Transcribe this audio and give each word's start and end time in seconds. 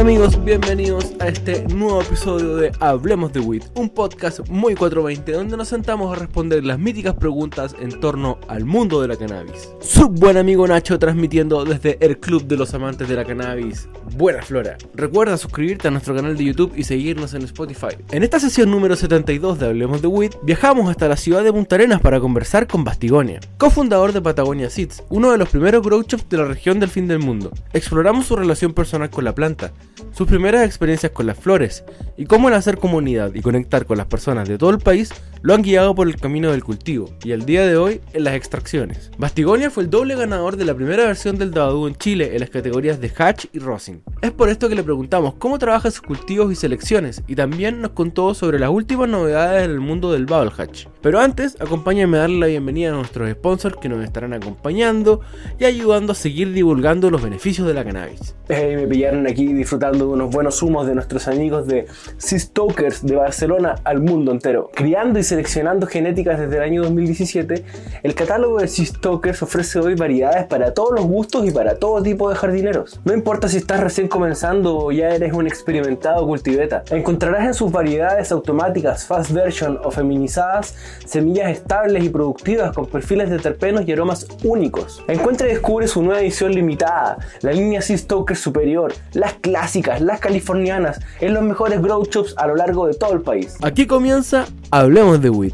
Hola 0.00 0.08
amigos, 0.08 0.42
bienvenidos 0.42 1.12
a 1.20 1.28
este 1.28 1.62
nuevo 1.68 2.00
episodio 2.00 2.56
de 2.56 2.72
Hablemos 2.80 3.34
de 3.34 3.40
Weed, 3.40 3.64
un 3.74 3.90
podcast 3.90 4.48
muy 4.48 4.74
420 4.74 5.30
donde 5.32 5.58
nos 5.58 5.68
sentamos 5.68 6.10
a 6.10 6.18
responder 6.18 6.64
las 6.64 6.78
míticas 6.78 7.12
preguntas 7.16 7.76
en 7.78 8.00
torno 8.00 8.38
al 8.48 8.64
mundo 8.64 9.02
de 9.02 9.08
la 9.08 9.16
cannabis. 9.16 9.68
Su 9.82 10.08
buen 10.08 10.38
amigo 10.38 10.66
Nacho 10.66 10.98
transmitiendo 10.98 11.66
desde 11.66 11.98
el 12.00 12.18
Club 12.18 12.46
de 12.46 12.56
los 12.56 12.72
Amantes 12.72 13.10
de 13.10 13.14
la 13.14 13.26
Cannabis. 13.26 13.90
Buena 14.16 14.40
Flora. 14.40 14.78
Recuerda 14.94 15.36
suscribirte 15.36 15.88
a 15.88 15.90
nuestro 15.90 16.14
canal 16.14 16.34
de 16.34 16.44
YouTube 16.44 16.72
y 16.74 16.84
seguirnos 16.84 17.34
en 17.34 17.42
Spotify. 17.42 17.94
En 18.10 18.22
esta 18.22 18.40
sesión 18.40 18.70
número 18.70 18.96
72 18.96 19.58
de 19.58 19.66
Hablemos 19.66 20.00
de 20.00 20.08
Weed, 20.08 20.32
viajamos 20.42 20.88
hasta 20.88 21.08
la 21.08 21.16
ciudad 21.18 21.44
de 21.44 21.52
Punta 21.52 21.74
Arenas 21.74 22.00
para 22.00 22.20
conversar 22.20 22.66
con 22.66 22.84
Bastigonia, 22.84 23.40
cofundador 23.58 24.14
de 24.14 24.22
Patagonia 24.22 24.70
Seeds, 24.70 25.04
uno 25.10 25.30
de 25.30 25.36
los 25.36 25.50
primeros 25.50 25.82
grow 25.82 26.00
shops 26.00 26.26
de 26.30 26.38
la 26.38 26.46
región 26.46 26.80
del 26.80 26.88
fin 26.88 27.06
del 27.06 27.18
mundo. 27.18 27.50
Exploramos 27.74 28.24
su 28.24 28.34
relación 28.34 28.72
personal 28.72 29.10
con 29.10 29.24
la 29.24 29.34
planta, 29.34 29.72
sus 30.12 30.26
primeras 30.26 30.66
experiencias 30.66 31.12
con 31.12 31.26
las 31.26 31.38
flores 31.38 31.84
y 32.16 32.26
cómo 32.26 32.48
el 32.48 32.54
hacer 32.54 32.78
comunidad 32.78 33.34
y 33.34 33.40
conectar 33.40 33.86
con 33.86 33.98
las 33.98 34.06
personas 34.06 34.48
de 34.48 34.58
todo 34.58 34.70
el 34.70 34.78
país 34.78 35.10
lo 35.42 35.54
han 35.54 35.62
guiado 35.62 35.94
por 35.94 36.06
el 36.06 36.16
camino 36.16 36.50
del 36.50 36.62
cultivo 36.62 37.10
y 37.24 37.32
el 37.32 37.46
día 37.46 37.66
de 37.66 37.76
hoy 37.76 38.00
en 38.12 38.24
las 38.24 38.34
extracciones. 38.34 39.10
Bastigonia 39.16 39.70
fue 39.70 39.84
el 39.84 39.90
doble 39.90 40.14
ganador 40.14 40.56
de 40.56 40.66
la 40.66 40.74
primera 40.74 41.04
versión 41.04 41.38
del 41.38 41.50
Dabadú 41.50 41.86
en 41.86 41.96
Chile 41.96 42.30
en 42.34 42.40
las 42.40 42.50
categorías 42.50 43.00
de 43.00 43.10
Hatch 43.16 43.46
y 43.52 43.58
Rosin. 43.58 44.02
Es 44.20 44.32
por 44.32 44.50
esto 44.50 44.68
que 44.68 44.74
le 44.74 44.82
preguntamos 44.82 45.34
cómo 45.34 45.58
trabaja 45.58 45.90
sus 45.90 46.02
cultivos 46.02 46.52
y 46.52 46.56
selecciones 46.56 47.22
y 47.26 47.36
también 47.36 47.80
nos 47.80 47.92
contó 47.92 48.34
sobre 48.34 48.58
las 48.58 48.70
últimas 48.70 49.08
novedades 49.08 49.64
en 49.64 49.70
el 49.70 49.80
mundo 49.80 50.12
del 50.12 50.26
Bubble 50.26 50.52
Hatch. 50.56 50.86
Pero 51.00 51.20
antes, 51.20 51.56
acompáñenme 51.58 52.18
a 52.18 52.20
darle 52.20 52.38
la 52.40 52.46
bienvenida 52.46 52.90
a 52.90 52.94
nuestros 52.94 53.30
sponsors 53.30 53.76
que 53.80 53.88
nos 53.88 54.04
estarán 54.04 54.34
acompañando 54.34 55.22
y 55.58 55.64
ayudando 55.64 56.12
a 56.12 56.14
seguir 56.14 56.52
divulgando 56.52 57.10
los 57.10 57.22
beneficios 57.22 57.66
de 57.66 57.72
la 57.72 57.84
cannabis. 57.84 58.34
Hey, 58.48 58.76
me 58.76 58.86
pillaron 58.86 59.26
aquí 59.26 59.46
disfrutando 59.52 59.89
de 59.98 60.04
unos 60.04 60.30
buenos 60.30 60.62
humos 60.62 60.86
de 60.86 60.94
nuestros 60.94 61.28
amigos 61.28 61.66
de 61.66 61.86
Sea 62.18 62.38
Stokers 62.38 63.04
de 63.04 63.16
Barcelona 63.16 63.76
al 63.84 64.00
mundo 64.00 64.32
entero. 64.32 64.70
Criando 64.74 65.18
y 65.18 65.22
seleccionando 65.22 65.86
genéticas 65.86 66.38
desde 66.38 66.56
el 66.56 66.62
año 66.62 66.82
2017, 66.82 67.64
el 68.02 68.14
catálogo 68.14 68.58
de 68.58 68.68
Sea 68.68 68.86
Stokers 68.86 69.42
ofrece 69.42 69.78
hoy 69.78 69.94
variedades 69.94 70.46
para 70.46 70.74
todos 70.74 70.92
los 70.92 71.06
gustos 71.06 71.46
y 71.46 71.50
para 71.50 71.76
todo 71.76 72.02
tipo 72.02 72.30
de 72.30 72.36
jardineros. 72.36 73.00
No 73.04 73.12
importa 73.12 73.48
si 73.48 73.56
estás 73.56 73.80
recién 73.80 74.08
comenzando 74.08 74.76
o 74.76 74.92
ya 74.92 75.10
eres 75.10 75.32
un 75.32 75.46
experimentado 75.46 76.26
cultiveta, 76.26 76.82
encontrarás 76.90 77.46
en 77.46 77.54
sus 77.54 77.70
variedades 77.70 78.32
automáticas, 78.32 79.06
fast 79.06 79.32
version 79.32 79.78
o 79.84 79.90
feminizadas 79.90 80.74
semillas 81.06 81.50
estables 81.50 82.04
y 82.04 82.08
productivas 82.08 82.72
con 82.72 82.86
perfiles 82.86 83.30
de 83.30 83.38
terpenos 83.38 83.86
y 83.86 83.92
aromas 83.92 84.26
únicos. 84.44 85.02
Encuentra 85.08 85.48
y 85.48 85.50
descubre 85.50 85.88
su 85.88 86.02
nueva 86.02 86.20
edición 86.20 86.52
limitada, 86.52 87.18
la 87.42 87.52
línea 87.52 87.82
Sea 87.82 87.98
Superior, 88.34 88.92
las 89.12 89.34
clásicas, 89.70 90.00
las 90.00 90.18
californianas, 90.18 90.98
en 91.20 91.32
los 91.32 91.44
mejores 91.44 91.80
grow 91.80 92.04
shops 92.04 92.34
a 92.36 92.48
lo 92.48 92.56
largo 92.56 92.88
de 92.88 92.94
todo 92.94 93.12
el 93.12 93.20
país. 93.20 93.56
Aquí 93.62 93.86
comienza 93.86 94.46
Hablemos 94.72 95.22
de 95.22 95.30
Weed. 95.30 95.52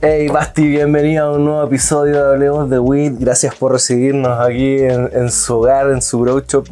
Hey 0.00 0.28
Basti, 0.28 0.66
bienvenido 0.66 1.26
a 1.26 1.32
un 1.32 1.44
nuevo 1.44 1.66
episodio 1.66 2.24
de 2.24 2.32
Hablemos 2.32 2.70
de 2.70 2.78
Weed. 2.78 3.16
Gracias 3.18 3.54
por 3.54 3.72
recibirnos 3.72 4.40
aquí 4.40 4.78
en, 4.78 5.10
en 5.12 5.30
su 5.30 5.58
hogar, 5.58 5.90
en 5.90 6.00
su 6.00 6.20
grow 6.20 6.40
shop. 6.40 6.68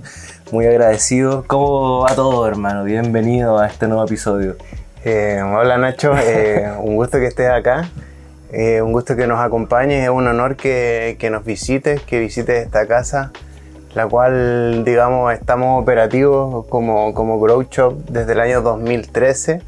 Muy 0.50 0.64
agradecido. 0.64 1.44
¿Cómo 1.46 2.00
va 2.00 2.14
todo, 2.14 2.46
hermano? 2.46 2.84
Bienvenido 2.84 3.58
a 3.58 3.66
este 3.66 3.86
nuevo 3.86 4.04
episodio. 4.06 4.56
Eh, 5.04 5.42
hola 5.42 5.76
Nacho, 5.76 6.16
eh, 6.16 6.72
un 6.80 6.96
gusto 6.96 7.18
que 7.18 7.26
estés 7.26 7.50
acá, 7.50 7.90
eh, 8.50 8.80
un 8.80 8.92
gusto 8.92 9.14
que 9.14 9.26
nos 9.26 9.40
acompañes, 9.40 10.04
es 10.04 10.08
un 10.08 10.26
honor 10.26 10.56
que, 10.56 11.16
que, 11.18 11.28
nos 11.28 11.44
visites, 11.44 12.00
que 12.00 12.18
visites 12.18 12.64
esta 12.64 12.86
casa, 12.86 13.30
la 13.96 14.06
cual 14.06 14.84
digamos 14.84 15.32
estamos 15.32 15.82
operativos 15.82 16.66
como, 16.66 17.14
como 17.14 17.40
Grow 17.40 17.62
Shop 17.62 17.94
desde 18.10 18.34
el 18.34 18.40
año 18.40 18.60
2013, 18.60 19.62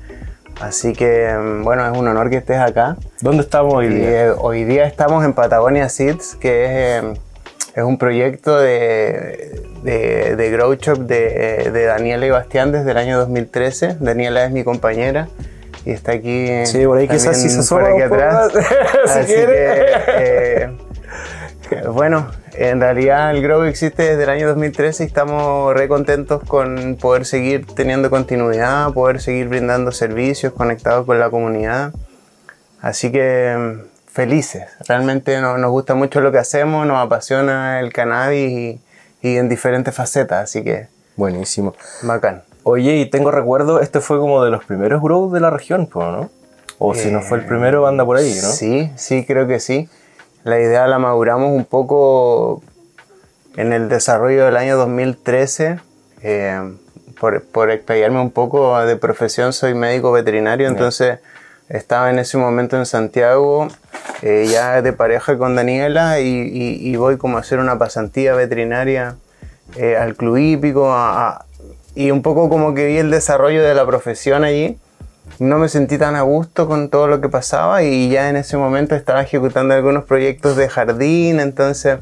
así 0.61 0.93
que 0.93 1.35
bueno, 1.63 1.91
es 1.91 1.99
un 1.99 2.07
honor 2.07 2.29
que 2.29 2.37
estés 2.37 2.59
acá. 2.59 2.99
¿Dónde 3.23 3.43
estamos 3.43 3.73
hoy 3.73 3.89
día? 3.89 4.35
hoy 4.39 4.65
día 4.65 4.85
estamos 4.85 5.25
en 5.25 5.33
Patagonia 5.33 5.89
Seeds, 5.89 6.37
que 6.37 6.99
es, 6.99 7.05
es 7.75 7.83
un 7.83 7.97
proyecto 7.97 8.59
de, 8.61 9.63
de, 9.83 10.37
de 10.37 10.51
Grow 10.51 10.75
Shop 10.75 10.99
de, 10.99 11.71
de, 11.73 11.85
Daniela 11.87 12.27
y 12.27 12.31
Bastián 12.31 12.71
desde 12.71 12.91
el 12.91 12.99
año 12.99 13.19
2013. 13.19 13.97
Daniela 13.99 14.45
es 14.45 14.51
mi 14.51 14.63
compañera 14.63 15.29
y 15.87 15.93
está 15.93 16.13
aquí. 16.13 16.67
Sí, 16.67 16.85
por 16.85 16.99
ahí 16.99 17.09
quizás 17.09 17.41
si 17.41 17.49
se 17.49 17.67
por 17.67 17.83
aquí 17.83 18.03
atrás. 18.03 18.53
si 19.07 19.11
Así 19.11 19.33
que, 19.33 19.47
eh, 20.19 20.71
bueno, 21.93 22.31
en 22.55 22.81
realidad 22.81 23.31
el 23.31 23.43
Grow 23.43 23.65
existe 23.65 24.03
desde 24.03 24.25
el 24.25 24.31
año 24.31 24.49
2013 24.49 25.05
y 25.05 25.07
estamos 25.07 25.75
re 25.75 25.89
contentos 25.89 26.43
con 26.45 26.97
poder 27.01 27.25
seguir 27.25 27.67
teniendo 27.67 28.11
continuidad, 28.11 28.93
poder 28.93 29.21
seguir 29.21 29.49
brindando 29.49 29.93
servicios 29.93 30.53
conectados 30.53 31.07
con 31.07 31.19
la 31.19 31.31
comunidad. 31.31 31.93
Así 32.81 33.11
que 33.11 33.79
felices, 34.07 34.65
realmente 34.87 35.41
nos, 35.41 35.59
nos 35.59 35.71
gusta 35.71 35.95
mucho 35.95 36.21
lo 36.21 36.33
que 36.33 36.39
hacemos, 36.39 36.87
nos 36.87 37.05
apasiona 37.05 37.81
el 37.81 37.93
cannabis 37.93 38.51
y, 38.51 38.81
y 39.23 39.37
en 39.37 39.49
diferentes 39.49 39.95
facetas, 39.95 40.45
así 40.45 40.63
que 40.63 40.89
buenísimo. 41.17 41.75
Bacán. 42.03 42.43
Oye, 42.63 42.97
y 42.97 43.07
tengo 43.07 43.31
recuerdo, 43.31 43.81
este 43.81 44.01
fue 44.01 44.19
como 44.19 44.45
de 44.45 44.51
los 44.51 44.65
primeros 44.65 45.03
grows 45.03 45.33
de 45.33 45.41
la 45.41 45.51
región, 45.51 45.89
¿no? 45.95 46.31
O 46.79 46.95
si 46.95 47.11
no 47.11 47.23
fue 47.23 47.39
el 47.39 47.47
primero, 47.47 47.87
anda 47.87 48.05
por 48.05 48.17
ahí, 48.17 48.35
¿no? 48.41 48.49
Sí, 48.49 48.93
sí, 48.95 49.25
creo 49.27 49.49
que 49.49 49.59
sí. 49.59 49.89
La 50.45 50.61
idea 50.61 50.87
la 50.87 50.99
maduramos 50.99 51.51
un 51.51 51.65
poco 51.65 52.63
en 53.57 53.73
el 53.73 53.89
desarrollo 53.89 54.45
del 54.45 54.57
año 54.57 54.77
2013. 54.77 55.81
Eh, 56.23 56.61
por, 57.19 57.43
por 57.45 57.71
explayarme 57.71 58.21
un 58.21 58.31
poco 58.31 58.79
de 58.81 58.97
profesión, 58.97 59.53
soy 59.53 59.75
médico 59.75 60.13
veterinario, 60.13 60.69
entonces 60.69 61.19
estaba 61.69 62.11
en 62.11 62.19
ese 62.19 62.39
momento 62.39 62.77
en 62.77 62.87
Santiago, 62.87 63.69
eh, 64.23 64.47
ya 64.51 64.81
de 64.83 64.93
pareja 64.93 65.37
con 65.37 65.57
Daniela, 65.57 66.21
y, 66.21 66.27
y, 66.27 66.89
y, 66.89 66.97
voy 66.97 67.19
como 67.19 67.37
a 67.37 67.41
hacer 67.41 67.59
una 67.59 67.79
pasantía 67.79 68.35
veterinaria 68.35 69.17
eh, 69.77 69.97
al 69.97 70.15
club 70.15 70.37
hípico, 70.37 70.93
a, 70.93 71.29
a, 71.29 71.45
y 71.95 72.11
un 72.11 72.23
poco 72.23 72.49
como 72.49 72.75
que 72.75 72.87
vi 72.87 72.99
el 72.99 73.11
desarrollo 73.11 73.63
de 73.63 73.75
la 73.75 73.85
profesión 73.85 74.45
allí. 74.45 74.79
No 75.39 75.59
me 75.59 75.69
sentí 75.69 75.99
tan 75.99 76.17
a 76.17 76.23
gusto 76.23 76.67
con 76.67 76.89
todo 76.89 77.07
lo 77.07 77.21
que 77.21 77.29
pasaba 77.29 77.83
y 77.83 78.09
ya 78.11 78.29
en 78.29 78.37
ese 78.37 78.57
momento 78.57 78.95
estaba 78.95 79.23
ejecutando 79.23 79.75
algunos 79.75 80.05
proyectos 80.05 80.57
de 80.57 80.69
jardín, 80.69 81.39
entonces 81.41 81.99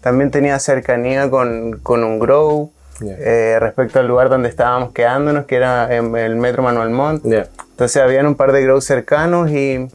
también 0.00 0.30
tenía 0.30 0.58
cercanía 0.58 1.28
con, 1.30 1.78
con 1.82 2.04
un 2.04 2.18
grow. 2.18 2.72
Yeah. 3.00 3.16
Eh, 3.18 3.58
respecto 3.60 3.98
al 3.98 4.08
lugar 4.08 4.28
donde 4.28 4.50
estábamos 4.50 4.92
quedándonos, 4.92 5.46
que 5.46 5.56
era 5.56 5.94
en 5.94 6.14
el 6.16 6.36
Metro 6.36 6.62
Manuel 6.62 6.90
Montt. 6.90 7.24
Yeah. 7.24 7.48
Entonces 7.70 8.02
habían 8.02 8.26
un 8.26 8.34
par 8.34 8.52
de 8.52 8.62
grows 8.62 8.84
cercanos 8.84 9.50
y 9.50 9.88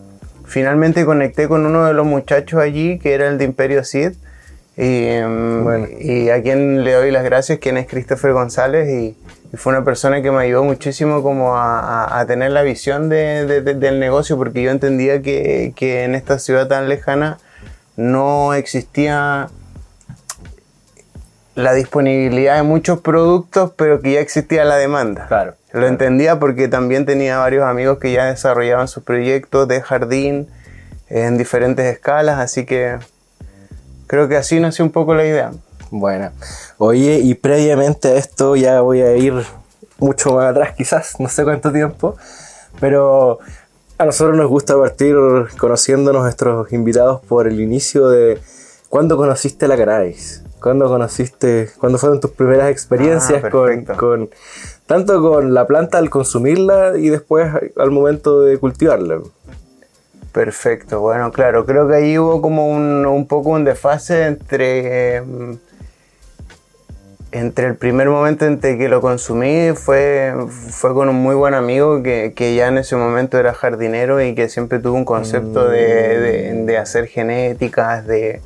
finalmente 0.45 1.05
conecté 1.05 1.47
con 1.47 1.65
uno 1.65 1.85
de 1.85 1.93
los 1.93 2.05
muchachos 2.05 2.59
allí, 2.59 2.97
que 2.97 3.13
era 3.13 3.27
el 3.27 3.37
de 3.37 3.45
Imperio 3.45 3.83
Seed. 3.83 4.13
Y, 4.77 5.21
bueno. 5.21 5.87
y 5.99 6.29
a 6.29 6.41
quien 6.41 6.83
le 6.83 6.93
doy 6.93 7.11
las 7.11 7.23
gracias, 7.23 7.59
quien 7.59 7.77
es 7.77 7.87
Christopher 7.87 8.33
González, 8.33 8.89
y, 8.89 9.15
y 9.55 9.57
fue 9.57 9.71
una 9.71 9.85
persona 9.85 10.21
que 10.21 10.31
me 10.31 10.43
ayudó 10.43 10.65
muchísimo 10.65 11.23
como 11.23 11.55
a, 11.55 11.79
a, 11.79 12.19
a 12.19 12.25
tener 12.25 12.51
la 12.51 12.61
visión 12.61 13.07
de, 13.07 13.45
de, 13.45 13.61
de, 13.61 13.73
del 13.73 14.01
negocio, 14.01 14.37
porque 14.37 14.61
yo 14.61 14.69
entendía 14.69 15.21
que, 15.21 15.71
que 15.77 16.03
en 16.03 16.13
esta 16.13 16.39
ciudad 16.39 16.67
tan 16.67 16.89
lejana 16.89 17.37
no 17.95 18.53
existía 18.53 19.47
la 21.53 21.73
disponibilidad 21.73 22.57
de 22.57 22.63
muchos 22.63 22.99
productos, 22.99 23.71
pero 23.77 24.01
que 24.01 24.11
ya 24.11 24.19
existía 24.19 24.65
la 24.65 24.75
demanda. 24.75 25.27
Claro. 25.27 25.55
Lo 25.71 25.87
entendía 25.87 26.37
porque 26.37 26.67
también 26.67 27.05
tenía 27.05 27.37
varios 27.37 27.63
amigos 27.63 27.99
que 27.99 28.11
ya 28.11 28.25
desarrollaban 28.25 28.89
sus 28.89 29.03
proyectos 29.03 29.69
de 29.69 29.81
jardín 29.81 30.49
en 31.07 31.37
diferentes 31.37 31.85
escalas, 31.85 32.39
así 32.39 32.65
que 32.65 32.97
creo 34.07 34.27
que 34.27 34.35
así 34.35 34.59
nació 34.59 34.83
un 34.83 34.91
poco 34.91 35.15
la 35.15 35.23
idea. 35.23 35.51
Bueno, 35.91 36.31
oye, 36.77 37.19
y 37.19 37.35
previamente 37.35 38.09
a 38.09 38.15
esto 38.15 38.55
ya 38.55 38.81
voy 38.81 39.01
a 39.01 39.15
ir 39.15 39.33
mucho 39.97 40.33
más 40.33 40.51
atrás, 40.51 40.73
quizás, 40.75 41.19
no 41.19 41.29
sé 41.29 41.43
cuánto 41.43 41.71
tiempo, 41.71 42.15
pero 42.79 43.39
a 43.97 44.05
nosotros 44.05 44.35
nos 44.35 44.49
gusta 44.49 44.77
partir 44.77 45.15
conociendo 45.57 46.11
a 46.11 46.13
nuestros 46.13 46.71
invitados 46.73 47.21
por 47.21 47.47
el 47.47 47.61
inicio 47.61 48.09
de 48.09 48.39
cuándo 48.89 49.17
conociste 49.17 49.67
la 49.67 49.77
cannabis. 49.77 50.41
¿Cuándo 50.61 50.87
conociste, 50.87 51.69
cuándo 51.79 51.99
fueron 51.99 52.19
tus 52.19 52.31
primeras 52.31 52.71
experiencias 52.71 53.43
ah, 53.43 53.49
con, 53.51 53.85
con, 53.85 54.29
tanto 54.87 55.21
con 55.21 55.53
la 55.53 55.67
planta 55.67 55.99
al 55.99 56.09
consumirla 56.09 56.97
y 56.97 57.09
después 57.09 57.53
al 57.77 57.91
momento 57.91 58.41
de 58.41 58.57
cultivarla? 58.57 59.19
Perfecto, 60.31 61.01
bueno, 61.01 61.31
claro, 61.31 61.67
creo 61.67 61.87
que 61.87 61.95
ahí 61.95 62.17
hubo 62.17 62.41
como 62.41 62.67
un, 62.67 63.05
un 63.05 63.27
poco 63.27 63.51
un 63.51 63.63
desfase 63.63 64.25
entre, 64.25 65.17
eh, 65.17 65.23
entre 67.35 67.67
el 67.67 67.75
primer 67.75 68.09
momento 68.09 68.45
en 68.45 68.59
que 68.59 68.87
lo 68.87 69.01
consumí, 69.01 69.73
fue, 69.75 70.33
fue 70.47 70.93
con 70.93 71.09
un 71.09 71.17
muy 71.17 71.35
buen 71.35 71.53
amigo 71.53 72.01
que, 72.01 72.31
que, 72.33 72.55
ya 72.55 72.67
en 72.69 72.77
ese 72.77 72.95
momento 72.95 73.37
era 73.37 73.53
jardinero 73.53 74.21
y 74.21 74.33
que 74.35 74.47
siempre 74.47 74.79
tuvo 74.79 74.95
un 74.95 75.03
concepto 75.03 75.67
de, 75.67 76.19
de, 76.19 76.63
de 76.63 76.77
hacer 76.77 77.07
genéticas, 77.07 78.07
de, 78.07 78.41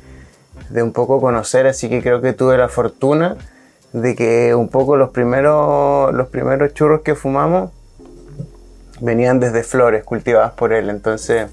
de 0.70 0.82
un 0.82 0.92
poco 0.92 1.20
conocer, 1.20 1.68
así 1.68 1.88
que 1.88 2.02
creo 2.02 2.20
que 2.20 2.32
tuve 2.32 2.58
la 2.58 2.68
fortuna 2.68 3.36
de 3.92 4.16
que 4.16 4.56
un 4.56 4.68
poco 4.68 4.96
los 4.96 5.10
primeros, 5.10 6.12
los 6.12 6.28
primeros 6.28 6.74
churros 6.74 7.02
que 7.02 7.14
fumamos 7.14 7.70
venían 9.00 9.38
desde 9.38 9.62
flores 9.62 10.02
cultivadas 10.02 10.52
por 10.52 10.72
él. 10.72 10.90
Entonces, 10.90 11.46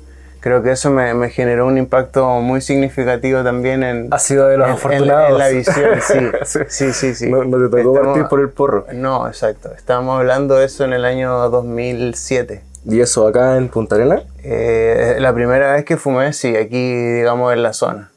creo 0.47 0.63
que 0.63 0.71
eso 0.71 0.89
me, 0.89 1.13
me 1.13 1.29
generó 1.29 1.67
un 1.67 1.77
impacto 1.77 2.25
muy 2.41 2.61
significativo 2.61 3.43
también 3.43 3.83
en, 3.83 4.07
Ha 4.11 4.19
sido 4.19 4.47
de 4.47 4.57
los 4.57 4.67
en- 4.67 4.71
en- 4.71 4.77
afortunados. 4.77 5.31
en 5.31 5.37
la 5.37 5.47
visión. 5.49 5.89
Sí, 6.45 6.59
sí, 6.69 6.93
sí. 6.93 7.15
sí. 7.15 7.29
No, 7.29 7.43
no 7.43 7.57
te 7.57 7.65
tocó 7.77 7.77
Estamos- 7.93 8.05
partir 8.13 8.29
por 8.29 8.39
el 8.39 8.49
porro. 8.49 8.85
No, 8.93 9.27
exacto. 9.27 9.71
Estábamos 9.75 10.17
hablando 10.19 10.55
de 10.55 10.65
eso 10.65 10.85
en 10.85 10.93
el 10.93 11.03
año 11.05 11.49
2007. 11.49 12.61
¿Y 12.85 13.01
eso 13.01 13.27
acá 13.27 13.57
en 13.57 13.67
Punta 13.67 13.95
Arena? 13.95 14.21
Eh, 14.43 15.17
la 15.19 15.33
primera 15.33 15.73
vez 15.73 15.83
que 15.83 15.97
fumé, 15.97 16.31
sí, 16.33 16.55
aquí, 16.55 16.93
digamos, 17.15 17.51
en 17.53 17.63
la 17.63 17.73
zona. 17.73 18.11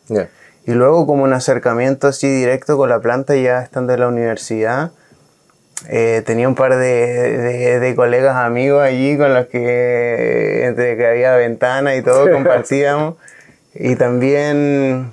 Y 0.66 0.72
luego 0.72 1.06
como 1.06 1.24
un 1.24 1.32
acercamiento 1.32 2.06
así 2.06 2.28
directo 2.28 2.76
con 2.76 2.88
la 2.88 3.00
planta 3.00 3.34
ya 3.34 3.60
estando 3.62 3.92
en 3.94 4.00
la 4.00 4.08
universidad. 4.08 4.92
Eh, 5.88 6.22
tenía 6.26 6.48
un 6.48 6.54
par 6.54 6.76
de, 6.76 7.38
de- 7.38 7.80
de 7.80 7.94
colegas 7.94 8.36
amigos 8.36 8.82
allí 8.82 9.16
con 9.16 9.32
los 9.34 9.46
que 9.46 10.64
entre 10.66 10.96
que 10.96 11.06
había 11.06 11.34
ventana 11.36 11.96
y 11.96 12.02
todo 12.02 12.30
compartíamos. 12.32 13.14
Y 13.74 13.96
también 13.96 15.12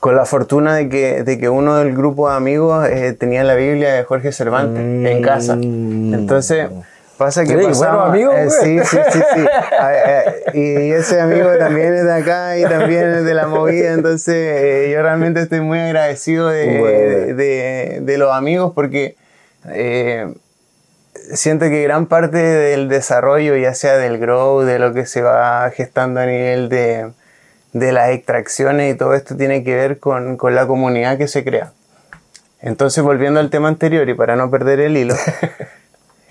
con 0.00 0.16
la 0.16 0.24
fortuna 0.26 0.74
de 0.74 0.88
que, 0.88 1.22
de 1.22 1.38
que 1.38 1.48
uno 1.48 1.76
del 1.76 1.94
grupo 1.94 2.28
de 2.28 2.36
amigos 2.36 2.86
eh, 2.88 3.12
tenía 3.12 3.44
la 3.44 3.54
Biblia 3.54 3.92
de 3.94 4.02
Jorge 4.04 4.32
Cervantes 4.32 4.80
en 4.80 5.22
casa. 5.22 5.54
Entonces 6.14 6.66
pasa 7.22 7.42
que 7.44 7.50
Tenéis 7.50 7.68
pasaba- 7.78 8.08
buenos 8.10 8.32
amigos, 8.32 8.34
eh, 8.36 8.50
sí, 8.62 8.74
güey. 8.74 8.86
sí, 8.86 8.98
sí, 9.12 9.20
sí. 9.34 9.46
Y 10.58 10.92
ese 10.92 11.20
amigo 11.20 11.48
también 11.58 11.94
es 11.94 12.04
de 12.04 12.12
acá 12.12 12.58
y 12.58 12.62
también 12.64 13.08
es 13.14 13.24
de 13.24 13.34
la 13.34 13.46
movida, 13.46 13.92
entonces 13.92 14.34
eh, 14.36 14.90
yo 14.92 15.02
realmente 15.02 15.40
estoy 15.40 15.60
muy 15.60 15.78
agradecido 15.78 16.48
de, 16.48 16.78
Bueno. 16.78 17.36
de- 17.36 17.98
de 18.02 18.18
los 18.18 18.32
amigos 18.32 18.72
porque 18.74 19.16
eh, 19.68 20.32
siento 21.34 21.66
que 21.70 21.82
gran 21.82 22.06
parte 22.06 22.36
del 22.38 22.88
desarrollo, 22.88 23.56
ya 23.56 23.74
sea 23.74 23.96
del 23.96 24.18
grow, 24.18 24.60
de 24.62 24.78
lo 24.78 24.92
que 24.92 25.06
se 25.06 25.22
va 25.22 25.70
gestando 25.70 26.20
a 26.20 26.26
nivel 26.26 26.68
de, 26.68 27.10
de 27.72 27.92
las 27.92 28.10
extracciones 28.10 28.94
y 28.94 28.98
todo 28.98 29.14
esto 29.14 29.36
tiene 29.36 29.64
que 29.64 29.74
ver 29.74 29.98
con, 29.98 30.36
con 30.36 30.54
la 30.54 30.66
comunidad 30.66 31.16
que 31.18 31.28
se 31.28 31.44
crea. 31.44 31.72
Entonces, 32.60 33.02
volviendo 33.02 33.40
al 33.40 33.50
tema 33.50 33.68
anterior 33.68 34.08
y 34.08 34.14
para 34.14 34.36
no 34.36 34.50
perder 34.50 34.78
el 34.80 34.96
hilo, 34.96 35.14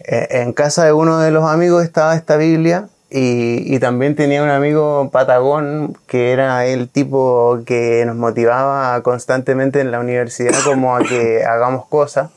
en 0.06 0.53
casa 0.53 0.86
de 0.86 0.94
uno 0.94 1.19
de 1.19 1.31
los 1.31 1.45
amigos 1.50 1.83
estaba 1.83 2.15
esta 2.15 2.38
Biblia 2.38 2.88
y, 3.09 3.75
y 3.75 3.80
también 3.80 4.15
tenía 4.15 4.42
un 4.42 4.50
amigo 4.50 5.09
patagón 5.12 5.98
que 6.07 6.31
era 6.31 6.65
el 6.65 6.88
tipo 6.88 7.59
que 7.65 8.06
nos 8.06 8.15
motivaba 8.15 9.01
constantemente 9.03 9.81
en 9.81 9.92
la 9.92 10.00
universidad 10.00 10.53
como 10.63 10.95
a 10.95 11.01
que 11.01 11.44
hagamos 11.48 11.86
cosas. 11.88 12.30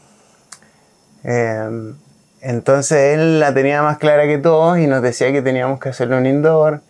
Eh, 1.23 1.95
entonces 2.41 3.15
él 3.15 3.41
la 3.41 3.55
tenía 3.55 3.83
más 3.83 3.99
clara 3.99 4.27
que 4.27 4.39
todos 4.39 4.79
y 4.79 4.87
nos 4.87 5.01
decía 5.01 5.33
que 5.33 5.43
teníamos 5.43 5.81
que 5.81 5.89
hacerle 5.89 6.19
un 6.19 6.27
indoor, 6.27 6.83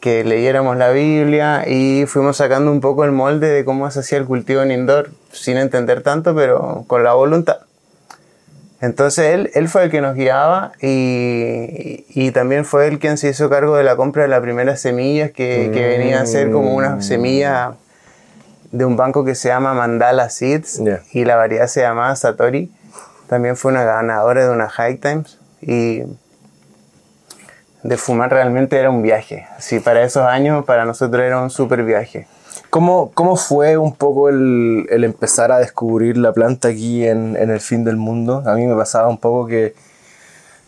que 0.00 0.24
leyéramos 0.24 0.76
la 0.76 0.90
Biblia 0.90 1.64
y 1.68 2.06
fuimos 2.06 2.38
sacando 2.38 2.72
un 2.72 2.80
poco 2.80 3.04
el 3.04 3.12
molde 3.12 3.48
de 3.48 3.64
cómo 3.64 3.88
se 3.90 4.00
hacía 4.00 4.18
el 4.18 4.24
cultivo 4.24 4.62
en 4.62 4.72
indoor, 4.72 5.10
sin 5.30 5.58
entender 5.58 6.02
tanto, 6.02 6.34
pero 6.34 6.84
con 6.88 7.04
la 7.04 7.12
voluntad. 7.12 7.58
Entonces 8.80 9.34
él, 9.34 9.50
él 9.54 9.68
fue 9.68 9.84
el 9.84 9.90
que 9.90 10.00
nos 10.00 10.14
guiaba 10.14 10.72
y, 10.80 12.06
y 12.08 12.30
también 12.30 12.64
fue 12.64 12.86
el 12.86 12.98
quien 12.98 13.18
se 13.18 13.28
hizo 13.28 13.50
cargo 13.50 13.76
de 13.76 13.84
la 13.84 13.96
compra 13.96 14.22
de 14.22 14.28
las 14.28 14.40
primeras 14.40 14.80
semillas 14.80 15.30
que, 15.32 15.70
que 15.72 15.86
venía 15.86 16.22
a 16.22 16.26
ser 16.26 16.50
como 16.50 16.74
una 16.74 17.02
semilla 17.02 17.74
de 18.72 18.84
un 18.84 18.96
banco 18.96 19.24
que 19.24 19.34
se 19.34 19.48
llama 19.48 19.74
Mandala 19.74 20.30
Seeds 20.30 20.80
y 21.12 21.24
la 21.24 21.36
variedad 21.36 21.66
se 21.66 21.82
llamaba 21.82 22.14
Satori. 22.16 22.72
También 23.28 23.56
fue 23.56 23.70
una 23.70 23.84
ganadora 23.84 24.44
de 24.44 24.50
una 24.50 24.68
High 24.68 24.96
Times 24.96 25.38
y 25.60 26.02
de 27.82 27.96
fumar 27.96 28.30
realmente 28.30 28.78
era 28.78 28.90
un 28.90 29.02
viaje. 29.02 29.46
Así 29.56 29.80
para 29.80 30.02
esos 30.02 30.24
años 30.24 30.64
para 30.64 30.84
nosotros 30.84 31.22
era 31.22 31.40
un 31.40 31.50
super 31.50 31.82
viaje. 31.84 32.26
¿Cómo, 32.70 33.10
¿Cómo 33.14 33.36
fue 33.36 33.76
un 33.76 33.94
poco 33.96 34.28
el, 34.28 34.86
el 34.90 35.02
empezar 35.02 35.50
a 35.50 35.58
descubrir 35.58 36.16
la 36.16 36.32
planta 36.32 36.68
aquí 36.68 37.04
en, 37.04 37.36
en 37.36 37.50
el 37.50 37.60
fin 37.60 37.84
del 37.84 37.96
mundo? 37.96 38.44
A 38.46 38.54
mí 38.54 38.64
me 38.66 38.76
pasaba 38.76 39.08
un 39.08 39.18
poco 39.18 39.46
que 39.46 39.74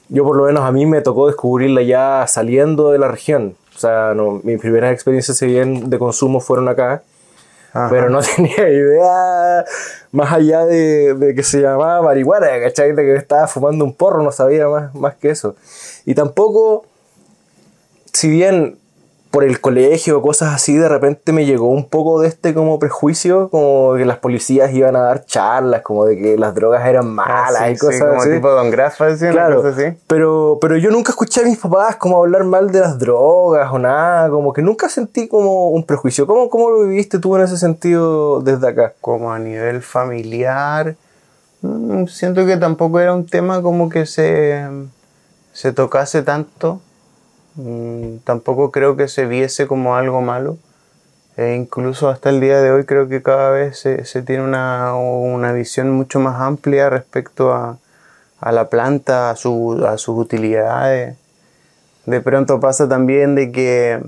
yo 0.09 0.25
por 0.25 0.37
lo 0.37 0.45
menos 0.45 0.65
a 0.65 0.73
mí 0.73 0.85
me 0.85 1.01
tocó 1.01 1.29
descubrirla 1.29 1.81
ya 1.83 2.27
saliendo 2.27 2.91
de 2.91 2.99
la 2.99 3.09
región. 3.09 3.57
O 3.75 3.79
sea, 3.79 4.13
no, 4.15 4.41
mis 4.43 4.61
primeras 4.61 4.93
experiencias 4.93 5.39
si 5.39 5.47
bien 5.47 5.89
de 5.89 5.99
consumo 5.99 6.41
fueron 6.41 6.69
acá, 6.69 7.03
Ajá. 7.73 7.89
pero 7.89 8.11
no 8.11 8.21
tenía 8.37 8.69
idea 8.69 9.65
más 10.11 10.33
allá 10.33 10.67
de, 10.67 11.15
de 11.15 11.35
que 11.35 11.43
se 11.43 11.61
llamaba 11.61 12.03
marihuana, 12.03 12.49
¿cachai? 12.61 12.93
De 12.93 13.03
que 13.03 13.15
estaba 13.15 13.47
fumando 13.47 13.85
un 13.85 13.95
porro, 13.95 14.23
no 14.23 14.33
sabía 14.33 14.69
más, 14.69 14.95
más 14.95 15.15
que 15.15 15.31
eso. 15.31 15.55
Y 16.05 16.15
tampoco, 16.15 16.85
si 18.13 18.29
bien 18.29 18.82
por 19.33 19.45
el 19.45 19.61
colegio 19.63 20.21
cosas 20.21 20.55
así, 20.55 20.77
de 20.77 20.89
repente 20.89 21.33
me 21.33 21.47
llegó 21.47 21.67
un 21.69 21.89
poco 21.89 22.21
de 22.21 22.29
este 22.29 22.53
como 22.53 22.79
prejuicio, 22.79 23.49
como 23.49 23.95
que 23.97 24.05
las 24.05 24.19
policías 24.19 24.73
iban 24.75 24.95
a 24.95 25.01
dar 25.01 25.25
charlas, 25.25 25.81
como 25.81 26.05
de 26.05 26.19
que 26.19 26.37
las 26.37 26.55
drogas 26.55 26.87
eran 26.87 27.09
malas 27.09 27.57
Ah, 27.61 27.67
sí, 27.69 27.73
y 27.73 27.79
cosas 27.79 27.95
sí, 27.97 28.01
como 28.05 28.21
así. 28.21 28.31
tipo 28.31 28.51
Don 28.51 28.71
Grafa, 28.71 29.07
una 29.09 29.31
Claro, 29.31 29.63
cosa 29.63 29.69
así. 29.71 29.97
pero, 30.07 30.59
pero 30.61 30.77
yo 30.77 30.91
nunca 30.91 31.13
escuché 31.13 31.41
a 31.41 31.45
mis 31.45 31.57
papás 31.59 31.97
como 31.97 32.19
hablar 32.19 32.45
mal 32.45 32.71
de 32.71 32.81
las 32.81 32.99
drogas 32.99 33.73
o 33.73 33.79
nada, 33.79 34.29
como 34.29 34.53
que 34.53 34.61
nunca 34.61 34.91
sentí 34.91 35.27
como 35.29 35.71
un 35.71 35.85
prejuicio. 35.85 36.27
¿Cómo, 36.27 36.51
cómo 36.51 36.69
lo 36.71 36.83
viviste 36.83 37.19
tú 37.19 37.35
en 37.37 37.43
ese 37.43 37.57
sentido 37.57 38.41
desde 38.43 38.69
acá? 38.69 38.93
como 39.01 39.33
a 39.33 39.39
nivel 39.39 39.81
familiar, 39.81 40.95
mm, 41.63 42.05
siento 42.07 42.45
que 42.45 42.59
tampoco 42.59 43.01
era 43.01 43.15
un 43.15 43.27
tema 43.27 43.63
como 43.63 43.89
que 43.89 44.05
se, 44.05 44.63
se 45.55 45.73
tocase 45.73 46.23
tanto. 46.23 46.81
Mm, 47.57 48.19
Tampoco 48.25 48.71
creo 48.71 48.97
que 48.97 49.09
se 49.09 49.27
viese 49.27 49.67
como 49.67 49.97
algo 49.97 50.21
malo. 50.21 50.57
E 51.37 51.55
incluso 51.55 52.09
hasta 52.11 52.29
el 52.31 52.41
día 52.41 52.61
de 52.61 52.71
hoy 52.73 52.85
creo 52.85 53.09
que 53.09 53.23
cada 53.23 53.51
vez 53.51 53.79
se, 53.79 54.05
se 54.05 54.23
tiene 54.23 54.45
una, 54.45 54.95
una 54.95 55.53
visión 55.53 55.91
mucho 55.91 56.21
más 56.21 56.41
amplia 56.41 56.91
respecto 56.91 57.55
a, 57.55 57.79
a 58.41 58.53
la 58.53 58.69
planta, 58.69 59.31
a, 59.31 59.37
su- 59.37 59.83
a 59.87 59.97
sus 59.97 60.19
utilidades. 60.19 61.17
De 62.05 62.21
pronto 62.21 62.61
pasa 62.61 62.89
también 62.89 63.35
de 63.35 63.51
que 63.51 64.03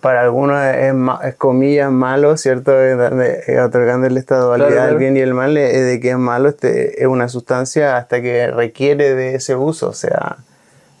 para 0.00 0.22
algunos 0.22 0.58
es, 0.60 0.94
es 1.24 1.34
comillas 1.36 1.90
malo, 1.92 2.36
¿cierto? 2.36 2.72
Eh, 2.72 2.96
de- 2.96 3.42
eh, 3.46 3.60
Otorgándole 3.60 4.18
esta 4.18 4.38
dualidad 4.38 4.70
Claro, 4.70 4.96
bien 4.98 5.16
y 5.16 5.20
el 5.20 5.34
mal, 5.34 5.56
eh, 5.56 5.68
de 5.80 6.00
que 6.00 6.10
es 6.10 6.18
malo 6.18 6.48
este, 6.48 7.00
es 7.02 7.06
una 7.06 7.28
sustancia 7.28 7.96
hasta 7.96 8.22
que 8.22 8.48
requiere 8.50 9.14
de 9.14 9.34
ese 9.34 9.54
uso. 9.54 9.88
O 9.90 9.92
sea, 9.94 10.38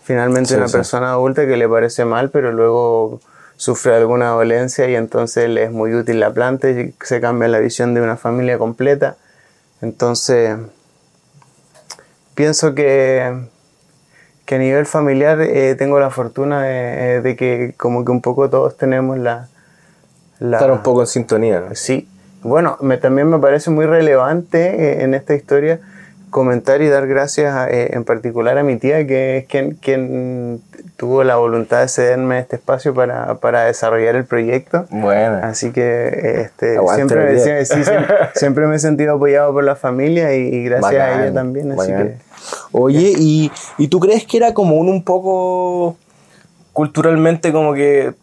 finalmente 0.02 0.50
Sí, 0.50 0.54
una 0.56 0.68
sí. 0.68 0.74
persona 0.74 1.10
adulta 1.10 1.46
que 1.46 1.56
le 1.56 1.68
parece 1.68 2.04
mal, 2.04 2.30
pero 2.30 2.52
luego 2.52 3.20
sufre 3.56 3.94
alguna 3.94 4.30
dolencia 4.30 4.88
y 4.88 4.96
entonces 4.96 5.48
le 5.48 5.64
es 5.64 5.70
muy 5.70 5.94
útil 5.94 6.18
la 6.20 6.32
planta 6.32 6.68
y 6.70 6.94
se 7.02 7.20
cambia 7.20 7.48
la 7.48 7.60
visión 7.60 7.94
de 7.94 8.00
una 8.00 8.16
familia 8.16 8.58
completa. 8.58 9.16
Entonces, 9.80 10.56
pienso 12.34 12.74
que, 12.74 13.46
que 14.44 14.54
a 14.54 14.58
nivel 14.58 14.86
familiar 14.86 15.40
eh, 15.40 15.74
tengo 15.76 16.00
la 16.00 16.10
fortuna 16.10 16.62
de, 16.62 17.16
eh, 17.16 17.20
de 17.20 17.36
que 17.36 17.74
como 17.76 18.04
que 18.04 18.10
un 18.12 18.20
poco 18.22 18.48
todos 18.50 18.76
tenemos 18.76 19.18
la... 19.18 19.48
la 20.40 20.56
Estar 20.56 20.72
un 20.72 20.82
poco 20.82 21.02
en 21.02 21.06
sintonía. 21.06 21.60
¿no? 21.60 21.74
Sí. 21.74 22.08
Bueno, 22.42 22.76
me, 22.80 22.96
también 22.96 23.28
me 23.28 23.38
parece 23.38 23.70
muy 23.70 23.86
relevante 23.86 24.58
eh, 25.00 25.02
en 25.04 25.14
esta 25.14 25.34
historia 25.34 25.80
comentar 26.32 26.80
y 26.80 26.88
dar 26.88 27.06
gracias 27.06 27.54
a, 27.54 27.70
eh, 27.70 27.90
en 27.92 28.04
particular 28.04 28.56
a 28.58 28.64
mi 28.64 28.76
tía, 28.76 29.06
que 29.06 29.36
es 29.36 29.46
quien, 29.46 29.74
quien 29.74 30.62
tuvo 30.96 31.22
la 31.24 31.36
voluntad 31.36 31.82
de 31.82 31.88
cederme 31.88 32.38
este 32.38 32.56
espacio 32.56 32.94
para, 32.94 33.34
para 33.36 33.64
desarrollar 33.66 34.16
el 34.16 34.24
proyecto. 34.24 34.86
Bueno. 34.90 35.40
Así 35.42 35.70
que 35.70 36.40
este, 36.40 36.78
Aguante 36.78 37.14
siempre, 37.14 37.34
tía. 37.34 37.64
sí, 37.64 37.84
siempre, 37.84 38.16
siempre 38.34 38.66
me 38.66 38.76
he 38.76 38.78
sentido 38.78 39.14
apoyado 39.14 39.52
por 39.52 39.62
la 39.62 39.76
familia 39.76 40.34
y, 40.34 40.40
y 40.40 40.64
gracias 40.64 40.94
a 40.94 41.22
ella 41.22 41.34
también. 41.34 41.70
Así 41.72 41.92
que, 41.92 42.16
Oye, 42.72 43.12
¿y, 43.16 43.52
¿y 43.78 43.88
tú 43.88 44.00
crees 44.00 44.26
que 44.26 44.38
era 44.38 44.54
común 44.54 44.88
un 44.88 45.04
poco 45.04 45.96
culturalmente 46.72 47.52
como 47.52 47.74
que 47.74 48.14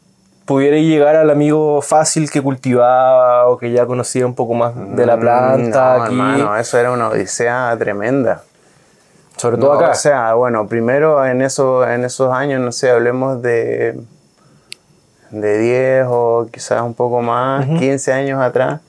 pudiera 0.50 0.77
llegar 0.77 1.15
al 1.15 1.29
amigo 1.29 1.79
fácil 1.84 2.29
que 2.32 2.41
cultivaba 2.41 3.48
o 3.48 3.58
que 3.60 3.72
ya 3.72 3.86
conocía 3.86 4.25
un 4.25 4.34
poco 4.34 4.56
más 4.56 4.74
de 4.75 5.06
la 5.06 5.15
planta 5.15 5.94
Mm, 5.94 5.98
no, 6.00 6.03
aquí? 6.03 6.13
hermano, 6.15 6.58
eso 6.58 6.77
era 6.79 6.91
una 6.91 7.10
odisea 7.10 7.75
tremenda. 7.77 8.41
sobre 9.38 9.58
todo 9.58 9.74
No, 9.74 9.79
acá. 9.79 9.91
O 9.91 9.96
sea, 9.96 10.34
bueno, 10.34 10.68
primero 10.68 11.24
en, 11.25 11.44
eso, 11.44 11.88
en 11.88 12.03
esos 12.03 12.34
años, 12.34 12.60
no 12.62 12.72
sé, 12.72 12.89
hablemos 12.89 13.41
de, 13.44 14.00
de 15.29 15.58
10 15.60 16.06
o 16.10 16.48
quizás 16.51 16.82
un 16.82 16.96
poco 16.96 17.22
más, 17.22 17.68
15 17.68 18.12
años 18.12 18.41
atrás, 18.41 18.82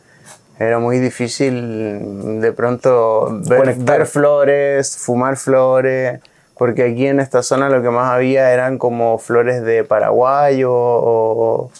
era 0.58 0.78
muy 0.78 0.98
difícil 0.98 2.40
de 2.40 2.52
pronto 2.52 3.28
ver, 3.46 3.58
Conectar. 3.58 3.98
ver 3.98 4.06
flores, 4.06 4.96
fumar 4.96 5.36
flores, 5.36 6.20
porque 6.60 6.82
aquí 6.82 7.06
en 7.06 7.20
esta 7.20 7.42
zona 7.42 7.70
lo 7.70 7.80
que 7.80 7.88
más 7.88 8.12
había 8.12 8.52
eran 8.52 8.76
como 8.76 9.16
flores 9.16 9.62
de 9.62 9.82
Paraguay 9.82 10.62
o, 10.62 10.70
o, 10.70 11.70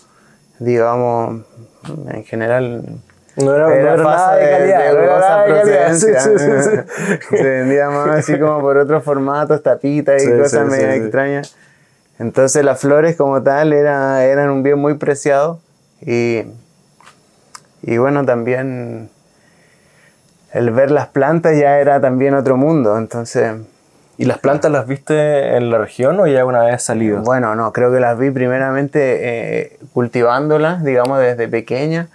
digamos, 0.59 1.43
en 2.09 2.25
general 2.25 2.85
No 3.37 3.55
era, 3.55 3.67
no 3.67 3.75
era 3.75 3.97
nada 3.99 4.37
de 4.37 4.51
calidad. 4.51 4.93
no 4.95 5.01
era 5.01 5.19
nada 5.19 5.45
de 5.45 5.53
calidad. 5.53 5.93
Sí, 5.93 6.07
procedencia. 6.07 6.21
sí, 6.23 6.31
sí, 6.39 6.71
sí. 7.29 7.37
Se 7.37 7.43
vendía 7.43 7.91
más 7.91 8.09
así 8.21 8.39
como 8.39 8.59
por 8.63 8.79
otros 8.79 9.05
formatos, 9.05 9.63
tapitas 9.63 10.25
y 10.25 10.31
cosas 10.31 10.67
medio 10.67 10.89
extrañas. 10.93 11.55
Entonces 12.19 12.65
las 12.65 12.81
flores 12.81 13.17
como 13.17 13.43
tal 13.43 13.75
era, 13.75 14.25
eran 14.25 14.49
un 14.49 14.63
bien 14.63 14.79
muy 14.79 14.95
preciado 14.95 15.61
y, 16.01 16.45
y 17.83 17.99
bueno, 17.99 18.25
también 18.25 19.11
el 20.55 20.71
ver 20.71 20.91
las 20.91 21.09
plantas 21.09 21.55
ya 21.59 21.81
era 21.81 22.01
también 22.01 22.33
otro 22.33 22.57
mundo. 22.57 22.97
Entonces, 22.97 23.57
¿Y 24.21 24.27
las 24.27 24.39
plantas 24.39 24.71
las 24.71 24.87
viste 24.87 25.57
en 25.57 25.71
la 25.71 25.79
región 25.79 26.21
o 26.21 26.27
ya 26.27 26.45
una 26.45 26.63
vez 26.65 26.83
salido? 26.83 27.23
bueno, 27.23 27.55
no, 27.55 27.73
creo 27.73 27.91
que 27.91 28.01
las 28.01 28.19
vi 28.19 28.31
primeramente 28.31 29.01
eh, 29.23 29.79
cultivándolas, 29.95 30.85
digamos, 30.85 31.19
desde 31.21 31.49
pequeña. 31.49 32.09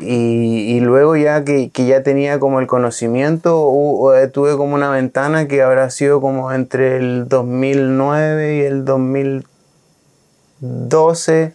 Y, 0.00 0.80
luego 0.80 1.16
ya 1.16 1.44
que, 1.44 1.68
ya 1.68 2.02
tenía 2.02 2.40
como 2.40 2.60
el 2.60 2.66
conocimiento, 2.66 3.70
hu- 3.70 4.16
eh, 4.16 4.28
tuve 4.28 4.56
como 4.56 4.74
una 4.74 4.88
ventana 4.88 5.46
que 5.46 5.60
habrá 5.60 5.90
sido 5.90 6.22
como 6.22 6.50
entre 6.50 6.96
el 6.96 7.28
2009 7.28 8.56
y 8.56 8.60
el 8.62 8.86
2012, 8.86 11.52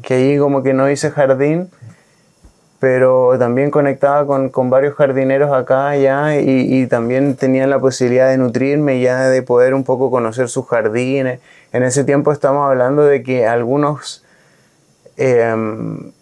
que 0.00 0.14
allí 0.14 0.38
como 0.38 0.62
que 0.62 0.72
no 0.72 0.90
hice 0.90 1.10
jardín, 1.10 1.68
pero 2.80 3.36
también 3.38 3.70
conectaba 3.70 4.26
con, 4.26 4.50
con 4.50 4.70
varios 4.70 4.94
jardineros 4.94 5.52
acá 5.52 5.96
y, 5.96 6.06
y 6.40 6.86
también 6.86 7.34
tenía 7.34 7.66
la 7.66 7.80
posibilidad 7.80 8.28
de 8.28 8.38
nutrirme 8.38 9.00
ya 9.00 9.28
de 9.28 9.42
poder 9.42 9.74
un 9.74 9.84
poco 9.84 10.10
conocer 10.10 10.48
sus 10.48 10.66
jardines. 10.66 11.40
En 11.72 11.82
ese 11.82 12.04
tiempo 12.04 12.32
estamos 12.32 12.68
hablando 12.68 13.02
de 13.02 13.22
que 13.22 13.46
algunos 13.46 14.24
em, 15.16 16.12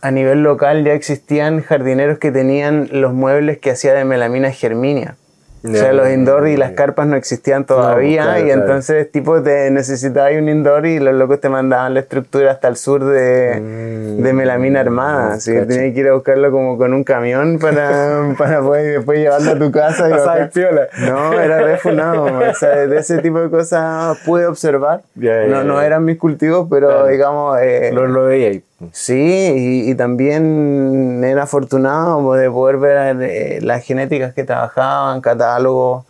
a 0.00 0.10
nivel 0.10 0.42
local 0.42 0.84
ya 0.84 0.94
existían 0.94 1.62
jardineros 1.62 2.18
que 2.18 2.32
tenían 2.32 2.88
los 2.90 3.12
muebles 3.12 3.58
que 3.58 3.70
hacía 3.70 3.92
de 3.92 4.04
melamina 4.04 4.50
germinia. 4.50 5.16
O 5.64 5.72
sea, 5.74 5.92
los 5.92 6.10
indoor 6.10 6.48
y 6.48 6.56
las 6.56 6.72
carpas 6.72 7.06
no 7.06 7.16
existían 7.16 7.64
todavía 7.64 8.22
claro, 8.22 8.40
y 8.40 8.44
claro. 8.46 8.60
entonces 8.62 9.10
tipo 9.12 9.42
te 9.42 9.70
necesitabas 9.70 10.32
un 10.36 10.48
indoor 10.48 10.86
y 10.86 10.98
los 10.98 11.14
locos 11.14 11.40
te 11.40 11.48
mandaban 11.48 11.94
la 11.94 12.00
estructura 12.00 12.50
hasta 12.50 12.68
el 12.68 12.76
sur 12.76 13.04
de, 13.04 13.60
Mm, 13.60 14.22
de 14.22 14.32
melamina 14.32 14.80
armada. 14.80 15.34
Así 15.34 15.52
que 15.52 15.62
tenías 15.62 15.94
que 15.94 16.00
ir 16.00 16.08
a 16.08 16.14
buscarlo 16.14 16.50
como 16.50 16.76
con 16.78 16.92
un 16.92 17.04
camión 17.04 17.58
para, 17.58 18.34
para 18.38 18.60
poder 18.60 18.96
después 18.98 19.18
llevarlo 19.18 19.52
a 19.52 19.58
tu 19.58 19.70
casa. 19.70 20.08
y 20.08 20.48
piola. 20.52 20.88
No, 21.08 21.32
era 21.40 21.60
refunado. 21.62 22.24
o 22.50 22.54
sea, 22.54 22.86
de 22.86 22.98
ese 22.98 23.18
tipo 23.18 23.40
de 23.40 23.50
cosas 23.50 24.18
pude 24.24 24.46
observar. 24.46 25.02
Ya, 25.14 25.42
ya, 25.42 25.46
no, 25.48 25.64
no 25.64 25.80
eran 25.80 26.04
mis 26.04 26.18
cultivos, 26.18 26.66
pero 26.70 27.06
digamos... 27.06 27.58
eh, 27.60 27.90
Lo, 27.92 28.06
lo 28.06 28.24
veía 28.24 28.48
ahí. 28.48 28.64
Sí, 28.92 29.14
y, 29.56 29.90
y 29.90 29.94
también 29.94 31.22
era 31.24 31.44
afortunado 31.44 32.32
de 32.34 32.50
poder 32.50 32.78
ver 32.78 33.16
eh, 33.22 33.58
las 33.62 33.84
genéticas 33.84 34.34
que 34.34 34.44
trabajaban, 34.44 35.20
catálogos. 35.20 36.04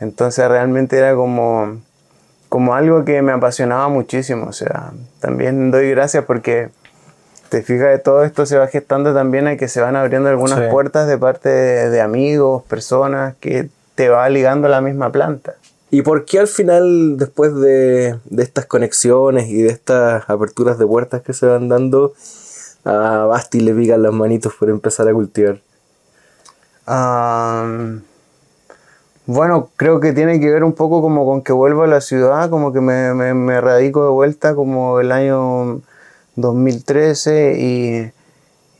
Entonces 0.00 0.46
realmente 0.48 0.98
era 0.98 1.14
como, 1.14 1.78
como 2.48 2.74
algo 2.74 3.04
que 3.04 3.22
me 3.22 3.32
apasionaba 3.32 3.88
muchísimo. 3.88 4.46
O 4.48 4.52
sea, 4.52 4.92
también 5.20 5.70
doy 5.70 5.90
gracias 5.90 6.24
porque 6.24 6.68
te 7.48 7.62
fijas 7.62 8.02
todo 8.02 8.24
esto 8.24 8.44
se 8.46 8.58
va 8.58 8.66
gestando 8.66 9.14
también 9.14 9.46
a 9.46 9.56
que 9.56 9.68
se 9.68 9.80
van 9.80 9.96
abriendo 9.96 10.28
algunas 10.28 10.58
Sí. 10.58 10.64
puertas 10.70 11.08
de 11.08 11.16
parte 11.16 11.48
de, 11.48 11.90
de 11.90 12.00
amigos, 12.02 12.62
personas 12.64 13.34
que 13.40 13.68
te 13.94 14.08
va 14.10 14.28
ligando 14.28 14.66
a 14.68 14.70
la 14.70 14.80
misma 14.82 15.10
planta. 15.10 15.54
¿Y 15.90 16.02
por 16.02 16.26
qué 16.26 16.38
al 16.38 16.48
final, 16.48 17.16
después 17.16 17.54
de, 17.54 18.18
de 18.24 18.42
estas 18.42 18.66
conexiones 18.66 19.48
y 19.48 19.62
de 19.62 19.70
estas 19.70 20.28
aperturas 20.28 20.78
de 20.78 20.86
puertas 20.86 21.22
que 21.22 21.32
se 21.32 21.46
van 21.46 21.68
dando, 21.68 22.12
a 22.84 23.24
Basti 23.26 23.60
le 23.60 23.74
pican 23.74 24.02
las 24.02 24.12
manitos 24.12 24.54
por 24.54 24.68
empezar 24.68 25.08
a 25.08 25.12
cultivar? 25.12 25.60
Am, 26.84 28.02
bueno, 29.26 29.70
creo 29.76 30.00
que 30.00 30.12
tiene 30.12 30.40
que 30.40 30.50
ver 30.50 30.64
un 30.64 30.74
poco 30.74 31.00
como 31.00 31.24
con 31.24 31.42
que 31.42 31.52
vuelvo 31.52 31.84
a 31.84 31.86
la 31.86 32.00
ciudad, 32.00 32.50
como 32.50 32.72
que 32.72 32.80
me, 32.80 33.14
me, 33.14 33.34
me 33.34 33.60
radico 33.60 34.04
de 34.04 34.10
vuelta 34.10 34.54
como 34.54 35.00
el 35.00 35.12
año 35.12 35.80
2013 36.36 37.56
y, 37.58 38.17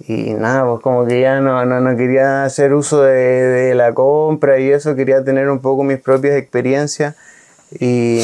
y 0.06 0.32
nada, 0.34 0.64
pues 0.70 0.80
como 0.82 1.06
que 1.06 1.20
ya 1.20 1.40
no, 1.40 1.64
no, 1.64 1.80
no 1.80 1.96
quería 1.96 2.44
hacer 2.44 2.72
uso 2.72 3.02
de, 3.02 3.14
de 3.14 3.74
la 3.74 3.92
compra 3.94 4.58
y 4.58 4.70
eso, 4.70 4.94
quería 4.94 5.24
tener 5.24 5.48
un 5.50 5.58
poco 5.60 5.82
mis 5.82 5.98
propias 5.98 6.36
experiencias 6.36 7.16
y, 7.80 8.20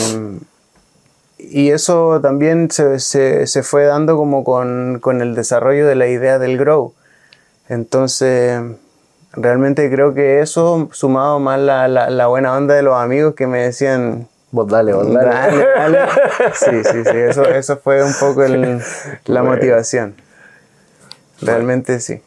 y 1.38 1.70
eso 1.70 2.20
también 2.20 2.70
se, 2.70 3.00
se, 3.00 3.46
se 3.46 3.62
fue 3.62 3.84
dando 3.84 4.16
como 4.16 4.44
con, 4.44 4.98
con 5.00 5.20
el 5.20 5.34
desarrollo 5.34 5.86
de 5.86 5.94
la 5.96 6.06
idea 6.06 6.38
del 6.38 6.58
grow. 6.58 6.94
Entonces, 7.68 8.60
realmente 9.32 9.90
creo 9.90 10.14
que 10.14 10.40
eso, 10.40 10.88
sumado 10.92 11.40
más 11.40 11.58
la, 11.58 11.88
la, 11.88 12.08
la 12.10 12.26
buena 12.28 12.56
onda 12.56 12.74
de 12.74 12.82
los 12.82 12.94
amigos 12.96 13.34
que 13.34 13.46
me 13.46 13.62
decían, 13.62 14.28
Vos 14.52 14.68
dale, 14.68 14.92
vos 14.92 15.12
dale. 15.12 15.26
dale, 15.30 15.66
dale. 15.76 15.98
Sí, 16.54 16.84
sí, 16.84 17.02
sí, 17.04 17.16
eso, 17.16 17.48
eso 17.48 17.76
fue 17.78 18.04
un 18.04 18.12
poco 18.20 18.44
el- 18.44 18.78
la 19.24 19.40
Bueno. 19.42 19.56
motivación. 19.56 20.14
Realmente 21.44 22.00
sí. 22.00 22.20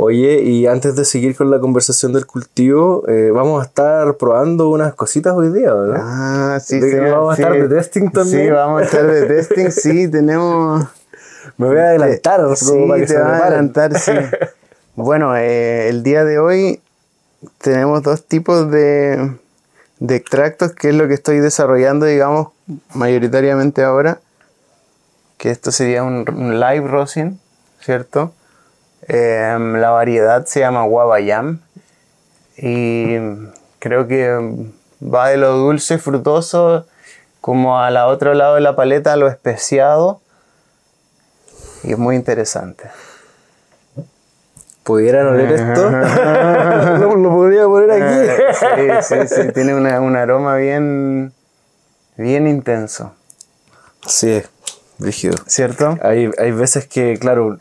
Oye, 0.00 0.42
y 0.42 0.68
antes 0.68 0.94
de 0.94 1.04
seguir 1.04 1.34
con 1.34 1.50
la 1.50 1.58
conversación 1.58 2.12
del 2.12 2.24
cultivo, 2.24 3.02
eh, 3.08 3.32
vamos 3.32 3.60
a 3.60 3.66
estar 3.66 4.16
probando 4.16 4.68
unas 4.68 4.94
cositas 4.94 5.34
hoy 5.34 5.52
día, 5.52 5.70
¿no? 5.70 5.92
Ah, 5.96 6.60
sí, 6.64 6.80
sí. 6.80 6.96
vamos 6.98 7.36
a 7.36 7.42
estar 7.42 7.52
de 7.52 7.68
testing 7.68 8.10
también. 8.10 8.44
Sí, 8.44 8.48
vamos 8.48 8.80
a 8.80 8.84
estar 8.84 9.06
de 9.08 9.26
testing, 9.26 9.70
sí, 9.70 10.08
tenemos... 10.12 10.86
Me 11.56 11.66
voy 11.66 11.78
a 11.78 11.88
adelantar, 11.88 12.42
como 12.42 12.54
Sí, 12.54 12.84
para 12.86 13.00
que 13.00 13.06
te 13.06 13.12
se 13.12 13.18
va 13.18 13.38
a 13.38 13.46
adelantar, 13.46 13.98
sí. 13.98 14.12
Bueno, 14.94 15.36
eh, 15.36 15.88
el 15.88 16.04
día 16.04 16.24
de 16.24 16.38
hoy 16.38 16.80
tenemos 17.60 18.00
dos 18.04 18.24
tipos 18.24 18.70
de, 18.70 19.36
de 19.98 20.14
extractos, 20.14 20.74
que 20.74 20.90
es 20.90 20.94
lo 20.94 21.08
que 21.08 21.14
estoy 21.14 21.38
desarrollando, 21.40 22.06
digamos, 22.06 22.50
mayoritariamente 22.94 23.82
ahora. 23.82 24.20
Que 25.38 25.50
esto 25.50 25.72
sería 25.72 26.04
un, 26.04 26.24
un 26.28 26.60
live 26.60 26.86
rosin, 26.86 27.40
¿cierto? 27.80 28.32
Em, 29.02 29.74
la 29.76 29.90
variedad 29.90 30.44
se 30.46 30.60
llama 30.60 30.84
Guabayam 30.84 31.60
y 32.56 33.16
creo 33.78 34.06
que 34.08 34.36
va 35.02 35.28
de 35.28 35.36
lo 35.36 35.52
dulce, 35.56 35.98
frutoso, 35.98 36.86
como 37.40 37.78
al 37.80 37.96
otro 37.98 38.34
lado 38.34 38.56
de 38.56 38.60
la 38.60 38.74
paleta, 38.76 39.12
a 39.12 39.16
lo 39.16 39.28
especiado. 39.28 40.20
Y 41.84 41.92
es 41.92 41.98
muy 41.98 42.16
interesante. 42.16 42.90
¿Pudieran 44.82 45.26
oler 45.28 45.52
esto? 45.52 45.90
lo, 46.98 47.16
lo 47.16 47.30
podría 47.30 47.64
poner 47.66 47.90
aquí. 47.90 48.30
Eh, 48.80 48.98
sí, 49.02 49.16
sí, 49.28 49.34
sí, 49.42 49.52
tiene 49.52 49.74
una- 49.74 50.00
un 50.00 50.16
aroma 50.16 50.56
bien, 50.56 51.32
bien 52.16 52.46
intenso, 52.48 53.12
Sí, 54.06 54.42
rígido. 54.98 55.34
¿cierto? 55.46 55.98
Hay, 56.02 56.30
hay 56.38 56.52
veces 56.52 56.86
que, 56.88 57.18
claro, 57.18 57.58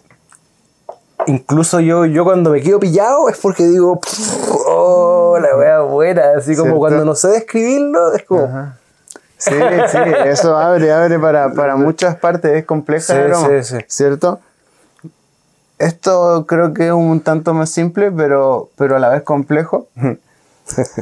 incluso 1.27 1.79
yo, 1.79 2.05
yo 2.05 2.23
cuando 2.23 2.49
me 2.49 2.61
quedo 2.61 2.79
pillado 2.79 3.29
es 3.29 3.37
porque 3.37 3.65
digo, 3.65 3.99
oh, 4.65 5.37
la 5.39 5.55
wea 5.55 5.79
buena, 5.81 6.31
así 6.37 6.55
como 6.55 6.63
¿Cierto? 6.63 6.79
cuando 6.79 7.05
no 7.05 7.15
sé 7.15 7.27
describirlo, 7.29 8.13
es 8.13 8.23
como, 8.23 8.73
Sí, 9.39 9.53
sí, 9.91 9.97
eso 10.25 10.57
abre, 10.57 10.91
abre 10.91 11.19
para, 11.19 11.53
para 11.53 11.75
muchas 11.75 12.15
partes, 12.15 12.51
es 12.53 12.65
compleja 12.65 13.13
Sí, 13.13 13.13
el 13.13 13.31
aroma, 13.33 13.47
sí, 13.61 13.77
sí. 13.77 13.85
¿cierto? 13.87 14.39
Esto 15.77 16.45
creo 16.47 16.73
que 16.73 16.87
es 16.87 16.91
un 16.91 17.21
tanto 17.21 17.53
más 17.53 17.69
simple, 17.69 18.11
pero, 18.11 18.71
pero 18.77 18.95
a 18.95 18.99
la 18.99 19.09
vez 19.09 19.21
complejo. 19.21 19.87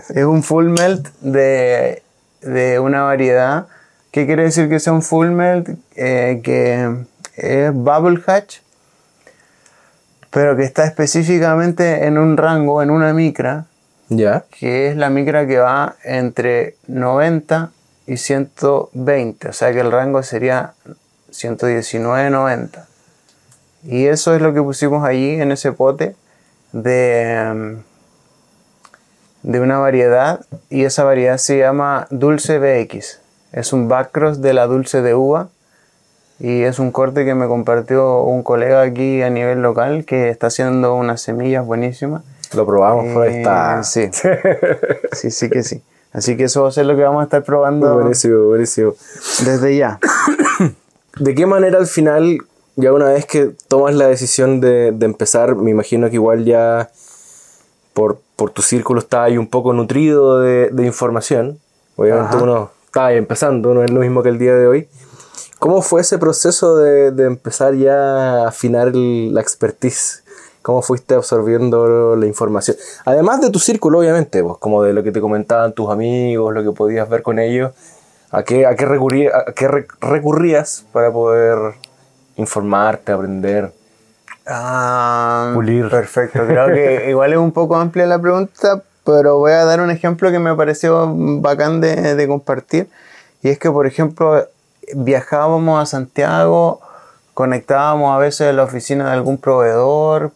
es 0.10 0.26
un 0.26 0.44
full 0.44 0.66
melt 0.66 1.08
de, 1.22 2.04
de 2.42 2.80
una 2.80 3.04
variedad. 3.04 3.68
¿Qué 4.12 4.26
quiere 4.26 4.44
decir 4.44 4.68
que 4.68 4.82
sea 4.82 4.92
un 4.92 5.02
full 5.02 5.28
melt? 5.28 5.70
Eh, 5.96 6.42
que 6.44 6.94
es 7.38 7.74
bubble 7.74 8.22
hatch, 8.28 8.58
pero 10.36 10.58
que 10.58 10.64
está 10.64 10.84
específicamente 10.84 12.08
en 12.08 12.18
un 12.18 12.36
rango, 12.36 12.82
en 12.82 12.90
una 12.90 13.14
micra, 13.14 13.68
ya, 14.10 14.44
que 14.60 14.90
es 14.90 14.98
la 14.98 15.10
micra 15.10 15.48
que 15.48 15.60
va 15.60 15.96
entre 16.04 16.76
90 16.88 17.72
y 18.06 18.18
120, 18.18 19.48
o 19.48 19.54
sea 19.54 19.72
que 19.72 19.80
el 19.80 19.94
rango 19.94 20.24
sería 20.24 20.74
119-90. 21.32 22.84
Y 23.86 24.08
eso 24.08 24.36
es 24.36 24.42
lo 24.42 24.54
que 24.54 24.62
pusimos 24.62 25.06
allí 25.06 25.40
en 25.40 25.54
ese 25.54 25.72
pote 25.72 26.18
de, 26.74 27.32
em, 27.32 27.84
de 29.42 29.62
una 29.62 29.78
variedad 29.78 30.46
y 30.70 30.84
esa 30.84 31.06
variedad 31.06 31.38
se 31.38 31.60
llama 31.60 32.08
Dulce 32.10 32.60
BX. 32.60 33.22
Es 33.54 33.72
un 33.72 33.88
backcross 33.88 34.42
de 34.42 34.54
la 34.54 34.68
Dulce 34.68 35.02
de 35.02 35.16
uva 35.16 35.48
y 36.40 36.64
es 36.64 36.80
un 36.80 36.92
corte 36.92 37.24
que 37.26 37.34
me 37.36 37.48
compartió 37.48 38.22
un 38.24 38.44
colega 38.44 38.82
aquí 38.82 39.22
a 39.22 39.30
nivel 39.30 39.62
local 39.62 40.06
que 40.06 40.30
está 40.30 40.48
haciendo 40.48 40.96
unas 40.96 41.22
semillas 41.22 41.66
buenísimas. 41.66 42.24
lo 42.54 42.66
probamos 42.66 43.14
por 43.14 43.26
Eh, 43.28 43.38
esta. 43.40 43.84
Sí. 43.84 44.10
sí, 45.14 45.32
sí 45.32 45.50
que 45.50 45.64
sí. 45.64 45.82
Así 46.14 46.38
que 46.38 46.46
eso 46.46 46.64
va 46.64 46.70
a 46.70 46.72
ser 46.72 46.86
lo 46.86 46.96
que 46.96 47.04
vamos 47.04 47.22
a 47.22 47.24
estar 47.26 47.44
probando 47.44 47.94
Buenísimo, 47.94 48.46
buenísimo. 48.46 48.94
desde 49.46 49.76
ya. 49.76 50.00
¿De 51.20 51.36
qué 51.36 51.46
manera 51.46 51.78
al 51.78 51.88
final 51.88 52.40
ya 52.78 52.92
una 52.92 53.06
vez 53.06 53.26
que 53.26 53.52
tomas 53.70 53.96
la 53.96 54.08
decisión 54.08 54.60
de, 54.60 54.92
de 54.92 55.06
empezar, 55.06 55.56
me 55.56 55.72
imagino 55.72 56.10
que 56.10 56.16
igual 56.16 56.44
ya 56.46 56.90
por, 57.94 58.20
por 58.36 58.50
tu 58.52 58.62
círculo 58.62 59.00
está 59.00 59.24
ahí 59.24 59.38
un 59.38 59.48
poco 59.48 59.72
nutrido 59.74 60.40
de, 60.42 60.70
de 60.72 60.86
información. 60.86 61.60
Obviamente 61.96 62.36
Ajá. 62.36 62.44
uno 62.44 62.72
está 62.86 63.06
ahí 63.08 63.18
empezando, 63.18 63.74
no 63.74 63.84
es 63.84 63.92
lo 63.92 64.02
mismo 64.02 64.24
que 64.24 64.30
el 64.30 64.38
día 64.40 64.54
de 64.56 64.68
hoy. 64.68 64.88
¿Cómo 65.66 65.82
fue 65.82 66.02
ese 66.02 66.20
proceso 66.20 66.78
de, 66.78 67.10
de 67.10 67.26
empezar 67.26 67.74
ya 67.74 68.44
a 68.44 68.48
afinar 68.50 68.90
el- 68.90 69.34
la 69.34 69.42
expertise? 69.42 70.24
¿Cómo 70.62 70.84
fuiste 70.84 71.16
absorbiendo 71.16 72.16
la 72.16 72.28
información? 72.28 72.78
Además 73.04 73.42
de 73.42 73.50
tu 73.50 73.58
círculo, 73.58 73.98
obviamente, 73.98 74.44
pues, 74.44 74.58
como 74.60 74.84
de 74.84 74.94
lo 74.94 75.02
que 75.02 75.12
te 75.12 75.20
comentaban 75.20 75.74
tus 75.74 75.90
amigos, 75.90 76.54
lo 76.54 76.62
que 76.64 76.72
podías 76.72 77.10
ver 77.10 77.24
con 77.24 77.40
ellos, 77.40 77.72
¿a 78.30 78.44
qué, 78.44 78.68
a 78.68 78.76
qué, 78.76 78.86
a 79.34 79.54
qué 79.56 79.68
re- 79.68 79.88
recurrías 80.02 80.86
para 80.94 81.12
poder 81.12 81.58
informarte, 82.36 83.12
aprender? 83.12 83.74
Ah, 84.46 85.50
Pulir. 85.56 85.90
Perfecto. 85.90 86.44
Creo 86.48 86.68
que 86.76 87.10
igual 87.10 87.34
es 87.34 87.40
un 87.40 87.52
poco 87.52 87.76
amplia 87.76 88.06
la 88.06 88.20
pregunta, 88.22 88.84
pero 89.04 89.40
voy 89.40 89.54
a 89.54 89.66
dar 89.66 89.82
un 89.82 89.90
ejemplo 89.90 90.30
que 90.30 90.38
me 90.38 90.54
pareció 90.54 91.12
bacán 91.42 91.82
de, 91.82 92.14
de 92.14 92.28
compartir. 92.28 92.88
Y 93.42 93.50
es 93.50 93.58
que, 93.58 93.72
por 93.72 93.88
ejemplo, 93.88 94.46
viajábamos 94.94 95.82
a 95.82 95.86
Santiago, 95.86 96.82
conectábamos 97.34 98.16
a 98.16 98.20
veces 98.20 98.50
a 98.50 98.54
la 98.54 98.64
oficina 98.64 99.06
de 99.06 99.12
algún 99.12 99.38
proveedor 99.38 100.32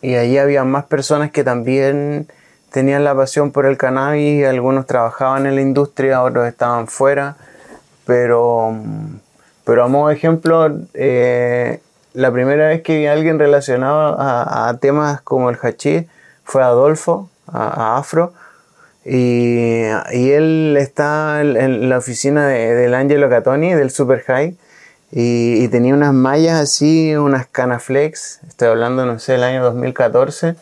y 0.00 0.16
allí 0.16 0.38
había 0.38 0.64
más 0.64 0.84
personas 0.84 1.30
que 1.30 1.44
también 1.44 2.28
tenían 2.72 3.04
la 3.04 3.14
pasión 3.14 3.52
por 3.52 3.66
el 3.66 3.76
cannabis. 3.76 4.46
Algunos 4.46 4.86
trabajaban 4.86 5.46
en 5.46 5.54
la 5.54 5.60
industria, 5.60 6.22
otros 6.22 6.48
estaban 6.48 6.88
fuera. 6.88 7.36
Pero, 8.04 8.74
pero 9.64 9.84
a 9.84 10.12
ejemplo, 10.12 10.68
eh, 10.94 11.80
la 12.14 12.32
primera 12.32 12.68
vez 12.68 12.82
que 12.82 12.98
vi 12.98 13.06
a 13.06 13.12
alguien 13.12 13.38
relacionado 13.38 14.16
a, 14.18 14.76
temas 14.80 15.20
como 15.20 15.50
el 15.50 15.56
hachís 15.56 16.06
fue 16.42 16.62
Adolfo, 16.62 17.28
a 17.46 17.96
Afro. 17.96 18.32
Y, 19.04 19.82
él 20.30 20.76
está 20.78 21.40
en, 21.40 21.88
la 21.88 21.98
oficina 21.98 22.46
de- 22.48 22.74
del 22.74 22.94
Angelo 22.94 23.28
Catoni, 23.28 23.74
del 23.74 23.90
Super 23.90 24.22
High. 24.22 24.56
Y, 25.10 25.68
tenía 25.68 25.94
unas 25.94 26.14
mallas 26.14 26.60
así, 26.60 27.14
unas 27.16 27.46
Canaflex. 27.46 28.40
Estoy 28.48 28.68
hablando, 28.68 29.04
no 29.06 29.18
sé, 29.18 29.32
del 29.32 29.42
año 29.44 29.62
2014. 29.64 30.54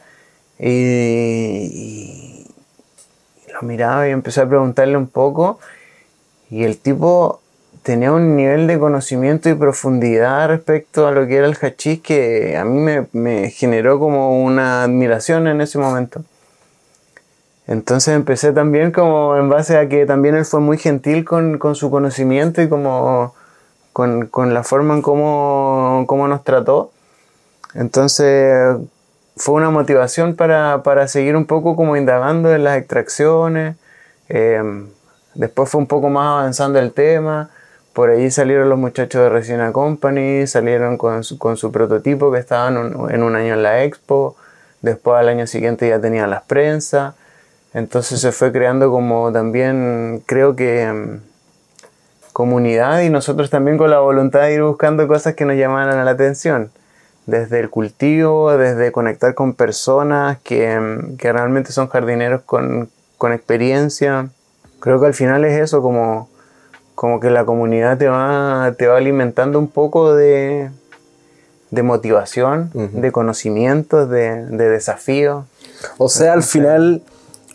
Y, 0.59 0.68
y- 0.68 2.47
y 3.49 3.52
lo 3.52 3.62
miraba 3.62 4.09
y 4.09 4.12
empecé 4.12 4.40
a 4.40 4.49
preguntarle 4.49 4.97
un 4.97 5.06
poco. 5.09 5.59
Y 6.50 6.64
el 6.64 6.78
tipo 6.78 7.40
tenía 7.82 8.12
un 8.12 8.37
nivel 8.37 8.66
de 8.66 8.78
conocimiento 8.78 9.49
y 9.49 9.54
profundidad 9.54 10.49
respecto 10.49 11.06
a 11.06 11.12
lo 11.12 11.26
que 11.26 11.37
era 11.37 11.47
el 11.47 11.56
hachís 11.61 12.00
que 12.00 12.56
a 12.56 12.64
mí 12.64 12.78
me, 12.80 13.06
me 13.12 13.50
generó 13.50 13.99
como 13.99 14.42
una 14.42 14.82
admiración 14.85 15.47
en 15.47 15.61
ese 15.61 15.78
momento. 15.78 16.23
Entonces 17.71 18.17
empecé 18.17 18.53
también 18.53 18.91
como 18.91 19.37
en 19.37 19.49
base 19.49 19.79
a 19.79 19.89
que 19.89 20.05
también 20.05 20.35
él 20.35 20.45
fue 20.45 20.59
muy 20.59 20.77
gentil 20.77 21.25
con, 21.25 21.57
con 21.59 21.77
su 21.77 21.89
conocimiento 21.89 22.61
y 22.61 22.69
como 22.69 23.33
con, 23.93 24.27
con 24.27 24.53
la 24.53 24.65
forma 24.65 24.95
en 24.95 25.03
cómo, 25.03 26.03
cómo 26.09 26.27
nos 26.27 26.43
trató. 26.43 26.91
Entonces 27.75 28.77
fue 29.37 29.55
una 29.55 29.71
motivación 29.71 30.35
para, 30.35 30.83
para 30.83 31.07
seguir 31.07 31.37
un 31.37 31.47
poco 31.47 31.77
como 31.77 31.97
indagando 31.97 32.53
en 32.53 32.65
las 32.65 32.77
extracciones. 32.77 33.77
Eh, 34.29 34.61
después 35.35 35.71
fue 35.71 35.81
un 35.81 35.87
poco 35.87 36.11
más 36.11 36.41
avanzando 36.41 36.81
el 36.81 36.91
tema. 36.91 37.50
Por 37.93 38.11
ahí 38.11 38.33
salieron 38.33 38.69
los 38.69 38.81
muchachos 38.81 39.23
de 39.23 39.29
Resina 39.29 39.71
Company, 39.71 40.45
salieron 40.49 40.99
con 40.99 41.23
su, 41.23 41.39
con 41.39 41.56
su 41.56 41.71
prototipo 41.71 42.33
que 42.33 42.41
estaban 42.41 43.11
en 43.11 43.23
un 43.23 43.37
año 43.37 43.54
en 43.54 43.63
la 43.63 43.85
expo. 43.85 44.35
Después 44.83 45.21
al 45.21 45.28
año 45.28 45.47
siguiente 45.47 45.89
ya 45.89 46.00
tenían 46.00 46.30
las 46.30 46.43
prensas. 46.43 47.15
Entonces 47.73 48.21
se 48.21 48.33
fue 48.33 48.52
creando 48.52 48.91
como 48.91 49.33
también, 49.33 50.23
creo 50.26 50.56
que, 50.56 50.87
mm, 50.93 51.21
comunidad 52.33 53.02
y 53.02 53.11
nosotros 53.11 53.50
también 53.50 53.78
con 53.78 53.91
la 53.91 54.00
voluntad 54.00 54.43
de 54.43 54.54
ir 54.54 54.63
buscando 54.63 55.06
cosas 55.06 55.35
que 55.35 55.45
nos 55.45 55.56
llamaran 55.56 56.04
la 56.04 56.11
atención. 56.11 56.71
Desde 57.26 57.61
el 57.61 57.71
cultivo, 57.71 58.56
desde 58.56 58.93
conectar 58.93 59.35
con 59.35 59.54
personas 59.54 60.39
que, 60.43 60.78
mm, 60.78 61.17
que 61.17 61.33
realmente 61.33 61.73
son 61.73 61.89
jardineros 61.89 62.43
con, 62.43 62.91
con 63.19 63.33
experiencia. 63.33 64.30
Creo 64.80 65.00
que 65.00 65.06
al 65.06 65.15
final 65.15 65.45
es 65.45 65.61
eso, 65.61 65.83
como, 65.83 66.28
como 66.95 67.21
que 67.21 67.30
la 67.30 67.45
comunidad 67.45 67.99
te 67.99 68.09
va, 68.09 68.75
te 68.76 68.87
va 68.87 68.97
alimentando 68.97 69.59
un 69.59 69.69
poco 69.69 70.15
de, 70.15 70.71
de 71.71 71.83
motivación, 71.83 72.71
de 72.75 73.13
conocimientos, 73.13 74.11
de, 74.11 74.47
de 74.47 74.69
desafíos. 74.69 75.45
O 75.99 76.09
sea, 76.09 76.33
al 76.33 76.43
final, 76.43 77.02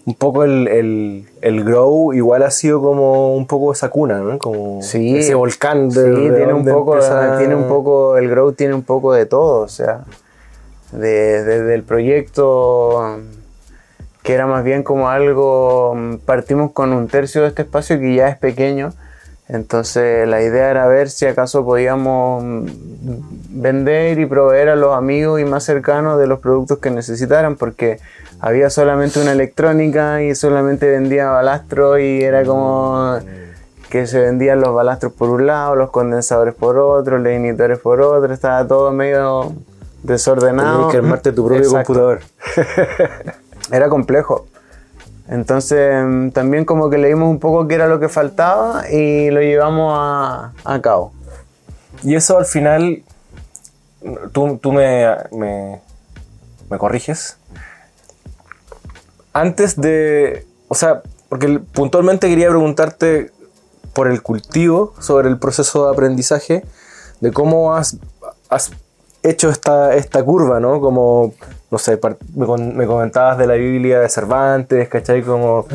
un 0.06 0.14
poco 0.14 0.44
el, 0.44 0.68
el, 0.68 1.26
el 1.42 1.64
grow 1.64 2.14
igual 2.14 2.44
ha 2.44 2.52
sido 2.52 2.80
como 2.82 3.36
un 3.36 3.48
poco 3.48 3.74
esa 3.74 3.90
cuna, 3.90 4.20
¿no? 4.20 4.38
Como 4.38 4.82
Sí, 4.84 5.18
ese 5.18 5.34
volcán 5.34 5.90
de, 5.90 5.94
sí, 6.16 6.30
de 6.30 6.36
tiene 6.38 6.54
un 6.54 6.64
poco, 6.66 6.94
empieza- 6.96 7.38
tiene 7.38 7.56
un 7.56 7.68
poco, 7.68 8.18
el 8.18 8.30
Grow 8.30 8.52
tiene 8.54 8.74
un 8.76 8.84
poco 8.84 9.14
de 9.14 9.26
todo, 9.26 9.62
o 9.62 9.68
sea, 9.68 10.04
de- 10.92 11.44
desde 11.44 11.74
el 11.74 11.84
proyecto 11.84 13.18
que 14.22 14.34
era 14.34 14.48
más 14.48 14.64
bien 14.64 14.84
como 14.84 15.10
algo, 15.10 15.96
partimos 16.26 16.72
con 16.72 16.94
un 16.94 17.08
tercio 17.08 17.42
de 17.44 17.48
este 17.50 17.62
espacio 17.64 18.00
que 18.00 18.16
ya 18.16 18.28
es 18.28 18.38
pequeño, 18.38 18.92
entonces 19.48 20.28
la 20.28 20.42
idea 20.42 20.72
era 20.72 20.88
ver 20.88 21.10
si 21.10 21.26
acaso 21.26 21.64
podíamos 21.64 22.44
vender 23.50 24.20
y 24.20 24.26
proveer 24.26 24.70
a 24.70 24.76
los 24.76 24.96
amigos 24.96 25.40
y 25.40 25.46
más 25.46 25.64
cercanos 25.64 26.20
de 26.20 26.28
los 26.28 26.40
productos 26.40 26.80
que 26.80 26.90
necesitaran, 26.90 27.56
porque 27.56 28.00
había 28.40 28.70
solamente 28.70 29.22
una 29.22 29.32
electrónica 29.32 30.24
y 30.24 30.36
solamente 30.36 30.90
vendía 30.90 31.30
balastro 31.30 32.00
y 32.00 32.24
era 32.24 32.44
como 32.44 33.18
que 33.90 34.08
se 34.08 34.20
vendían 34.20 34.60
los 34.62 34.74
balastros 34.74 35.14
por 35.14 35.30
un 35.30 35.46
lado, 35.46 35.76
los 35.76 35.92
condensadores 35.92 36.54
por 36.54 36.78
otro, 36.78 37.18
los 37.20 37.32
inhibidores 37.32 37.80
por 37.80 38.02
otro, 38.02 38.34
estaba 38.34 38.68
todo 38.68 38.92
medio 38.92 39.54
desordenado. 40.04 40.76
Tenías 40.78 40.92
que 40.92 40.98
armarte 40.98 41.32
tu 41.32 41.46
propio 41.46 41.64
Exacto. 41.64 41.94
computador. 41.94 42.20
Era 43.72 43.90
complejo. 43.90 44.48
Entonces 45.28 46.04
mm, 46.06 46.30
también 46.30 46.66
como 46.66 46.90
que 46.90 46.98
leímos 46.98 47.30
un 47.30 47.40
poco 47.40 47.68
qué 47.68 47.76
era 47.76 47.88
lo 47.88 48.00
que 48.00 48.10
faltaba 48.10 48.90
y 48.90 49.30
lo 49.32 49.42
llevamos 49.42 49.94
a, 49.98 50.54
a 50.64 50.82
cabo. 50.82 51.14
Y 52.04 52.16
eso 52.16 52.38
al 52.38 52.46
final, 52.46 53.04
tú, 54.32 54.60
tú 54.62 54.72
me, 54.72 55.08
me, 55.32 55.82
me 56.70 56.78
corriges. 56.78 57.38
Antes 59.34 59.76
de, 59.76 60.46
o 60.68 60.76
sea, 60.76 61.02
porque 61.30 61.60
puntualmente 61.60 62.30
quería 62.30 62.50
preguntarte 62.50 63.32
por 63.94 64.10
el 64.10 64.22
cultivo, 64.22 64.94
sobre 65.00 65.30
el 65.30 65.40
proceso 65.40 65.86
de 65.86 65.94
aprendizaje, 65.94 66.64
de 67.22 67.32
cómo 67.32 67.76
has 67.76 67.98
hecho 69.30 69.50
esta, 69.50 69.94
esta 69.96 70.24
curva, 70.24 70.60
¿no? 70.60 70.80
Como, 70.80 71.34
no 71.72 71.78
sé, 71.78 72.00
me, 72.36 72.86
comentabas 72.86 73.38
de 73.38 73.48
la 73.48 73.56
Biblia 73.56 74.00
de 74.00 74.10
Cervantes, 74.10 74.88
¿cachai? 74.90 75.22
Como, 75.24 75.66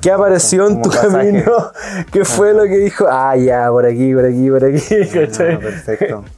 ¿qué 0.00 0.10
apareció 0.10 0.66
en 0.68 0.82
tu 0.82 0.90
pasaje. 0.90 1.08
camino? 1.10 1.52
¿Qué 2.12 2.24
fue 2.24 2.52
lo 2.52 2.64
que 2.64 2.76
dijo? 2.78 3.06
Ah, 3.08 3.36
ya, 3.36 3.68
por 3.70 3.86
aquí, 3.86 4.14
por 4.14 4.24
aquí, 4.24 4.50
por 4.50 4.64
aquí, 4.64 5.08
¿cachai? 5.12 5.58
Perfecto. 5.58 6.24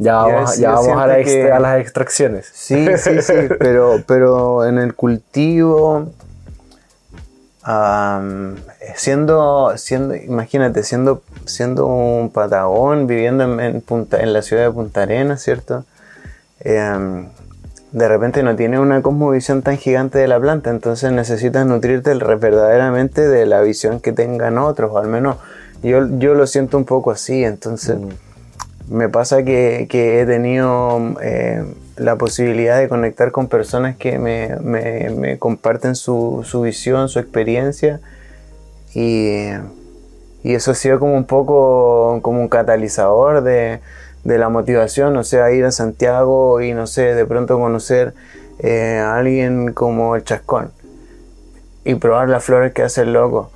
Ya 0.00 0.14
vamos, 0.14 0.56
ya 0.58 0.70
vamos 0.70 0.96
a, 0.96 1.06
la 1.08 1.14
siento 1.14 1.30
extra- 1.30 1.46
que- 1.46 1.52
a 1.52 1.58
las 1.58 1.80
extracciones. 1.80 2.50
Sí, 2.54 2.86
sí, 2.98 3.20
sí, 3.20 3.32
pero, 3.58 4.00
pero 4.06 4.64
en 4.64 4.78
el 4.78 4.94
cultivo, 4.94 6.06
am, 7.68 8.56
siendo, 8.96 9.76
siendo, 9.76 10.16
imagínate, 10.16 10.82
siendo, 10.82 11.22
siendo 11.44 11.86
un 11.86 12.30
patagón, 12.30 13.06
viviendo 13.06 13.44
en, 13.44 13.60
en 13.60 13.80
Punta, 13.82 14.20
en 14.20 14.32
la 14.32 14.40
ciudad 14.40 14.64
de 14.64 14.70
Punta 14.70 15.02
Arenas, 15.02 15.42
¿cierto? 15.42 15.84
Em, 16.60 17.26
de 17.92 18.08
repente 18.08 18.42
no 18.42 18.56
tienes 18.56 18.80
una 18.80 19.02
cosmovisión 19.02 19.60
tan 19.60 19.76
gigante 19.76 20.18
de 20.18 20.28
la 20.28 20.40
planta, 20.40 20.70
entonces 20.70 21.12
necesitas 21.12 21.66
nutrirte 21.66 22.14
verdaderamente 22.14 23.28
de 23.28 23.44
la 23.44 23.60
visión 23.60 24.00
que 24.00 24.12
tengan 24.12 24.56
otros, 24.56 24.90
o 24.92 24.98
al 24.98 25.08
menos 25.08 25.36
yo, 25.82 26.08
yo 26.18 26.34
lo 26.34 26.46
siento 26.46 26.78
un 26.78 26.86
poco 26.86 27.10
así, 27.10 27.44
entonces 27.44 27.98
me 28.88 29.10
pasa 29.10 29.42
que, 29.42 29.86
que 29.90 30.22
he 30.22 30.26
tenido 30.26 31.16
eh, 31.20 31.64
la 31.98 32.16
posibilidad 32.16 32.78
de 32.78 32.88
conectar 32.88 33.32
con 33.32 33.48
personas 33.48 33.96
que 33.96 34.18
me, 34.18 34.56
me- 34.60 35.38
comparten 35.38 35.94
su, 35.96 36.42
su 36.44 36.62
visión, 36.62 37.08
su 37.08 37.18
experiencia 37.18 38.00
y, 38.94 39.48
y 40.42 40.54
eso 40.54 40.70
ha 40.70 40.74
sido 40.74 40.98
como 40.98 41.14
un 41.14 41.24
poco 41.24 42.20
como 42.22 42.40
un 42.40 42.48
catalizador 42.48 43.42
de, 43.42 43.80
de 44.24 44.38
la 44.38 44.48
motivación, 44.48 45.16
o 45.16 45.24
sea, 45.24 45.50
ir 45.52 45.64
a 45.64 45.70
Santiago 45.72 46.60
y 46.60 46.72
no 46.72 46.86
sé, 46.86 47.14
de 47.14 47.26
pronto 47.26 47.58
conocer 47.58 48.14
eh, 48.60 48.98
a 48.98 49.16
alguien 49.16 49.72
como 49.72 50.16
el 50.16 50.24
Chascón 50.24 50.70
y 51.84 51.94
probar 51.94 52.28
las 52.28 52.44
flores 52.44 52.72
que 52.72 52.82
hace 52.82 53.02
el 53.02 53.12
loco 53.12 53.50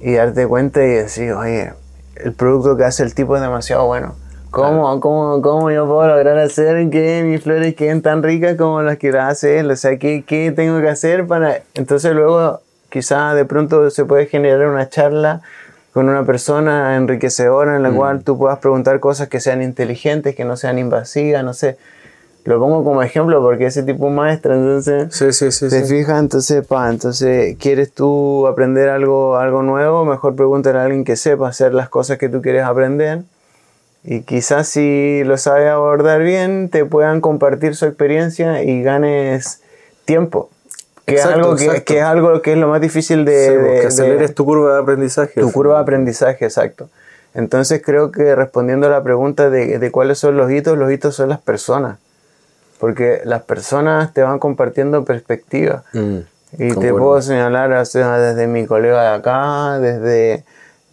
y 0.00 0.12
darte 0.14 0.46
cuenta 0.46 0.84
y 0.84 0.88
decir, 0.88 1.32
oye, 1.32 1.72
el 2.16 2.32
producto 2.32 2.76
que 2.76 2.84
hace 2.84 3.02
el 3.02 3.14
tipo 3.14 3.34
es 3.36 3.42
demasiado 3.42 3.86
bueno. 3.86 4.14
¿Cómo, 4.56 5.00
cómo, 5.00 5.42
cómo 5.42 5.70
yo 5.70 5.86
puedo 5.86 6.06
lograr 6.08 6.38
hacer 6.38 6.88
que 6.90 7.22
mis 7.24 7.42
flores 7.42 7.74
queden 7.74 8.02
tan 8.02 8.22
ricas 8.22 8.56
como 8.56 8.82
las 8.82 8.96
que 8.96 9.12
las 9.12 9.32
hace 9.32 9.58
él? 9.58 9.70
O 9.70 9.76
sea, 9.76 9.98
¿qué, 9.98 10.24
¿qué 10.26 10.50
tengo 10.50 10.80
que 10.80 10.88
hacer 10.88 11.26
para...? 11.26 11.60
Entonces 11.74 12.14
luego 12.14 12.60
quizá 12.88 13.34
de 13.34 13.44
pronto 13.44 13.90
se 13.90 14.04
puede 14.04 14.26
generar 14.26 14.66
una 14.68 14.88
charla 14.88 15.42
con 15.92 16.08
una 16.08 16.24
persona 16.24 16.96
enriquecedora 16.96 17.76
en 17.76 17.82
la 17.82 17.90
Mm. 17.90 17.96
cual 17.96 18.22
tú 18.22 18.38
puedas 18.38 18.58
preguntar 18.58 19.00
cosas 19.00 19.28
que 19.28 19.40
sean 19.40 19.62
inteligentes, 19.62 20.34
que 20.34 20.44
no 20.44 20.56
sean 20.56 20.78
invasivas, 20.78 21.42
no 21.44 21.54
sé. 21.54 21.76
Lo 22.44 22.60
pongo 22.60 22.84
como 22.84 23.02
ejemplo 23.02 23.42
porque 23.42 23.66
ese 23.66 23.82
tipo 23.82 24.06
es 24.08 24.14
maestro, 24.14 24.54
entonces... 24.54 25.08
Sí, 25.10 25.32
sí, 25.32 25.50
sí. 25.50 25.68
¿Te 25.68 25.84
fijas? 25.84 26.20
Entonces, 26.20 26.64
pa, 26.64 26.88
entonces, 26.90 27.56
¿quieres 27.58 27.92
tú 27.92 28.46
aprender 28.46 28.88
algo, 28.88 29.36
algo 29.36 29.62
nuevo? 29.62 30.04
Mejor 30.04 30.36
pregúntale 30.36 30.78
a 30.78 30.84
alguien 30.84 31.04
que 31.04 31.16
sepa 31.16 31.48
hacer 31.48 31.74
las 31.74 31.88
cosas 31.88 32.18
que 32.18 32.28
tú 32.28 32.40
quieres 32.42 32.62
aprender. 32.62 33.22
Y 34.08 34.20
quizás 34.20 34.68
si 34.68 35.22
lo 35.24 35.36
sabe 35.36 35.68
abordar 35.68 36.22
bien, 36.22 36.68
te 36.70 36.84
puedan 36.84 37.20
compartir 37.20 37.74
su 37.74 37.86
experiencia 37.86 38.62
y 38.62 38.82
ganes 38.82 39.60
tiempo. 40.04 40.48
Que, 41.06 41.14
Exacto, 41.14 41.56
es, 41.56 41.62
algo 41.62 41.74
que, 41.74 41.82
que 41.84 41.98
es 41.98 42.04
algo 42.04 42.40
que 42.42 42.52
es 42.52 42.58
lo 42.58 42.68
más 42.68 42.80
difícil 42.80 43.24
de... 43.24 43.46
Sí, 43.46 43.50
de- 43.52 43.58
porque 43.58 43.80
de- 43.80 43.86
aceleres 43.86 44.34
tu 44.34 44.44
curva 44.44 44.74
de 44.74 44.80
aprendizaje. 44.82 45.40
tu 45.40 45.50
curva 45.52 45.74
de 45.76 45.80
aprendizaje, 45.82 46.44
exacto. 46.44 46.88
Entonces 47.34 47.82
creo 47.84 48.12
que 48.12 48.34
respondiendo 48.34 48.86
a 48.86 48.90
la 48.90 49.02
pregunta 49.02 49.50
de, 49.50 49.78
de 49.78 49.90
cuáles 49.90 50.18
son 50.18 50.36
los 50.36 50.50
hitos, 50.50 50.78
los 50.78 50.90
hitos 50.90 51.14
son 51.16 51.28
las 51.28 51.40
personas. 51.40 51.98
Porque 52.78 53.20
las 53.24 53.42
personas 53.42 54.12
te 54.14 54.22
van 54.22 54.38
compartiendo 54.38 55.04
perspectivas. 55.04 55.82
Mm, 55.92 56.18
Y 56.58 56.74
te 56.76 56.92
puedo 56.92 57.20
señalar 57.22 57.72
o 57.72 57.84
sea, 57.84 58.18
desde 58.18 58.46
mi 58.46 58.66
colega 58.66 59.02
de 59.02 59.16
acá, 59.16 59.78
desde, 59.80 60.44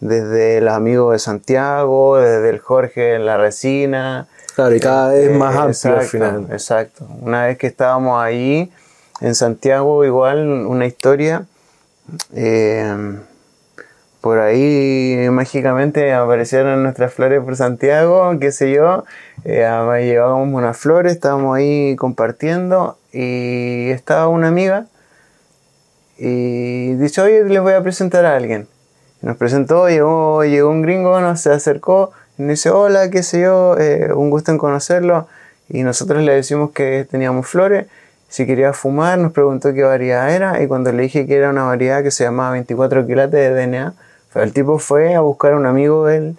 desde 0.04 0.58
el 0.58 0.68
amigo 0.68 1.12
de 1.12 1.18
Santiago, 1.18 2.18
desde 2.18 2.50
el 2.50 2.58
Jorge 2.58 3.14
en 3.14 3.24
la 3.24 3.38
resina. 3.38 4.26
Claro, 4.54 4.74
y 4.74 4.80
cada 4.80 5.08
vez 5.08 5.30
Eh, 5.30 5.38
más 5.38 5.56
amplio 5.56 5.68
exacto, 5.70 5.98
al 6.00 6.06
final. 6.06 6.46
Exacto. 6.52 7.06
Una 7.22 7.46
vez 7.46 7.56
que 7.56 7.66
estábamos 7.66 8.22
allí, 8.22 8.70
en 9.22 9.34
Santiago, 9.34 10.04
igual 10.04 10.46
una 10.66 10.86
historia. 10.86 11.46
eh, 12.34 13.18
por 14.20 14.38
ahí 14.38 15.26
mágicamente 15.30 16.12
aparecieron 16.12 16.82
nuestras 16.82 17.12
flores 17.12 17.42
por 17.42 17.56
Santiago, 17.56 18.30
qué 18.40 18.52
sé 18.52 18.72
yo. 18.72 19.04
eh, 19.44 19.66
llevábamos 20.02 20.54
unas 20.54 20.76
flores, 20.76 21.12
estábamos 21.14 21.56
ahí 21.56 21.96
compartiendo 21.96 22.98
y 23.12 23.88
estaba 23.90 24.28
una 24.28 24.48
amiga 24.48 24.86
y 26.18 26.94
dice, 26.94 27.20
oye, 27.22 27.44
les 27.44 27.60
voy 27.60 27.72
a 27.72 27.82
presentar 27.82 28.24
a 28.24 28.36
alguien. 28.36 28.66
Nos 29.24 29.38
presentó, 29.38 29.88
llegó, 29.88 30.44
llegó 30.44 30.68
un 30.68 30.82
gringo, 30.82 31.18
nos 31.18 31.40
se 31.40 31.50
acercó 31.50 32.12
y 32.36 32.42
nos 32.42 32.50
dice, 32.50 32.68
hola, 32.68 33.08
qué 33.08 33.22
sé 33.22 33.40
yo, 33.40 33.74
eh, 33.78 34.12
un 34.14 34.28
gusto 34.28 34.52
en 34.52 34.58
conocerlo. 34.58 35.26
Y 35.70 35.82
nosotros 35.82 36.22
le 36.22 36.34
decimos 36.34 36.72
que 36.72 37.06
teníamos 37.10 37.46
flores. 37.46 37.86
Si 38.28 38.44
quería 38.44 38.74
fumar, 38.74 39.18
nos 39.18 39.32
preguntó 39.32 39.72
qué 39.72 39.82
variedad 39.82 40.30
era. 40.30 40.62
Y 40.62 40.66
cuando 40.66 40.92
le 40.92 41.04
dije 41.04 41.26
que 41.26 41.36
era 41.36 41.48
una 41.48 41.64
variedad 41.64 42.02
que 42.02 42.10
se 42.10 42.24
llamaba 42.24 42.50
24 42.50 43.06
quilates 43.06 43.32
de 43.32 43.66
DNA, 43.66 43.94
el 44.34 44.52
tipo 44.52 44.78
fue 44.78 45.14
a 45.14 45.20
buscar 45.20 45.54
a 45.54 45.56
un 45.56 45.64
amigo 45.64 46.04
de 46.04 46.16
él. 46.18 46.36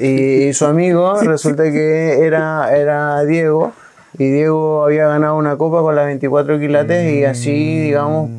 y, 0.00 0.44
y 0.44 0.52
su 0.52 0.66
amigo 0.66 1.20
resulta 1.20 1.64
que 1.64 2.24
era, 2.24 2.76
era 2.76 3.24
Diego. 3.24 3.72
Y 4.18 4.30
Diego 4.30 4.84
había 4.84 5.08
ganado 5.08 5.36
una 5.36 5.56
copa 5.56 5.80
con 5.80 5.96
las 5.96 6.06
24 6.06 6.60
quilates. 6.60 7.12
Y 7.12 7.24
así, 7.24 7.80
digamos, 7.80 8.30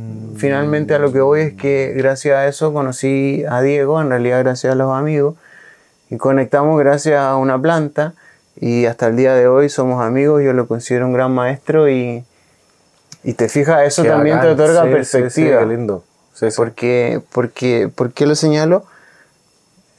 finalmente 0.46 0.94
a 0.96 1.00
lo 1.00 1.12
que 1.12 1.22
voy 1.22 1.42
es 1.42 1.54
que 1.54 1.94
gracias 1.96 2.36
a 2.38 2.48
eso 2.48 2.74
conocí 2.74 3.44
a 3.50 3.62
Diego, 3.62 4.02
en 4.02 4.10
realidad 4.10 4.40
gracias 4.44 4.74
a 4.74 4.76
los 4.76 4.94
amigos. 4.94 5.36
Y 6.10 6.18
conectamos 6.18 6.80
gracias 6.80 7.20
a 7.20 7.36
una 7.36 7.60
planta. 7.62 8.14
Y 8.58 8.86
hasta 8.86 9.08
el 9.08 9.16
día 9.18 9.34
de 9.34 9.48
hoy 9.48 9.70
somos 9.70 10.02
amigos. 10.04 10.42
Yo 10.44 10.54
lo 10.54 10.68
considero 10.68 11.08
un 11.08 11.14
gran 11.14 11.32
maestro. 11.34 11.90
Y, 11.90 12.24
y 13.24 13.34
te 13.34 13.50
fijas, 13.50 13.82
eso 13.86 14.04
también 14.04 14.38
bacán. 14.38 14.56
te 14.56 14.64
otorga 14.64 14.82
Sí, 14.84 14.88
sí, 14.88 14.94
perspectiva. 14.94 15.60
Sí, 15.60 15.66
qué 15.68 15.76
lindo. 15.76 16.04
Sí, 16.34 16.52
sí. 16.52 16.56
Porque, 16.56 17.22
porque, 17.34 17.90
¿Por 17.94 18.14
qué 18.14 18.26
lo 18.26 18.36
señalo? 18.36 18.86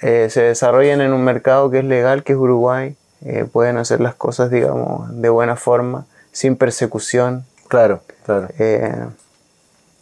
Eh, 0.01 0.29
se 0.31 0.43
desarrollan 0.43 1.01
en 1.01 1.13
un 1.13 1.25
mercado 1.25 1.71
que 1.71 1.79
es 1.81 1.85
legal, 1.85 2.23
que 2.23 2.33
es 2.35 2.39
Uruguay. 2.39 2.97
Eh, 3.25 3.45
pueden 3.51 3.77
hacer 3.79 4.01
las 4.01 4.15
cosas, 4.15 4.51
digamos, 4.51 5.09
de 5.21 5.29
buena 5.29 5.57
forma, 5.57 6.07
sin 6.33 6.57
persecución. 6.57 7.45
Claro, 7.69 8.01
claro. 8.25 8.49
eh, 8.59 8.95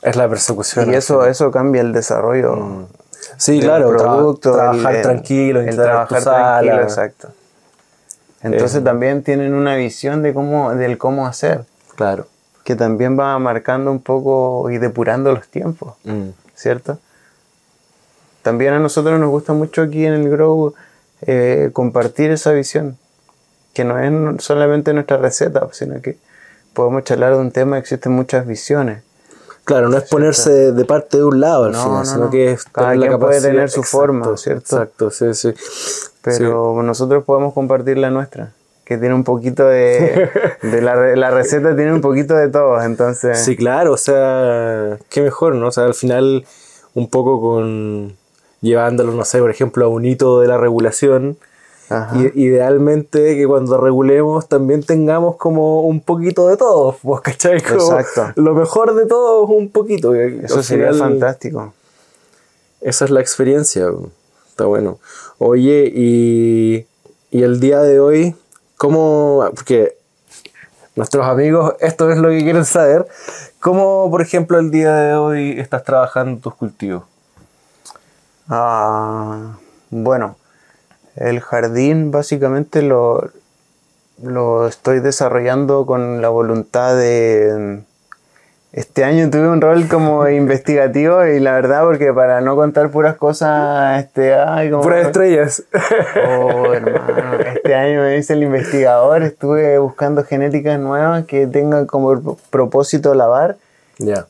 Es 0.04 0.16
la 0.16 0.28
persecución. 0.28 0.92
y 0.92 0.96
eso, 0.96 1.24
eso 1.26 1.50
cambia 1.50 1.80
el 1.82 1.92
desarrollo. 1.92 2.56
Mm. 2.56 2.86
Sí, 3.38 3.52
del 3.58 3.62
claro, 3.64 3.88
producto, 3.96 4.52
trabajar 4.52 4.96
el- 4.96 5.02
tranquilo, 5.02 5.60
el 5.60 5.74
trabajar 5.74 6.22
tranquilo, 6.22 6.82
exacto. 6.82 7.28
Entonces 8.42 8.80
Eh. 8.82 8.84
también 8.84 9.22
tienen 9.22 9.54
una 9.54 9.74
visión 9.76 10.22
de 10.22 10.34
cómo, 10.34 10.74
del 10.74 10.98
cómo 10.98 11.26
hacer, 11.26 11.64
Claro. 11.96 12.26
que 12.64 12.76
también 12.76 13.18
va 13.18 13.38
marcando 13.38 13.90
un 13.90 14.00
poco 14.02 14.70
y 14.70 14.76
depurando 14.78 15.32
los 15.32 15.48
tiempos. 15.48 15.94
Mm. 16.04 16.28
¿cierto? 16.54 16.98
También 18.42 18.74
a 18.74 18.78
nosotros 18.78 19.18
nos 19.18 19.30
gusta 19.30 19.52
mucho 19.54 19.82
aquí 19.82 20.04
en 20.06 20.12
el 20.12 20.28
Grow 20.30 20.74
eh, 21.22 21.70
compartir 21.72 22.30
esa 22.30 22.52
visión, 22.52 22.96
que 23.72 23.84
no 23.84 23.98
es 23.98 24.44
solamente 24.44 24.92
nuestra 24.92 25.16
receta, 25.16 25.66
sino 25.72 26.00
que 26.02 26.18
podemos 26.74 27.02
charlar 27.04 27.32
de 27.32 27.38
un 27.40 27.50
tema, 27.50 27.78
existen 27.78 28.12
muchas 28.12 28.46
visiones. 28.46 29.02
Claro, 29.64 29.88
no 29.88 29.96
es 29.96 30.04
ponerse 30.04 30.72
de 30.72 30.84
parte 30.84 31.16
de 31.16 31.24
un 31.24 31.40
lado 31.40 31.64
al 31.64 31.72
No, 31.72 31.82
final, 31.82 31.98
no, 32.00 32.04
sino 32.04 32.24
no. 32.26 32.30
que 32.30 32.52
es 32.52 32.64
Cada 32.64 32.88
tener 32.90 33.00
la 33.00 33.06
quien 33.08 33.20
puede 33.20 33.32
capacidad- 33.32 33.50
tener 33.52 33.70
su 33.70 33.80
Exacto, 33.80 33.98
forma, 33.98 34.36
¿cierto? 34.36 34.60
Exacto, 34.76 35.10
sí, 35.10 35.34
sí. 35.34 35.54
Pero 36.22 36.82
nosotros 36.82 37.24
podemos 37.24 37.54
compartir 37.54 37.96
la 37.98 38.10
nuestra, 38.10 38.52
que 38.84 38.98
tiene 38.98 39.14
un 39.14 39.24
poquito 39.24 39.64
de... 39.66 40.30
de 40.62 40.80
la, 40.82 40.94
la 41.16 41.30
receta 41.30 41.74
tiene 41.74 41.92
un 41.94 42.00
poquito 42.02 42.34
de 42.34 42.48
todo, 42.48 42.80
entonces... 42.82 43.38
Sí, 43.38 43.56
claro, 43.56 43.92
o 43.92 43.96
sea, 43.96 44.98
qué 45.08 45.22
mejor, 45.22 45.54
¿no? 45.54 45.68
O 45.68 45.72
sea, 45.72 45.84
al 45.84 45.94
final, 45.94 46.44
un 46.94 47.08
poco 47.08 47.40
con 47.40 48.16
llevándolo, 48.60 49.12
no 49.12 49.24
sé, 49.24 49.38
por 49.40 49.50
ejemplo, 49.50 49.84
a 49.86 49.88
un 49.88 50.04
hito 50.04 50.40
de 50.40 50.48
la 50.48 50.56
regulación. 50.58 51.36
Y, 52.14 52.46
idealmente 52.46 53.36
que 53.36 53.46
cuando 53.46 53.78
regulemos 53.78 54.48
también 54.48 54.82
tengamos 54.82 55.36
como 55.36 55.82
un 55.82 56.00
poquito 56.00 56.48
de 56.48 56.56
todo, 56.56 56.96
pues, 57.02 57.20
¿cachai? 57.20 57.62
Como 57.62 57.98
Exacto. 57.98 58.40
Lo 58.40 58.54
mejor 58.54 58.94
de 58.94 59.06
todo 59.06 59.44
es 59.44 59.50
un 59.50 59.70
poquito. 59.70 60.14
Eso 60.14 60.62
sería 60.62 60.92
final, 60.92 61.10
fantástico. 61.10 61.74
Esa 62.80 63.04
es 63.04 63.10
la 63.10 63.20
experiencia, 63.20 63.86
está 64.48 64.64
bueno. 64.64 64.98
Oye, 65.38 65.90
y, 65.94 66.86
y 67.30 67.42
el 67.42 67.60
día 67.60 67.80
de 67.80 68.00
hoy, 68.00 68.34
¿cómo? 68.76 69.44
Porque 69.54 69.96
nuestros 70.96 71.26
amigos, 71.26 71.74
esto 71.80 72.10
es 72.10 72.18
lo 72.18 72.28
que 72.28 72.42
quieren 72.42 72.64
saber. 72.64 73.06
¿Cómo, 73.60 74.10
por 74.10 74.22
ejemplo, 74.22 74.58
el 74.58 74.70
día 74.70 74.94
de 74.94 75.14
hoy 75.14 75.58
estás 75.58 75.84
trabajando 75.84 76.40
tus 76.40 76.54
cultivos? 76.54 77.04
Ah, 78.48 79.56
bueno, 79.90 80.36
el 81.16 81.40
jardín 81.40 82.10
básicamente 82.10 82.82
lo, 82.82 83.30
lo 84.22 84.66
estoy 84.66 85.00
desarrollando 85.00 85.86
con 85.86 86.22
la 86.22 86.28
voluntad 86.28 86.96
de... 86.96 87.80
Este 88.72 89.04
año 89.04 89.30
tuve 89.30 89.48
un 89.48 89.60
rol 89.60 89.86
como 89.86 90.28
investigativo 90.28 91.24
y 91.24 91.38
la 91.38 91.52
verdad 91.52 91.84
porque 91.84 92.12
para 92.12 92.40
no 92.40 92.56
contar 92.56 92.90
puras 92.90 93.14
cosas, 93.14 94.02
este, 94.02 94.34
ay, 94.34 94.70
como... 94.70 94.82
Puras 94.82 95.06
estrellas. 95.06 95.62
Oh, 96.28 96.64
hermano, 96.74 97.38
este 97.54 97.74
año 97.74 98.00
me 98.00 98.16
hice 98.16 98.32
el 98.32 98.42
investigador, 98.42 99.22
estuve 99.22 99.78
buscando 99.78 100.24
genéticas 100.24 100.80
nuevas 100.80 101.24
que 101.26 101.46
tengan 101.46 101.86
como 101.86 102.36
propósito 102.50 103.14
lavar 103.14 103.56
ya. 103.98 104.26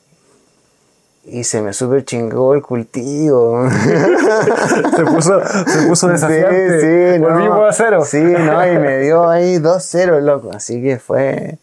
Y 1.27 1.45
se 1.45 1.63
me 1.63 1.73
super 1.73 2.05
chingó 2.05 2.55
el 2.55 2.63
cultivo. 2.63 3.67
Se 4.97 5.05
puso, 5.05 5.41
se 5.67 5.87
puso 5.89 6.09
desafiante. 6.09 6.81
Sí, 6.81 7.15
sí, 7.15 7.21
no. 7.21 7.31
Volvimos 7.31 7.69
a 7.69 7.73
cero. 7.73 8.05
Sí, 8.05 8.21
no, 8.21 8.73
y 8.73 8.79
me 8.79 8.99
dio 8.99 9.29
ahí 9.29 9.57
2-0, 9.57 10.21
loco. 10.21 10.51
Así 10.55 10.83
que 10.83 10.99
fue, 10.99 11.59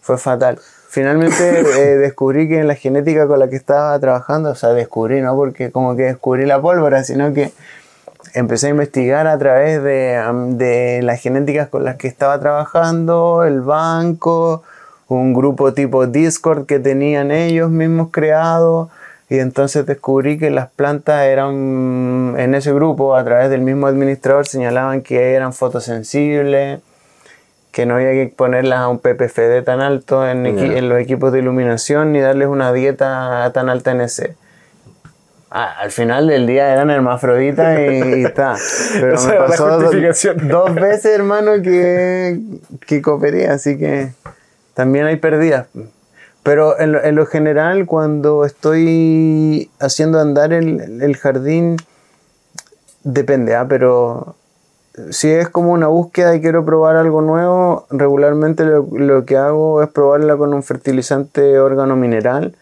fue 0.00 0.18
fatal. 0.18 0.58
Finalmente 0.88 1.60
eh, 1.60 1.96
descubrí 1.96 2.48
que 2.48 2.60
en 2.60 2.68
la 2.68 2.74
genética 2.74 3.26
con 3.26 3.38
la 3.38 3.48
que 3.48 3.56
estaba 3.56 3.98
trabajando, 3.98 4.50
o 4.50 4.54
sea, 4.54 4.70
descubrí, 4.70 5.20
no 5.20 5.34
porque 5.34 5.70
como 5.70 5.96
que 5.96 6.04
descubrí 6.04 6.46
la 6.46 6.60
pólvora, 6.60 7.04
sino 7.04 7.32
que 7.32 7.52
empecé 8.34 8.68
a 8.68 8.70
investigar 8.70 9.26
a 9.26 9.38
través 9.38 9.82
de, 9.82 10.20
de 10.56 11.00
las 11.02 11.20
genéticas 11.20 11.68
con 11.68 11.84
las 11.84 11.96
que 11.96 12.08
estaba 12.08 12.38
trabajando, 12.38 13.44
el 13.44 13.60
banco, 13.60 14.62
un 15.08 15.34
grupo 15.34 15.72
tipo 15.72 16.06
Discord 16.06 16.66
que 16.66 16.78
tenían 16.78 17.30
ellos 17.30 17.70
mismos 17.70 18.08
creado. 18.10 18.90
Y 19.30 19.38
entonces 19.38 19.86
descubrí 19.86 20.38
que 20.38 20.50
las 20.50 20.68
plantas 20.70 21.24
eran, 21.24 22.34
en 22.38 22.54
ese 22.54 22.72
grupo, 22.74 23.16
a 23.16 23.24
través 23.24 23.48
del 23.50 23.62
mismo 23.62 23.86
administrador, 23.86 24.46
señalaban 24.46 25.00
que 25.02 25.32
eran 25.34 25.52
fotosensibles, 25.54 26.80
que 27.72 27.86
no 27.86 27.94
había 27.96 28.12
que 28.12 28.32
ponerlas 28.36 28.80
a 28.80 28.88
un 28.88 28.98
PPFD 28.98 29.62
tan 29.64 29.80
alto 29.80 30.28
en, 30.28 30.44
Ya. 30.56 30.78
en 30.78 30.88
los 30.88 30.98
equipos 31.00 31.32
de 31.32 31.38
iluminación 31.40 32.12
ni 32.12 32.20
darles 32.20 32.48
una 32.48 32.72
dieta 32.72 33.50
tan 33.54 33.68
alta 33.68 33.90
en 33.92 34.02
ese. 34.02 34.36
Ah, 35.50 35.72
al 35.80 35.90
final 35.90 36.26
del 36.26 36.46
día 36.46 36.72
eran 36.72 36.90
hermafroditas 36.90 37.78
y, 37.78 37.82
y 38.20 38.24
está. 38.24 38.56
Pero 39.00 39.14
Esa 39.14 39.28
me 39.28 39.36
pasó 39.36 39.78
do- 39.78 39.90
dos 40.42 40.74
veces, 40.74 41.06
hermano, 41.06 41.62
que, 41.62 42.38
que 42.86 43.00
cooperé, 43.02 43.48
así 43.48 43.78
que 43.78 44.08
también 44.74 45.06
hay 45.06 45.16
pérdidas. 45.16 45.66
Pero 46.44 46.78
en 46.78 46.92
lo, 46.92 47.02
en 47.02 47.16
lo 47.16 47.26
general, 47.26 47.86
cuando 47.86 48.44
estoy 48.44 49.70
haciendo 49.80 50.20
andar 50.20 50.52
el, 50.52 51.02
el 51.02 51.16
jardín, 51.16 51.78
depende, 53.02 53.56
¿ah? 53.56 53.66
pero 53.68 54.36
si 55.10 55.30
es 55.30 55.48
como 55.48 55.72
una 55.72 55.88
búsqueda 55.88 56.34
y 56.36 56.40
quiero 56.40 56.64
probar 56.64 56.96
algo 56.96 57.20
nuevo, 57.20 57.86
regularmente 57.90 58.64
lo, 58.64 58.86
lo 58.92 59.24
que 59.24 59.36
hago 59.36 59.82
es 59.82 59.88
probarla 59.88 60.36
con 60.36 60.54
un 60.54 60.62
fertilizante 60.62 61.58
órgano 61.58 61.96
mineral. 61.96 62.54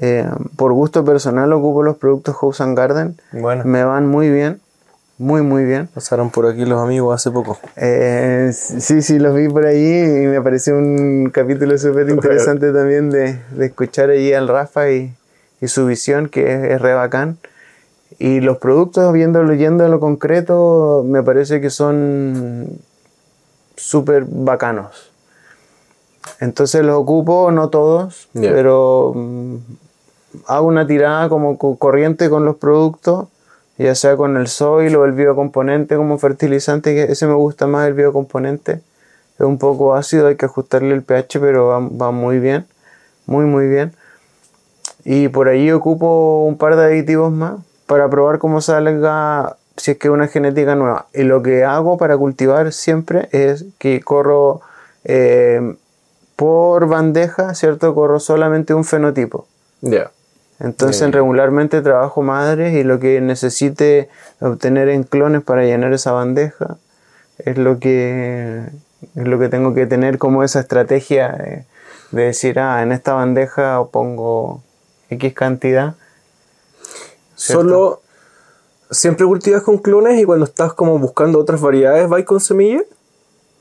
Eh, 0.00 0.28
por 0.56 0.72
gusto 0.72 1.04
personal 1.04 1.52
ocupo 1.52 1.82
los 1.82 1.96
productos 1.96 2.36
House 2.36 2.60
and 2.60 2.76
Garden. 2.76 3.16
Bueno. 3.32 3.64
Me 3.64 3.84
van 3.84 4.06
muy 4.06 4.30
bien, 4.30 4.60
muy 5.18 5.42
muy 5.42 5.64
bien. 5.64 5.88
Pasaron 5.94 6.30
por 6.30 6.46
aquí 6.46 6.64
los 6.64 6.80
amigos 6.82 7.14
hace 7.14 7.30
poco. 7.30 7.58
Eh, 7.76 8.50
sí, 8.52 9.00
sí, 9.02 9.18
los 9.18 9.34
vi 9.34 9.48
por 9.48 9.64
allí 9.66 9.98
y 10.02 10.26
me 10.26 10.40
pareció 10.42 10.76
un 10.76 11.30
capítulo 11.32 11.76
súper 11.78 12.08
interesante 12.10 12.72
también 12.72 13.10
de, 13.10 13.38
de 13.52 13.66
escuchar 13.66 14.10
allí 14.10 14.32
al 14.34 14.48
Rafa 14.48 14.90
y, 14.90 15.14
y 15.60 15.68
su 15.68 15.86
visión, 15.86 16.28
que 16.28 16.52
es, 16.52 16.64
es 16.72 16.80
re 16.82 16.94
bacán. 16.94 17.38
Y 18.18 18.40
los 18.40 18.58
productos, 18.58 19.12
viéndolo, 19.12 19.52
yendo 19.54 19.84
a 19.84 19.88
lo 19.88 20.00
concreto, 20.00 21.04
me 21.06 21.22
parece 21.22 21.60
que 21.60 21.70
son 21.70 22.78
súper 23.76 24.24
bacanos. 24.26 25.10
Entonces 26.40 26.84
los 26.84 26.96
ocupo, 26.96 27.50
no 27.52 27.68
todos, 27.70 28.28
Ya. 28.34 28.50
pero 28.52 29.12
mm, 29.14 29.56
hago 30.46 30.66
una 30.66 30.86
tirada 30.86 31.28
como 31.28 31.56
co- 31.58 31.76
corriente 31.76 32.28
con 32.28 32.44
los 32.44 32.56
productos, 32.56 33.28
ya 33.78 33.94
sea 33.94 34.16
con 34.16 34.36
el 34.36 34.48
soil 34.48 34.96
o 34.96 35.04
el 35.04 35.12
biocomponente 35.12 35.96
como 35.96 36.18
fertilizante, 36.18 36.94
que 36.94 37.12
ese 37.12 37.26
me 37.26 37.34
gusta 37.34 37.66
más 37.66 37.86
el 37.86 37.94
biocomponente. 37.94 38.80
Es 39.38 39.44
un 39.44 39.58
poco 39.58 39.94
ácido, 39.94 40.28
hay 40.28 40.36
que 40.36 40.46
ajustarle 40.46 40.94
el 40.94 41.02
pH, 41.02 41.40
pero 41.40 41.66
va, 41.68 42.10
muy 42.10 42.38
bien, 42.38 42.66
muy 43.26 43.44
muy 43.44 43.68
bien. 43.68 43.92
Y 45.04 45.28
por 45.28 45.48
ahí 45.48 45.70
ocupo 45.70 46.44
un 46.44 46.56
par 46.56 46.76
de 46.76 46.84
aditivos 46.84 47.30
más 47.30 47.60
para 47.86 48.08
probar 48.08 48.38
cómo 48.38 48.60
salga 48.60 49.56
si 49.76 49.92
es 49.92 49.98
que 49.98 50.08
es 50.08 50.12
una 50.12 50.26
genética 50.26 50.74
nueva. 50.74 51.06
Y 51.12 51.22
lo 51.22 51.42
que 51.42 51.64
hago 51.64 51.98
para 51.98 52.16
cultivar 52.16 52.72
siempre 52.72 53.28
es 53.32 53.66
que 53.78 54.00
corro 54.00 54.62
eh, 55.04 55.76
por 56.34 56.88
bandeja, 56.88 57.54
¿cierto? 57.54 57.94
Corro 57.94 58.20
solamente 58.20 58.74
un 58.74 58.84
fenotipo. 58.84 59.46
Ya. 59.82 60.10
Entonces 60.58 61.00
Bien. 61.02 61.12
regularmente 61.12 61.82
trabajo 61.82 62.22
madres 62.22 62.74
y 62.74 62.82
lo 62.82 62.98
que 62.98 63.20
necesite 63.20 64.08
obtener 64.40 64.88
en 64.88 65.04
clones 65.04 65.42
para 65.42 65.64
llenar 65.64 65.92
esa 65.92 66.12
bandeja 66.12 66.76
es 67.38 67.58
lo 67.58 67.78
que 67.78 68.62
es 69.14 69.28
lo 69.28 69.38
que 69.38 69.48
tengo 69.48 69.74
que 69.74 69.86
tener 69.86 70.18
como 70.18 70.42
esa 70.42 70.60
estrategia 70.60 71.28
de, 71.32 71.64
de 72.10 72.22
decir, 72.22 72.58
ah, 72.58 72.82
en 72.82 72.92
esta 72.92 73.12
bandeja 73.12 73.84
pongo 73.92 74.62
X 75.10 75.34
cantidad. 75.34 75.94
¿cierto? 77.34 77.62
Solo 77.62 78.00
siempre 78.90 79.26
cultivas 79.26 79.62
con 79.62 79.78
clones 79.78 80.18
y 80.20 80.24
cuando 80.24 80.46
estás 80.46 80.72
como 80.72 80.98
buscando 80.98 81.38
otras 81.38 81.60
variedades, 81.60 82.08
¿vais 82.08 82.24
con 82.24 82.40
semillas? 82.40 82.84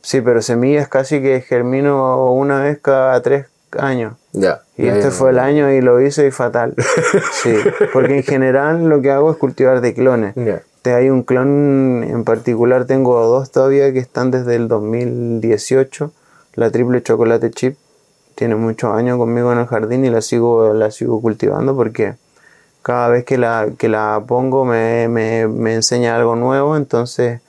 Sí, 0.01 0.21
pero 0.21 0.41
semillas 0.41 0.87
casi 0.87 1.21
que 1.21 1.41
germino 1.41 2.31
una 2.31 2.61
vez 2.61 2.79
cada 2.81 3.21
tres 3.21 3.47
años. 3.77 4.13
Ya. 4.37 4.61
Y 4.77 4.87
este 4.87 5.11
fue 5.11 5.29
el 5.29 5.39
año 5.39 5.71
y 5.71 5.79
lo 5.81 6.01
hice 6.01 6.27
y 6.27 6.31
fatal. 6.31 6.73
Sí, 7.31 7.55
porque 7.93 8.17
en 8.17 8.23
general 8.23 8.89
lo 8.89 9.01
que 9.01 9.11
hago 9.11 9.31
es 9.31 9.37
cultivar 9.37 9.79
de 9.81 9.93
clones. 9.93 10.33
Te- 10.81 10.93
Hay 10.93 11.09
un 11.09 11.23
clon 11.23 12.03
en 12.03 12.23
particular, 12.25 12.85
tengo 12.85 13.19
dos 13.25 13.51
todavía 13.51 13.91
que 13.93 13.99
están 13.99 14.31
desde 14.31 14.55
el 14.55 14.67
2018. 14.67 16.11
La 16.55 16.69
triple 16.69 17.01
chocolate 17.01 17.49
chip 17.51 17.77
tiene 18.35 18.55
muchos 18.55 18.93
años 18.93 19.17
conmigo 19.17 19.51
en 19.53 19.59
el 19.59 19.65
jardín 19.67 20.03
y 20.05 20.09
la 20.09 20.21
sigo, 20.21 20.73
la 20.73 20.91
sigo 20.91 21.21
cultivando 21.21 21.75
porque 21.75 22.15
cada 22.83 23.07
vez 23.09 23.23
que 23.23 23.37
la, 23.37 23.67
que 23.77 23.87
la 23.89 24.21
pongo 24.27 24.65
me, 24.65 25.07
me, 25.07 25.47
me 25.47 25.73
enseña 25.75 26.15
algo 26.15 26.35
nuevo. 26.35 26.75
Entonces 26.75 27.39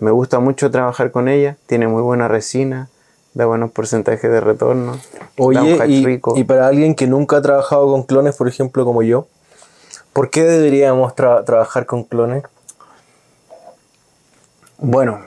me 0.00 0.10
gusta 0.10 0.38
mucho 0.40 0.70
trabajar 0.70 1.10
con 1.10 1.28
ella. 1.28 1.56
Tiene 1.66 1.88
muy 1.88 2.02
buena 2.02 2.28
resina, 2.28 2.88
da 3.34 3.46
buenos 3.46 3.70
porcentajes 3.70 4.30
de 4.30 4.40
retorno. 4.40 4.92
da 4.92 4.98
un 5.42 5.46
Oye, 5.46 5.86
y, 5.86 6.04
rico. 6.04 6.34
y 6.36 6.44
para 6.44 6.66
alguien 6.66 6.94
que 6.94 7.06
nunca 7.06 7.36
ha 7.38 7.42
trabajado 7.42 7.86
con 7.90 8.02
clones, 8.04 8.36
por 8.36 8.48
ejemplo, 8.48 8.84
como 8.84 9.02
yo, 9.02 9.26
¿por 10.12 10.30
qué 10.30 10.44
deberíamos 10.44 11.14
tra- 11.14 11.44
trabajar 11.44 11.86
con 11.86 12.04
clones? 12.04 12.44
bueno, 14.78 15.20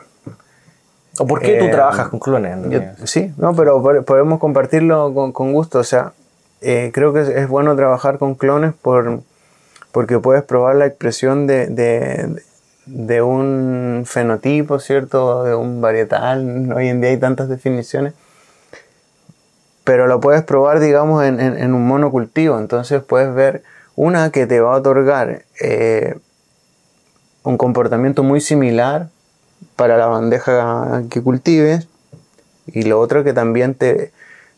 ¿O 1.17 1.25
por 1.25 1.39
qué 1.39 1.55
tú 1.57 1.65
Eh, 1.65 1.69
trabajas 1.69 2.09
con 2.09 2.19
clones? 2.19 2.57
Yo- 2.69 3.05
sí, 3.07 3.33
no, 3.37 3.55
pero 3.55 3.81
po- 3.81 4.03
podemos 4.03 4.37
compartirlo 4.37 5.13
con, 5.13 5.31
con 5.31 5.53
gusto. 5.53 5.79
O 5.79 5.83
sea, 5.85 6.11
eh, 6.59 6.91
creo 6.93 7.13
que 7.13 7.21
es, 7.21 7.29
es 7.29 7.47
bueno 7.47 7.73
trabajar 7.77 8.17
con 8.17 8.35
clones 8.35 8.73
por, 8.73 9.21
porque 9.93 10.19
puedes 10.19 10.43
probar 10.43 10.75
la 10.75 10.85
expresión 10.87 11.47
de, 11.47 11.67
de, 11.67 11.99
de 12.27 12.43
un 12.87 14.03
fenotipo, 14.05 14.79
¿cierto? 14.79 15.43
De 15.43 15.55
un 15.55 15.81
varietal. 15.81 16.71
Hoy 16.73 16.87
en 16.87 17.01
día 17.01 17.11
hay 17.11 17.17
tantas 17.17 17.49
definiciones. 17.49 18.13
Pero 19.83 20.07
lo 20.07 20.19
puedes 20.19 20.43
probar, 20.43 20.79
digamos, 20.79 21.23
en 21.23 21.73
un 21.73 21.87
monocultivo. 21.87 22.57
Entonces 22.57 23.03
puedes 23.03 23.33
ver 23.33 23.63
una 23.95 24.29
que 24.31 24.45
te 24.45 24.59
va 24.59 24.73
a 24.73 24.77
otorgar 24.77 25.43
eh, 25.61 26.15
un 27.43 27.57
comportamiento 27.57 28.23
muy 28.23 28.41
similar 28.41 29.09
para 29.75 29.97
la 29.97 30.07
bandeja 30.07 31.03
que 31.09 31.21
cultives 31.21 31.87
y 32.67 32.83
lo 32.83 32.99
otro 32.99 33.23
que 33.23 33.33
también 33.33 33.75
te, 33.75 34.11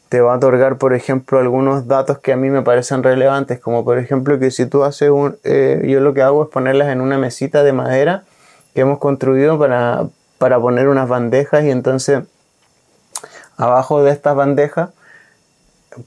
te 0.09 0.21
va 0.21 0.33
a 0.33 0.37
otorgar, 0.37 0.77
por 0.77 0.93
ejemplo, 0.93 1.39
algunos 1.39 1.87
datos 1.87 2.19
que 2.19 2.33
a 2.33 2.37
mí 2.37 2.49
me 2.49 2.61
parecen 2.61 3.03
relevantes, 3.03 3.59
como 3.59 3.83
por 3.83 3.97
ejemplo 3.97 4.39
que 4.39 4.51
si 4.51 4.65
tú 4.65 4.83
haces 4.83 5.09
un... 5.09 5.37
eh, 5.43 5.85
yo 5.87 5.99
lo 5.99 6.13
que 6.13 6.21
hago 6.21 6.43
es 6.43 6.49
ponerlas 6.49 6.87
en 6.89 7.01
una 7.01 7.17
mesita 7.17 7.63
de 7.63 7.73
madera 7.73 8.23
que 8.73 8.81
hemos 8.81 8.99
construido 8.99 9.59
para, 9.59 10.07
para 10.37 10.59
poner 10.59 10.87
unas 10.87 11.09
bandejas 11.09 11.63
y 11.65 11.71
entonces 11.71 12.23
abajo 13.57 14.03
de 14.03 14.11
estas 14.11 14.35
bandejas 14.35 14.89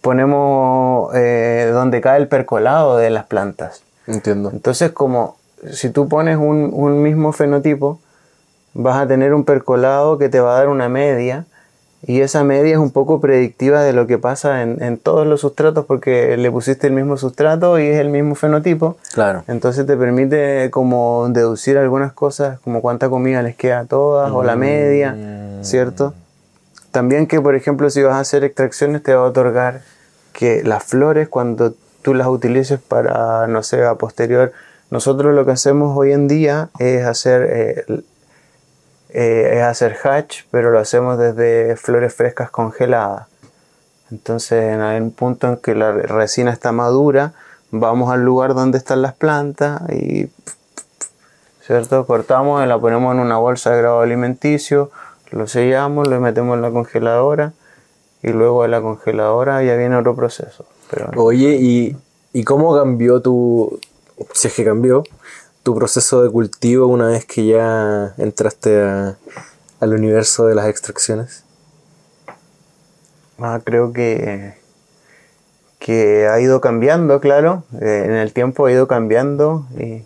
ponemos 0.00 1.12
eh, 1.14 1.70
donde 1.72 2.00
cae 2.00 2.18
el 2.20 2.28
percolado 2.28 2.96
de 2.96 3.10
las 3.10 3.24
plantas. 3.24 3.82
Entiendo. 4.06 4.50
Entonces, 4.52 4.92
como 4.92 5.36
si 5.70 5.90
tú 5.90 6.08
pones 6.08 6.36
un, 6.36 6.70
un 6.72 7.02
mismo 7.02 7.32
fenotipo, 7.32 8.00
vas 8.72 8.98
a 8.98 9.06
tener 9.06 9.34
un 9.34 9.44
percolado 9.44 10.16
que 10.16 10.28
te 10.28 10.40
va 10.40 10.54
a 10.54 10.58
dar 10.58 10.68
una 10.68 10.88
media 10.88 11.44
y 12.06 12.22
esa 12.22 12.44
media 12.44 12.72
es 12.72 12.78
un 12.78 12.90
poco 12.90 13.20
predictiva 13.20 13.82
de 13.82 13.92
lo 13.92 14.06
que 14.06 14.18
pasa 14.18 14.62
en, 14.62 14.82
en 14.82 14.96
todos 14.96 15.26
los 15.26 15.42
sustratos 15.42 15.84
porque 15.84 16.36
le 16.36 16.50
pusiste 16.50 16.86
el 16.86 16.94
mismo 16.94 17.16
sustrato 17.16 17.78
y 17.78 17.86
es 17.86 17.98
el 17.98 18.08
mismo 18.08 18.34
fenotipo. 18.34 18.96
Claro. 19.12 19.44
Entonces 19.48 19.86
te 19.86 19.96
permite 19.96 20.70
como 20.70 21.28
deducir 21.28 21.76
algunas 21.76 22.12
cosas 22.12 22.58
como 22.60 22.80
cuánta 22.80 23.10
comida 23.10 23.42
les 23.42 23.54
queda 23.54 23.80
a 23.80 23.84
todas 23.84 24.30
o 24.32 24.42
la 24.42 24.56
media, 24.56 25.14
¿cierto? 25.62 26.14
También 26.90 27.26
que, 27.26 27.40
por 27.40 27.54
ejemplo, 27.54 27.88
si 27.90 28.02
vas 28.02 28.14
a 28.14 28.20
hacer 28.20 28.44
extracciones 28.44 29.02
te 29.02 29.14
va 29.14 29.22
a 29.22 29.28
otorgar 29.28 29.82
que 30.32 30.62
las 30.64 30.82
flores 30.82 31.28
cuando 31.28 31.74
tú 32.02 32.14
las 32.14 32.26
utilices 32.26 32.80
para, 32.80 33.46
no 33.46 33.62
sé, 33.62 33.84
a 33.84 33.94
posterior, 33.94 34.52
nosotros 34.90 35.34
lo 35.34 35.44
que 35.44 35.52
hacemos 35.52 35.96
hoy 35.96 36.12
en 36.12 36.26
día 36.26 36.70
es 36.78 37.04
hacer, 37.04 37.46
eh, 37.48 38.02
eh, 39.12 39.58
es 39.58 39.62
hacer 39.62 39.96
hatch, 40.02 40.42
pero 40.50 40.70
lo 40.70 40.78
hacemos 40.78 41.18
desde 41.18 41.76
flores 41.76 42.14
frescas 42.14 42.50
congeladas. 42.50 43.26
Entonces, 44.10 44.74
en 44.74 44.80
algún 44.80 45.12
punto 45.12 45.48
en 45.48 45.56
que 45.56 45.74
la 45.74 45.92
resina 45.92 46.50
está 46.50 46.72
madura, 46.72 47.32
vamos 47.70 48.12
al 48.12 48.22
lugar 48.22 48.54
donde 48.54 48.78
están 48.78 49.02
las 49.02 49.14
plantas 49.14 49.82
y 49.90 50.30
¿cierto? 51.70 52.04
Cortamos 52.04 52.64
y 52.64 52.66
la 52.66 52.78
ponemos 52.78 53.14
en 53.14 53.20
una 53.20 53.36
bolsa 53.36 53.70
de 53.70 53.78
grado 53.78 54.00
alimenticio, 54.00 54.90
lo 55.30 55.46
sellamos, 55.46 56.08
lo 56.08 56.20
metemos 56.20 56.56
en 56.56 56.62
la 56.62 56.70
congeladora 56.72 57.52
y 58.24 58.30
luego 58.30 58.64
de 58.64 58.68
la 58.68 58.80
congeladora 58.80 59.62
ya 59.62 59.76
viene 59.76 59.94
otro 59.96 60.16
proceso. 60.16 60.66
Pero 60.90 61.10
Oye, 61.14 61.58
¿y, 61.60 61.96
¿y 62.32 62.42
cómo 62.42 62.76
cambió 62.76 63.22
tu, 63.22 63.78
si 64.32 64.48
es 64.48 64.54
que 64.54 64.64
cambió, 64.64 65.04
tu 65.62 65.74
proceso 65.74 66.22
de 66.22 66.30
cultivo 66.30 66.86
una 66.86 67.08
vez 67.08 67.24
que 67.26 67.46
ya 67.46 68.14
entraste 68.18 68.80
a- 68.82 69.16
al 69.80 69.94
universo 69.94 70.46
de 70.46 70.54
las 70.54 70.68
extracciones? 70.68 71.44
ah, 73.38 73.60
creo 73.64 73.92
que, 73.92 74.54
que 75.78 76.28
ha 76.28 76.40
ido 76.40 76.60
cambiando, 76.60 77.20
claro, 77.20 77.64
eh, 77.80 78.02
en 78.06 78.12
el 78.12 78.32
tiempo 78.32 78.66
ha 78.66 78.72
ido 78.72 78.86
cambiando 78.86 79.66
y, 79.78 80.02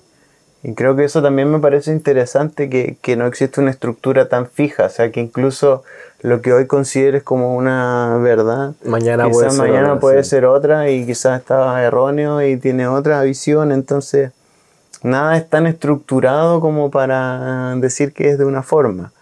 Y 0.64 0.74
creo 0.74 0.96
que 0.96 1.04
eso 1.04 1.22
también 1.22 1.50
me 1.52 1.60
parece 1.60 1.92
interesante, 1.92 2.68
que, 2.70 2.96
que 3.02 3.16
no 3.16 3.26
existe 3.26 3.60
una 3.60 3.70
estructura 3.70 4.28
tan 4.28 4.48
fija, 4.48 4.86
o 4.86 4.88
sea, 4.90 5.12
que 5.12 5.20
incluso 5.20 5.84
lo 6.22 6.42
que 6.42 6.52
hoy 6.52 6.66
consideres 6.66 7.22
como 7.22 7.56
una 7.56 8.18
verdad, 8.22 8.74
Mañana 8.84 9.24
quizás 9.24 9.34
puede 9.34 9.50
ser 9.50 9.58
mañana 9.58 9.88
otra, 9.90 10.00
puede 10.00 10.24
sí. 10.24 10.30
ser 10.30 10.44
otra 10.46 10.90
y 10.90 11.06
quizás 11.06 11.40
estaba 11.40 11.82
erróneo 11.84 12.42
y 12.42 12.56
tiene 12.58 12.88
otra 12.88 13.22
visión, 13.22 13.72
entonces 13.72 14.32
nada 15.04 15.36
es 15.36 15.48
tan 15.48 15.66
estructurado 15.68 16.60
como 16.60 16.90
para 16.90 17.74
decir 17.76 18.12
que 18.12 18.30
es 18.30 18.38
de 18.38 18.44
una 18.44 18.62
forma. 18.64 19.12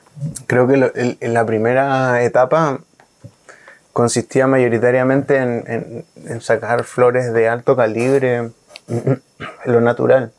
Creo 0.47 0.66
que 0.66 0.77
lo- 0.79 0.95
el- 0.95 1.18
en 1.21 1.35
la 1.35 1.45
primera 1.45 2.23
etapa 2.23 2.81
consistía 3.92 4.47
mayoritariamente 4.47 5.37
en, 5.37 5.64
en- 5.66 6.05
en 6.27 6.40
sacar 6.40 6.85
flores 6.85 7.33
de 7.35 7.49
alto 7.49 7.77
calibre, 7.77 8.51
lo 9.66 9.81
natural, 9.81 10.33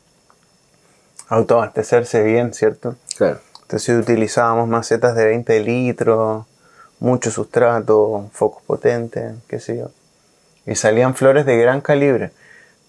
autoabastecerse 1.28 2.22
bien, 2.22 2.52
¿cierto? 2.54 2.96
Claro. 3.16 3.38
Entonces 3.62 3.98
utilizábamos 3.98 4.68
macetas 4.68 5.14
de 5.16 5.24
20 5.26 5.60
litros, 5.60 6.44
mucho 7.00 7.30
sustrato, 7.30 8.28
focos 8.32 8.62
potentes, 8.66 9.34
qué 9.48 9.58
sé 9.60 9.78
yo. 9.78 9.90
Y 10.66 10.74
salían 10.76 11.14
flores 11.14 11.46
de 11.46 11.56
gran 11.58 11.80
calibre. 11.80 12.32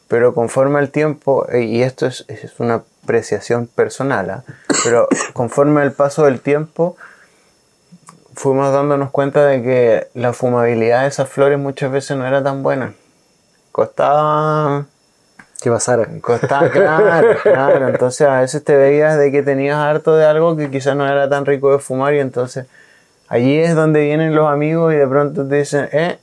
Pero 0.07 0.33
conforme 0.33 0.79
al 0.79 0.91
tiempo, 0.91 1.47
eh, 1.49 1.61
y 1.63 1.81
esto 1.81 2.05
es, 2.05 2.25
es 2.27 2.59
una 2.59 2.83
apreciación 3.03 3.67
personal, 3.67 4.29
¿ah? 4.29 4.43
pero 4.83 5.07
conforme 5.33 5.81
al 5.81 5.93
paso 5.93 6.25
del 6.25 6.41
tiempo, 6.41 6.95
fuimos 8.35 8.71
dándonos 8.71 9.11
cuenta 9.11 9.45
de 9.45 9.63
que 9.63 10.07
la 10.13 10.33
fumabilidad 10.33 11.01
de 11.01 11.07
esas 11.07 11.29
flores 11.29 11.57
muchas 11.57 11.91
veces 11.91 12.17
no 12.17 12.27
era 12.27 12.43
tan 12.43 12.61
buena. 12.61 12.93
Costaba 13.71 14.85
¿Qué 15.61 15.71
pasara? 15.71 16.07
Costaba, 16.21 16.69
claro, 16.71 17.29
claro. 17.41 17.87
Entonces 17.89 18.27
a 18.27 18.41
veces 18.41 18.63
te 18.63 18.75
veías 18.75 19.17
de 19.17 19.31
que 19.31 19.41
tenías 19.41 19.77
harto 19.77 20.15
de 20.15 20.25
algo 20.25 20.55
que 20.55 20.69
quizás 20.69 20.95
no 20.95 21.07
era 21.07 21.29
tan 21.29 21.45
rico 21.45 21.71
de 21.71 21.79
fumar 21.79 22.13
y 22.13 22.19
entonces 22.19 22.67
allí 23.27 23.57
es 23.57 23.73
donde 23.73 24.03
vienen 24.03 24.35
los 24.35 24.47
amigos 24.47 24.93
y 24.93 24.97
de 24.97 25.07
pronto 25.07 25.47
te 25.47 25.55
dicen, 25.55 25.89
eh, 25.91 26.19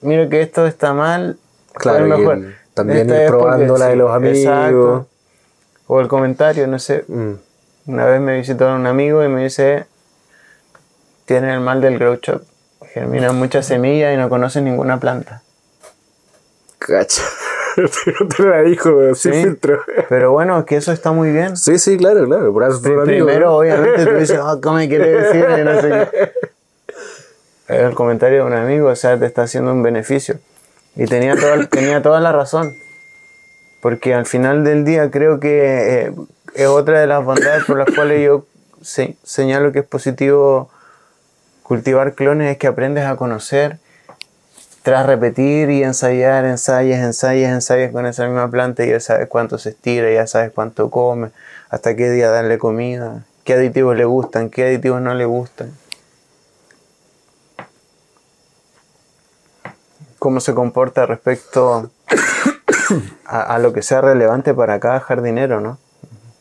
mira 0.00 0.28
que 0.28 0.42
esto 0.42 0.66
está 0.66 0.92
mal. 0.92 1.36
Claro, 1.74 2.06
¿cuál 2.06 2.12
es 2.12 2.18
y 2.18 2.20
mejor? 2.20 2.54
También 2.74 3.08
Esta 3.10 3.22
ir 3.24 3.28
probando 3.28 3.76
la 3.78 3.86
de 3.86 3.96
los 3.96 4.10
amigos. 4.10 4.38
exacto. 4.38 5.06
O 5.86 6.00
el 6.00 6.08
comentario, 6.08 6.66
no 6.66 6.78
sé. 6.78 7.04
Mm. 7.08 7.32
Una 7.86 8.06
vez 8.06 8.20
me 8.20 8.36
visitó 8.38 8.74
un 8.74 8.86
amigo 8.86 9.22
y 9.24 9.28
me 9.28 9.44
dice, 9.44 9.86
tiene 11.26 11.52
el 11.54 11.60
mal 11.60 11.80
del 11.80 11.98
grow 11.98 12.16
shop. 12.20 12.42
Germinan 12.92 13.36
muchas 13.36 13.66
semillas 13.66 14.14
y 14.14 14.16
no 14.16 14.28
conocen 14.28 14.64
ninguna 14.64 14.98
planta. 15.00 15.42
Cacha. 16.78 17.22
Pero 17.76 18.28
te 18.28 18.42
la 18.44 18.62
dijo 18.62 19.14
sin 19.14 19.32
Sí. 19.34 19.42
filtro. 19.42 19.80
Pero 20.08 20.32
bueno, 20.32 20.60
es 20.60 20.64
que 20.64 20.76
eso 20.76 20.92
está 20.92 21.10
muy 21.12 21.30
bien. 21.32 21.56
Sí, 21.56 21.78
sí, 21.78 21.96
claro, 21.96 22.24
claro. 22.26 22.52
Por 22.52 22.62
eso 22.62 22.80
Primero, 22.80 23.46
¿no? 23.46 23.56
obviamente, 23.56 24.04
tú 24.06 24.12
dices, 24.14 24.38
oh, 24.40 24.60
¿cómo 24.62 24.76
me 24.76 24.88
quiere 24.88 25.08
decir? 25.10 25.46
No 25.64 25.80
sé 25.80 25.88
qué. 25.88 26.32
El 27.66 27.94
comentario 27.94 28.38
de 28.38 28.44
un 28.44 28.52
amigo, 28.54 28.88
o 28.88 28.96
sea, 28.96 29.18
te 29.18 29.26
está 29.26 29.42
haciendo 29.42 29.72
un 29.72 29.82
beneficio. 29.82 30.36
Y 30.96 31.06
tenía 31.06 31.34
toda, 31.36 31.66
tenía 31.66 32.02
toda 32.02 32.20
la 32.20 32.32
razón. 32.32 32.74
Porque 33.80 34.14
al 34.14 34.26
final 34.26 34.64
del 34.64 34.84
día 34.84 35.10
creo 35.10 35.40
que 35.40 36.06
eh, 36.06 36.12
es 36.54 36.66
otra 36.66 37.00
de 37.00 37.06
las 37.06 37.24
bondades 37.24 37.64
por 37.64 37.78
las 37.78 37.94
cuales 37.94 38.24
yo 38.24 38.46
se- 38.82 39.16
señalo 39.24 39.72
que 39.72 39.80
es 39.80 39.84
positivo 39.84 40.70
cultivar 41.62 42.14
clones, 42.14 42.52
es 42.52 42.58
que 42.58 42.66
aprendes 42.66 43.04
a 43.06 43.16
conocer 43.16 43.78
tras 44.82 45.06
repetir 45.06 45.70
y 45.70 45.82
ensayar, 45.82 46.44
ensayas, 46.44 47.00
ensayas, 47.02 47.52
ensayas 47.52 47.90
con 47.90 48.04
esa 48.04 48.26
misma 48.26 48.50
planta 48.50 48.84
y 48.84 48.90
ya 48.90 49.00
sabes 49.00 49.28
cuánto 49.28 49.56
se 49.58 49.70
estira, 49.70 50.10
ya 50.12 50.26
sabes 50.26 50.52
cuánto 50.54 50.90
come, 50.90 51.30
hasta 51.70 51.96
qué 51.96 52.10
día 52.10 52.28
darle 52.30 52.58
comida, 52.58 53.24
qué 53.44 53.54
aditivos 53.54 53.96
le 53.96 54.04
gustan, 54.04 54.50
qué 54.50 54.64
aditivos 54.64 55.00
no 55.00 55.14
le 55.14 55.24
gustan. 55.24 55.70
Cómo 60.24 60.40
se 60.40 60.54
comporta 60.54 61.04
respecto 61.04 61.90
a, 63.26 63.42
a 63.42 63.58
lo 63.58 63.74
que 63.74 63.82
sea 63.82 64.00
relevante 64.00 64.54
para 64.54 64.80
cada 64.80 64.98
jardinero, 65.00 65.60
¿no? 65.60 65.76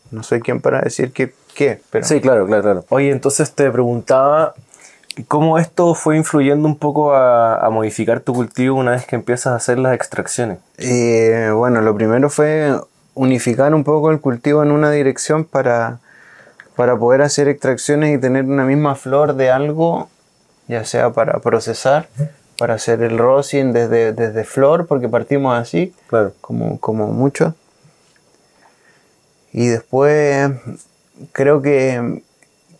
No 0.10 0.24
soy 0.24 0.40
quien 0.40 0.62
para 0.62 0.80
decir 0.80 1.12
qué, 1.12 1.34
qué 1.54 1.82
pero... 1.90 2.06
Sí, 2.06 2.22
claro, 2.22 2.46
claro, 2.46 2.64
claro. 2.64 2.86
Oye, 2.88 3.12
entonces 3.12 3.52
te 3.52 3.70
preguntaba 3.70 4.54
cómo 5.28 5.60
esto 5.60 5.96
fue 5.96 6.16
influyendo 6.16 6.66
un 6.66 6.78
poco 6.78 7.14
a, 7.14 7.58
a 7.58 7.70
modificar 7.72 8.22
tu 8.22 8.34
cultivo 8.34 8.78
una 8.78 8.92
vez 8.92 9.06
que 9.06 9.18
empiezas 9.18 9.52
a 9.52 9.58
hacer 9.58 9.78
las 9.80 9.94
extracciones. 9.96 10.60
Eh, 10.78 11.52
bueno, 11.54 11.82
lo 11.82 11.94
primero 11.94 12.30
fue 12.30 12.74
unificar 13.16 13.76
un 13.76 13.84
poco 13.84 14.12
el 14.12 14.22
cultivo 14.22 14.64
en 14.64 14.72
una 14.72 14.92
dirección 14.92 15.44
para, 15.44 16.00
para 16.78 16.96
poder 16.96 17.22
hacer 17.22 17.50
extracciones 17.50 18.16
y 18.16 18.18
tener 18.18 18.46
una 18.46 18.64
misma 18.64 18.96
flor 18.96 19.36
de 19.36 19.52
algo, 19.52 20.08
ya 20.70 20.86
sea 20.86 21.10
para 21.10 21.40
procesar, 21.40 22.08
para 22.58 22.76
hacer 22.76 23.02
el 23.02 23.18
rosin 23.18 23.74
desde, 23.74 24.14
desde 24.14 24.44
flor, 24.44 24.88
porque 24.88 25.10
partimos 25.10 25.58
así, 25.58 25.94
Claro. 26.08 26.34
como, 26.42 26.80
como 26.80 27.08
mucho. 27.08 27.56
Y 29.52 29.68
después 29.68 30.52
creo 31.32 31.62
que, 31.62 32.24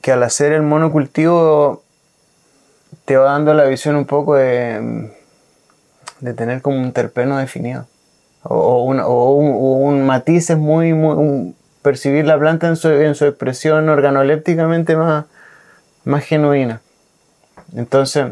que 0.02 0.12
al 0.12 0.24
hacer 0.24 0.52
el 0.54 0.64
monocultivo 0.64 1.84
te 3.06 3.18
va 3.18 3.32
dando 3.32 3.54
la 3.54 3.66
visión 3.66 3.96
un 3.96 4.06
poco 4.06 4.36
de, 4.36 5.12
de 6.20 6.34
tener 6.34 6.62
como 6.62 6.78
un 6.78 6.92
terpeno 6.94 7.38
definido. 7.38 7.86
O, 8.44 8.56
o 8.56 8.84
un, 8.84 9.00
o 9.00 9.32
un- 9.36 9.52
o 9.54 9.76
un 9.88 10.06
matices 10.06 10.58
muy, 10.58 10.94
muy 10.94 11.16
un- 11.16 11.56
percibir 11.82 12.26
la 12.26 12.40
planta 12.40 12.68
en 12.68 12.76
su, 12.76 12.90
en 12.90 13.14
su 13.16 13.26
expresión 13.26 13.90
organolépticamente 13.90 14.96
más, 14.96 15.26
más 16.06 16.24
genuina. 16.24 16.82
Entonces, 17.76 18.28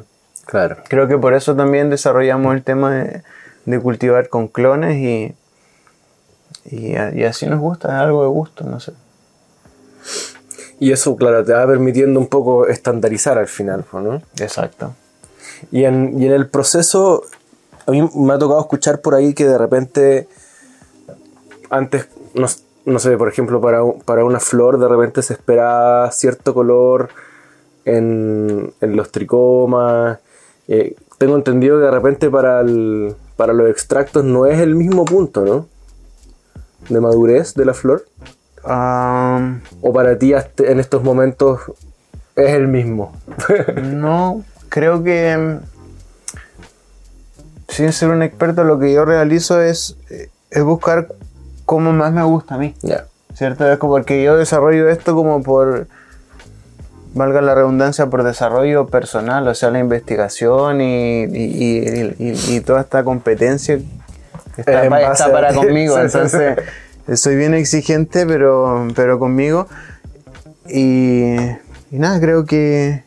Claro. 0.52 0.76
Creo 0.90 1.08
que 1.08 1.18
por 1.18 1.34
eso 1.34 1.56
también 1.56 1.90
desarrollamos 1.90 2.54
el 2.54 2.62
tema 2.62 2.94
de, 2.94 3.24
de 3.64 3.80
cultivar 3.80 4.28
con 4.28 4.50
clones 4.50 4.98
y, 4.98 5.34
y, 6.66 6.92
y 6.92 7.24
así 7.24 7.46
nos 7.46 7.62
gusta, 7.62 7.88
es 7.88 7.94
algo 7.94 8.24
de 8.24 8.28
gusto, 8.28 8.66
no 8.66 8.82
sé. 8.82 8.92
Y 10.78 10.92
eso, 10.92 11.16
claro, 11.16 11.46
te 11.46 11.54
va 11.54 11.66
permitiendo 11.66 12.20
un 12.20 12.28
poco 12.28 12.68
estandarizar 12.68 13.38
al 13.38 13.48
final, 13.48 13.86
¿no? 13.94 14.22
Exacto. 14.42 14.94
Y 15.72 15.86
en, 15.86 16.22
y 16.22 16.26
en 16.26 16.34
el 16.34 16.50
proceso, 16.50 17.24
a 17.88 17.92
mí 17.92 18.02
me 18.14 18.34
ha 18.34 18.38
tocado 18.38 18.60
escuchar 18.60 19.00
por 19.00 19.16
ahí 19.16 19.34
que 19.34 19.46
de 19.46 19.58
repente, 19.58 20.28
antes, 21.70 22.10
no, 22.34 22.48
no 22.84 23.00
sé, 23.00 23.18
por 23.18 23.30
ejemplo, 23.30 23.62
para, 23.62 23.84
para 24.04 24.26
una 24.26 24.42
flor, 24.42 24.80
de 24.80 24.90
repente 24.90 25.22
se 25.22 25.32
esperaba 25.32 26.12
cierto 26.12 26.54
color 26.54 27.08
en, 27.86 28.74
en 28.82 28.96
los 28.98 29.14
tricomas. 29.14 30.20
Eh, 30.74 30.96
tengo 31.18 31.36
entendido 31.36 31.80
que 31.80 31.86
de 31.86 31.92
repente 31.92 32.30
para, 32.30 32.62
el- 32.62 33.14
para 33.36 33.52
los 33.52 33.70
extractos 33.70 34.24
no 34.24 34.46
es 34.46 34.60
el 34.60 34.74
mismo 34.76 35.04
punto, 35.04 35.44
¿no? 35.44 35.68
De 36.88 37.02
madurez 37.02 37.54
de 37.56 37.66
la 37.66 37.74
flor. 37.74 38.06
¿O 38.64 39.92
para 39.94 40.18
ti 40.18 40.34
en 40.60 40.80
estos 40.80 41.04
momentos 41.04 41.60
es 42.38 42.50
el 42.52 42.68
mismo? 42.70 43.12
no, 43.84 44.44
creo 44.70 45.04
que 45.04 45.36
mm, 45.38 45.60
sin 47.68 47.92
ser 47.92 48.10
un 48.10 48.22
experto 48.24 48.64
lo 48.64 48.80
que 48.80 48.94
yo 48.94 49.04
realizo 49.06 49.62
es, 49.62 49.98
eh, 50.10 50.30
es 50.50 50.64
buscar 50.64 51.08
cómo 51.66 51.92
más 51.94 52.12
me 52.14 52.24
gusta 52.24 52.56
a 52.56 52.58
mí. 52.58 52.76
ya. 52.82 53.06
¿Cierto? 53.34 53.70
Es 53.72 53.78
como 53.80 53.94
porque 53.94 54.22
yo 54.24 54.36
desarrollo 54.38 54.90
esto 54.90 55.16
como 55.16 55.42
por, 55.42 55.88
valga 57.14 57.42
la 57.42 57.56
redundancia, 57.56 58.08
por 58.08 58.24
desarrollo 58.24 58.88
personal, 58.88 59.48
o 59.48 59.56
sea, 59.56 59.72
la 59.72 59.80
investigación 59.80 60.82
y, 60.82 61.24
y- 61.24 62.36
y- 62.50 62.62
toda 62.62 62.82
esta 62.82 63.04
competencia 63.04 63.80
está, 64.58 64.90
pa- 64.90 65.32
para 65.32 65.54
conmigo. 65.54 65.98
Entonces, 66.00 66.58
soy 67.16 67.36
bien 67.36 67.54
exigente, 67.54 68.26
pero, 68.26 68.88
pero 68.96 69.20
conmigo. 69.20 69.68
Y, 70.68 71.34
y 71.92 72.00
nada, 72.00 72.20
creo 72.20 72.46
que... 72.46 73.04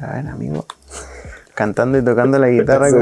A 0.00 0.14
ver, 0.14 0.26
amigo. 0.28 0.66
Cantando 1.54 1.98
y 1.98 2.02
tocando 2.04 2.38
la 2.38 2.48
guitarra. 2.48 2.88
Sí, 2.90 2.96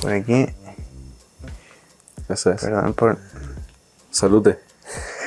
Por 0.00 0.12
aquí, 0.12 0.46
Eso 2.28 2.52
es. 2.52 2.60
perdón 2.62 2.94
por... 2.94 3.18
Salute. 4.10 4.58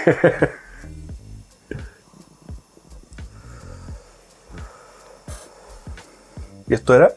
¿Y 6.68 6.74
esto 6.74 6.96
era? 6.96 7.14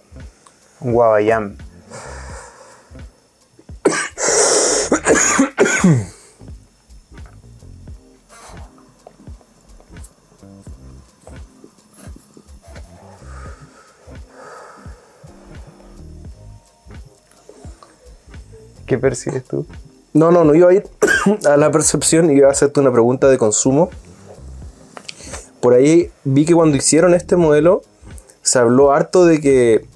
Un 0.80 0.92
guabayam. 0.92 1.56
¿Qué 18.86 18.98
percibes 18.98 19.44
tú? 19.44 19.66
No, 20.14 20.30
no, 20.30 20.44
no 20.44 20.54
iba 20.54 20.70
a 20.70 20.72
ir 20.72 20.84
a 21.44 21.56
la 21.56 21.72
percepción, 21.72 22.30
iba 22.30 22.46
a 22.48 22.52
hacerte 22.52 22.78
una 22.78 22.92
pregunta 22.92 23.28
de 23.28 23.36
consumo. 23.36 23.90
Por 25.60 25.74
ahí 25.74 26.12
vi 26.22 26.44
que 26.44 26.54
cuando 26.54 26.76
hicieron 26.76 27.14
este 27.14 27.34
modelo 27.34 27.82
se 28.40 28.60
habló 28.60 28.92
harto 28.92 29.24
de 29.24 29.40
que 29.40 29.88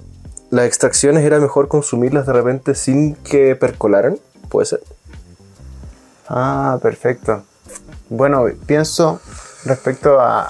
las 0.49 0.65
extracciones 0.65 1.23
era 1.23 1.39
mejor 1.39 1.69
consumirlas 1.69 2.25
de 2.25 2.33
repente 2.33 2.75
sin 2.75 3.15
que 3.15 3.55
percolaran. 3.55 4.19
¿Puede 4.49 4.65
ser? 4.65 4.81
Ah, 6.27 6.79
perfecto. 6.81 7.43
Bueno, 8.09 8.45
pienso 8.65 9.21
respecto 9.63 10.19
a, 10.19 10.49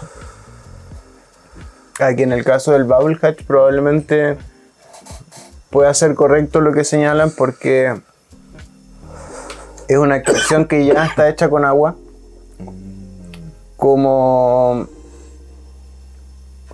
a 2.00 2.14
que 2.16 2.24
en 2.24 2.32
el 2.32 2.44
caso 2.44 2.72
del 2.72 2.86
bubble 2.86 3.20
hatch 3.22 3.44
probablemente 3.44 4.36
pueda 5.70 5.94
ser 5.94 6.16
correcto 6.16 6.60
lo 6.60 6.74
que 6.74 6.84
señalan 6.84 7.30
porque 7.30 8.02
es 9.90 9.98
una 9.98 10.16
extracción 10.16 10.66
que 10.66 10.86
ya 10.86 11.06
está 11.06 11.28
hecha 11.28 11.50
con 11.50 11.66
agua 11.66 11.96
como 13.76 14.88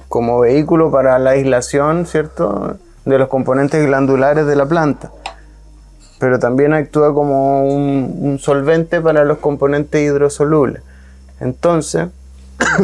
como 0.07 0.39
vehículo 0.39 0.91
para 0.91 1.18
la 1.18 1.32
aislación, 1.32 2.05
¿cierto? 2.05 2.78
de 3.05 3.18
los 3.18 3.28
componentes 3.28 3.86
glandulares 3.86 4.45
de 4.45 4.55
la 4.55 4.66
planta 4.66 5.11
pero 6.20 6.39
también 6.39 6.74
actúa 6.74 7.13
como 7.13 7.68
un, 7.68 8.18
un 8.20 8.39
solvente 8.39 9.01
para 9.01 9.26
los 9.26 9.39
componentes 9.39 10.01
hidrosolubles. 10.01 10.82
Entonces, 11.39 12.07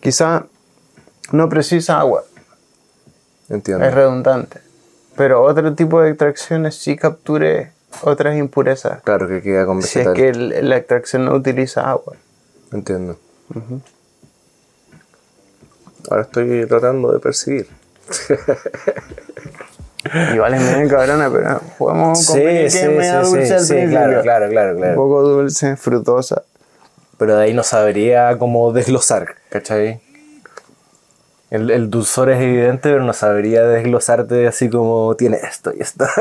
quizá 0.00 0.46
no 1.32 1.48
precisa 1.48 1.98
agua, 1.98 2.22
Entiendo. 3.48 3.84
es 3.84 3.92
redundante, 3.92 4.60
pero 5.16 5.42
otro 5.42 5.74
tipo 5.74 6.00
de 6.02 6.10
extracciones 6.10 6.76
sí 6.76 6.96
capture 6.96 7.70
otras 8.02 8.36
impurezas. 8.36 9.02
Claro 9.02 9.28
que 9.28 9.40
queda 9.42 9.64
con 9.66 9.80
Si 9.82 10.00
es 10.00 10.06
vegetal. 10.06 10.14
que 10.14 10.28
el- 10.28 10.68
la 10.68 10.76
extracción 10.76 11.24
no 11.24 11.34
utiliza 11.34 11.88
agua. 11.88 12.14
Entiendo. 12.72 13.16
Ahora 16.10 16.22
estoy 16.22 16.66
tratando 16.66 17.12
de 17.12 17.18
percibir. 17.20 17.68
Igual 20.34 20.52
es 20.54 20.60
medio 20.60 20.88
cabrona, 20.90 21.30
pero 21.32 21.60
podemos 21.78 22.26
convenir 22.26 22.52
que 22.60 22.66
es 22.66 22.86
media 22.88 23.20
dulce 23.22 23.54
al 23.54 23.66
principio. 23.66 24.22
claro, 24.22 24.48
claro, 24.50 24.76
Un 24.90 24.94
poco 24.96 25.22
dulce, 25.22 25.76
frutosa. 25.76 26.42
Pero 27.16 27.36
de 27.36 27.44
ahí 27.44 27.54
no 27.54 27.62
sabría 27.62 28.36
cómo 28.38 28.72
desglosar, 28.72 29.36
¿cachai? 29.48 30.02
El, 31.54 31.70
el 31.70 31.88
dulzor 31.88 32.30
es 32.30 32.40
evidente, 32.40 32.90
pero 32.90 33.04
no 33.04 33.12
sabría 33.12 33.62
desglosarte 33.62 34.46
así 34.48 34.68
como 34.68 35.14
tiene 35.16 35.36
esto 35.36 35.72
y 35.72 35.82
esto. 35.82 36.04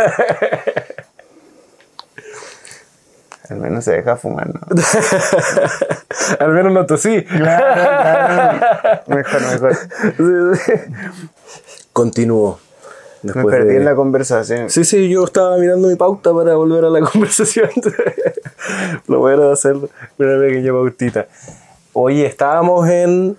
Al 3.49 3.57
menos 3.57 3.83
se 3.83 3.93
deja 3.93 4.15
fumar, 4.15 4.47
¿no? 4.53 4.59
Al 6.39 6.51
menos 6.53 6.71
no 6.71 6.85
tosí. 6.85 7.23
Claro, 7.23 7.73
claro. 7.73 9.01
Mejor, 9.07 9.41
mejor. 9.41 10.59
Continúo. 11.91 12.59
Me 13.23 13.33
perdí 13.43 13.69
de- 13.69 13.77
en 13.77 13.85
la 13.85 13.95
conversación. 13.95 14.69
Sí, 14.69 14.85
sí, 14.85 15.09
yo 15.09 15.23
estaba 15.25 15.57
mirando 15.57 15.87
mi 15.87 15.95
pauta 15.95 16.33
para 16.33 16.55
volver 16.55 16.85
a 16.85 16.89
la 16.89 17.01
conversación. 17.01 17.69
Lo 19.07 19.19
bueno 19.19 19.47
de 19.47 19.53
hacer 19.53 19.75
una 19.75 19.89
pequeña 20.39 20.71
pautita. 20.71 21.27
Oye, 21.93 22.25
estábamos 22.25 22.87
en 22.89 23.37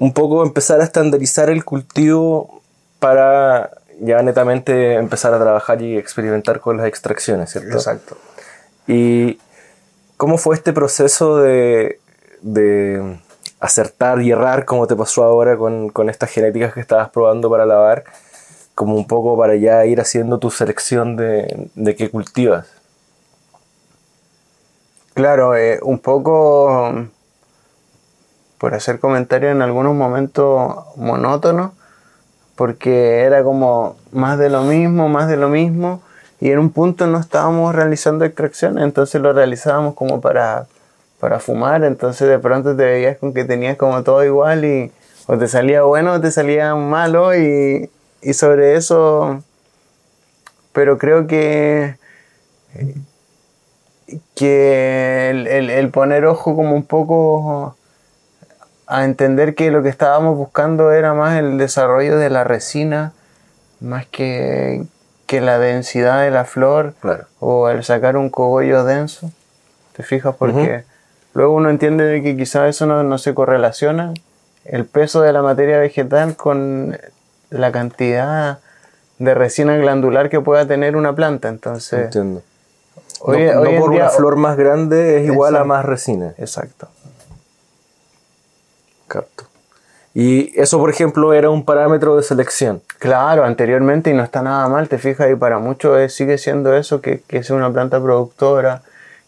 un 0.00 0.14
poco 0.14 0.42
empezar 0.42 0.80
a 0.80 0.84
estandarizar 0.84 1.50
el 1.50 1.64
cultivo 1.64 2.62
para 2.98 3.70
ya 4.00 4.22
netamente 4.22 4.94
empezar 4.94 5.34
a 5.34 5.38
trabajar 5.38 5.82
y 5.82 5.96
experimentar 5.96 6.60
con 6.60 6.78
las 6.78 6.86
extracciones, 6.86 7.50
¿cierto? 7.50 7.76
Exacto. 7.76 8.16
¿Y 8.88 9.38
cómo 10.16 10.38
fue 10.38 10.56
este 10.56 10.72
proceso 10.72 11.36
de, 11.36 12.00
de 12.40 13.18
acertar 13.60 14.22
y 14.22 14.30
errar, 14.30 14.64
como 14.64 14.86
te 14.86 14.96
pasó 14.96 15.22
ahora 15.22 15.58
con, 15.58 15.90
con 15.90 16.08
estas 16.08 16.30
genéticas 16.30 16.72
que 16.72 16.80
estabas 16.80 17.10
probando 17.10 17.50
para 17.50 17.66
lavar? 17.66 18.04
Como 18.74 18.96
un 18.96 19.06
poco 19.06 19.36
para 19.36 19.54
ya 19.56 19.84
ir 19.84 20.00
haciendo 20.00 20.38
tu 20.38 20.50
selección 20.50 21.16
de, 21.16 21.68
de 21.74 21.94
qué 21.94 22.10
cultivas. 22.10 22.68
Claro, 25.12 25.54
eh, 25.54 25.78
un 25.82 25.98
poco 25.98 27.06
por 28.60 28.74
hacer 28.74 29.00
comentarios 29.00 29.52
en 29.52 29.62
algunos 29.62 29.94
momentos 29.96 30.74
monótonos, 30.96 31.72
porque 32.56 33.20
era 33.22 33.42
como 33.42 33.96
más 34.12 34.38
de 34.38 34.50
lo 34.50 34.62
mismo, 34.62 35.08
más 35.08 35.28
de 35.28 35.36
lo 35.38 35.48
mismo, 35.48 36.02
y 36.40 36.50
en 36.50 36.58
un 36.58 36.70
punto 36.70 37.06
no 37.06 37.18
estábamos 37.18 37.74
realizando 37.74 38.24
extracciones, 38.24 38.84
entonces 38.84 39.20
lo 39.22 39.32
realizábamos 39.32 39.94
como 39.94 40.20
para, 40.20 40.66
para 41.20 41.40
fumar, 41.40 41.84
entonces 41.84 42.28
de 42.28 42.38
pronto 42.38 42.76
te 42.76 42.84
veías 42.84 43.18
con 43.18 43.34
que 43.34 43.44
tenías 43.44 43.76
como 43.76 44.02
todo 44.04 44.24
igual 44.24 44.64
y 44.64 44.92
o 45.26 45.38
te 45.38 45.48
salía 45.48 45.82
bueno 45.82 46.14
o 46.14 46.20
te 46.20 46.30
salía 46.30 46.74
malo 46.74 47.36
y, 47.36 47.90
y 48.22 48.34
sobre 48.34 48.76
eso, 48.76 49.42
pero 50.72 50.98
creo 50.98 51.26
que 51.26 51.96
que 54.34 55.30
el, 55.30 55.46
el- 55.46 55.70
el 55.70 55.90
poner 55.90 56.24
ojo 56.26 56.56
como 56.56 56.74
un 56.74 56.84
poco 56.84 57.76
a 58.90 59.04
entender 59.04 59.54
que 59.54 59.70
lo 59.70 59.82
que 59.82 59.88
estábamos 59.88 60.36
buscando 60.36 60.92
era 60.92 61.14
más 61.14 61.38
el 61.38 61.56
desarrollo 61.58 62.18
de 62.18 62.28
la 62.28 62.44
resina, 62.44 63.12
más 63.80 64.04
que, 64.06 64.82
que 65.26 65.40
la 65.40 65.58
densidad 65.58 66.22
de 66.22 66.30
la 66.30 66.44
flor 66.44 66.94
Claro. 67.00 67.24
o 67.38 67.68
el 67.68 67.84
sacar 67.84 68.16
un 68.16 68.30
cogollo 68.30 68.84
denso. 68.84 69.30
¿Te 69.96 70.02
fijas? 70.02 70.34
Porque 70.36 70.84
luego 71.34 71.54
uno 71.54 71.70
entiende 71.70 72.04
de 72.04 72.22
que 72.22 72.36
quizás 72.36 72.68
eso 72.68 72.86
no, 72.86 73.02
no 73.04 73.18
se 73.18 73.32
correlaciona, 73.32 74.12
el 74.64 74.84
peso 74.86 75.22
de 75.22 75.32
la 75.32 75.42
materia 75.42 75.78
vegetal 75.78 76.36
con 76.36 76.98
la 77.50 77.72
cantidad 77.72 78.58
de 79.18 79.34
resina 79.34 79.76
glandular 79.76 80.28
que 80.30 80.40
pueda 80.40 80.66
tener 80.66 80.96
una 80.96 81.14
planta. 81.14 81.48
Entonces, 81.48 82.04
Entiendo. 82.06 82.42
hoy, 83.20 83.44
no 83.44 83.60
hoy 83.60 83.68
no 83.68 83.70
en 83.70 83.80
por 83.80 83.90
día- 83.92 84.02
una 84.02 84.10
flor 84.10 84.36
más 84.36 84.56
grande 84.56 85.20
es 85.20 85.26
igual 85.26 85.56
a 85.56 85.64
más 85.64 85.84
resina. 85.84 86.34
Exacto. 86.38 86.88
Capto. 89.10 89.44
Y 90.14 90.52
eso, 90.60 90.78
por 90.78 90.90
ejemplo, 90.90 91.32
era 91.34 91.50
un 91.50 91.64
parámetro 91.64 92.16
de 92.16 92.22
selección. 92.22 92.80
Claro, 92.98 93.44
anteriormente 93.44 94.10
y 94.10 94.14
no 94.14 94.22
está 94.22 94.40
nada 94.42 94.68
mal, 94.68 94.88
te 94.88 94.98
fijas, 94.98 95.28
y 95.30 95.34
para 95.34 95.58
muchos 95.58 95.98
es- 95.98 96.14
sigue 96.14 96.38
siendo 96.38 96.74
eso, 96.76 97.00
que, 97.00 97.22
es 97.28 97.50
una 97.50 97.72
planta 97.72 98.00
productora 98.00 98.82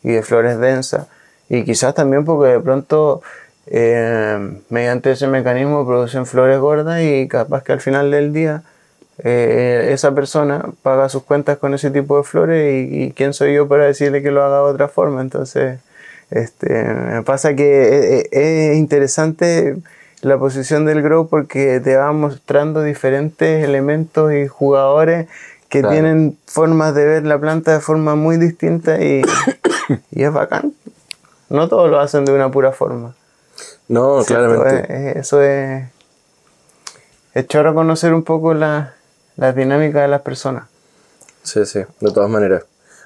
y 0.05 0.11
de 0.13 0.23
flores 0.23 0.59
densas. 0.61 1.07
Y 1.49 1.65
quizás 1.65 1.95
también 1.95 2.25
porque 2.25 2.53
de 2.53 2.61
pronto 2.61 3.23
eh, 3.67 4.39
mediante 4.71 5.13
ese 5.13 5.27
mecanismo 5.27 5.87
producen 5.87 6.27
flores 6.27 6.59
gordas 6.61 7.01
y 7.03 7.29
capaz 7.29 7.63
que 7.65 7.73
al 7.73 7.81
final 7.81 8.11
del 8.11 8.33
día 8.33 8.63
eh, 9.19 9.91
esa 9.93 10.13
persona 10.15 10.65
paga 10.83 11.09
sus 11.09 11.23
cuentas 11.25 11.59
con 11.59 11.75
ese 11.75 11.91
tipo 11.91 12.17
de 12.19 12.25
flores 12.25 12.61
y, 12.75 13.05
y 13.05 13.13
quién 13.13 13.33
soy 13.35 13.55
yo 13.55 13.69
para 13.69 13.85
decirle 13.87 14.23
que 14.23 14.31
lo 14.33 14.43
haga 14.45 14.59
de 14.59 14.73
otra 14.75 14.89
forma. 14.89 15.21
Entonces, 15.21 15.79
este, 16.33 16.85
me 16.85 17.23
pasa 17.23 17.55
que 17.55 18.21
es, 18.21 18.33
es 18.33 18.77
interesante 18.77 19.77
la 20.21 20.39
posición 20.39 20.85
del 20.85 21.03
Grow 21.03 21.29
porque 21.29 21.81
te 21.81 21.97
va 21.97 22.13
mostrando 22.13 22.83
diferentes 22.83 23.65
elementos 23.65 24.33
y 24.33 24.47
jugadores 24.47 25.29
que 25.69 25.81
Claro. 25.81 25.95
tienen 25.95 26.39
formas 26.47 26.95
de 26.95 27.05
ver 27.07 27.25
la 27.25 27.39
planta 27.39 27.73
de 27.73 27.81
forma 27.81 28.15
muy 28.15 28.37
distinta 28.37 29.03
y, 29.03 29.23
y 30.11 30.23
es 30.23 30.33
bacán. 30.33 30.75
No 31.49 31.69
todos 31.69 31.91
lo 31.91 31.99
hacen 31.99 32.25
de 32.25 32.33
una 32.33 32.51
pura 32.51 32.73
forma. 32.73 33.15
No, 33.89 34.23
¿cierto? 34.23 34.49
claramente. 34.55 34.93
Eh, 34.93 35.09
eh, 35.09 35.15
Eso 35.19 35.43
es. 35.43 35.85
Es 37.35 37.47
choro 37.47 37.75
conocer 37.75 38.13
un 38.15 38.23
poco 38.23 38.53
la, 38.55 38.95
la 39.37 39.53
dinámica 39.53 40.03
de 40.03 40.09
las 40.09 40.21
personas. 40.21 40.65
Sí, 41.43 41.65
sí, 41.67 41.81
de 42.01 42.11
todas 42.13 42.29
maneras. 42.31 42.65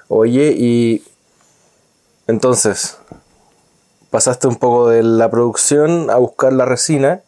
Oye, 0.09 0.53
y 0.55 1.03
entonces, 2.27 2.97
pasaste 4.09 4.47
un 4.47 4.55
poco 4.55 4.89
de 4.89 5.03
la 5.03 5.29
producción 5.29 6.09
a 6.09 6.17
buscar 6.17 6.53
la 6.53 6.65
resina 6.65 7.21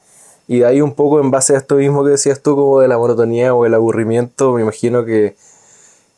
y 0.48 0.60
de 0.60 0.66
ahí 0.66 0.82
un 0.82 0.94
poco 0.94 1.20
en 1.20 1.32
base 1.32 1.54
a 1.54 1.58
esto 1.58 1.76
mismo 1.76 2.04
que 2.04 2.12
decías 2.12 2.42
tú, 2.42 2.56
como 2.56 2.80
de 2.80 2.88
la 2.88 2.98
monotonía 2.98 3.54
o 3.54 3.66
el 3.66 3.74
aburrimiento, 3.74 4.54
me 4.54 4.62
imagino 4.62 5.06
que 5.06 5.36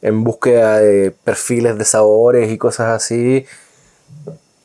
en 0.01 0.23
búsqueda 0.23 0.77
de 0.77 1.11
perfiles 1.11 1.77
de 1.77 1.85
sabores 1.85 2.51
y 2.51 2.57
cosas 2.57 2.87
así, 2.89 3.45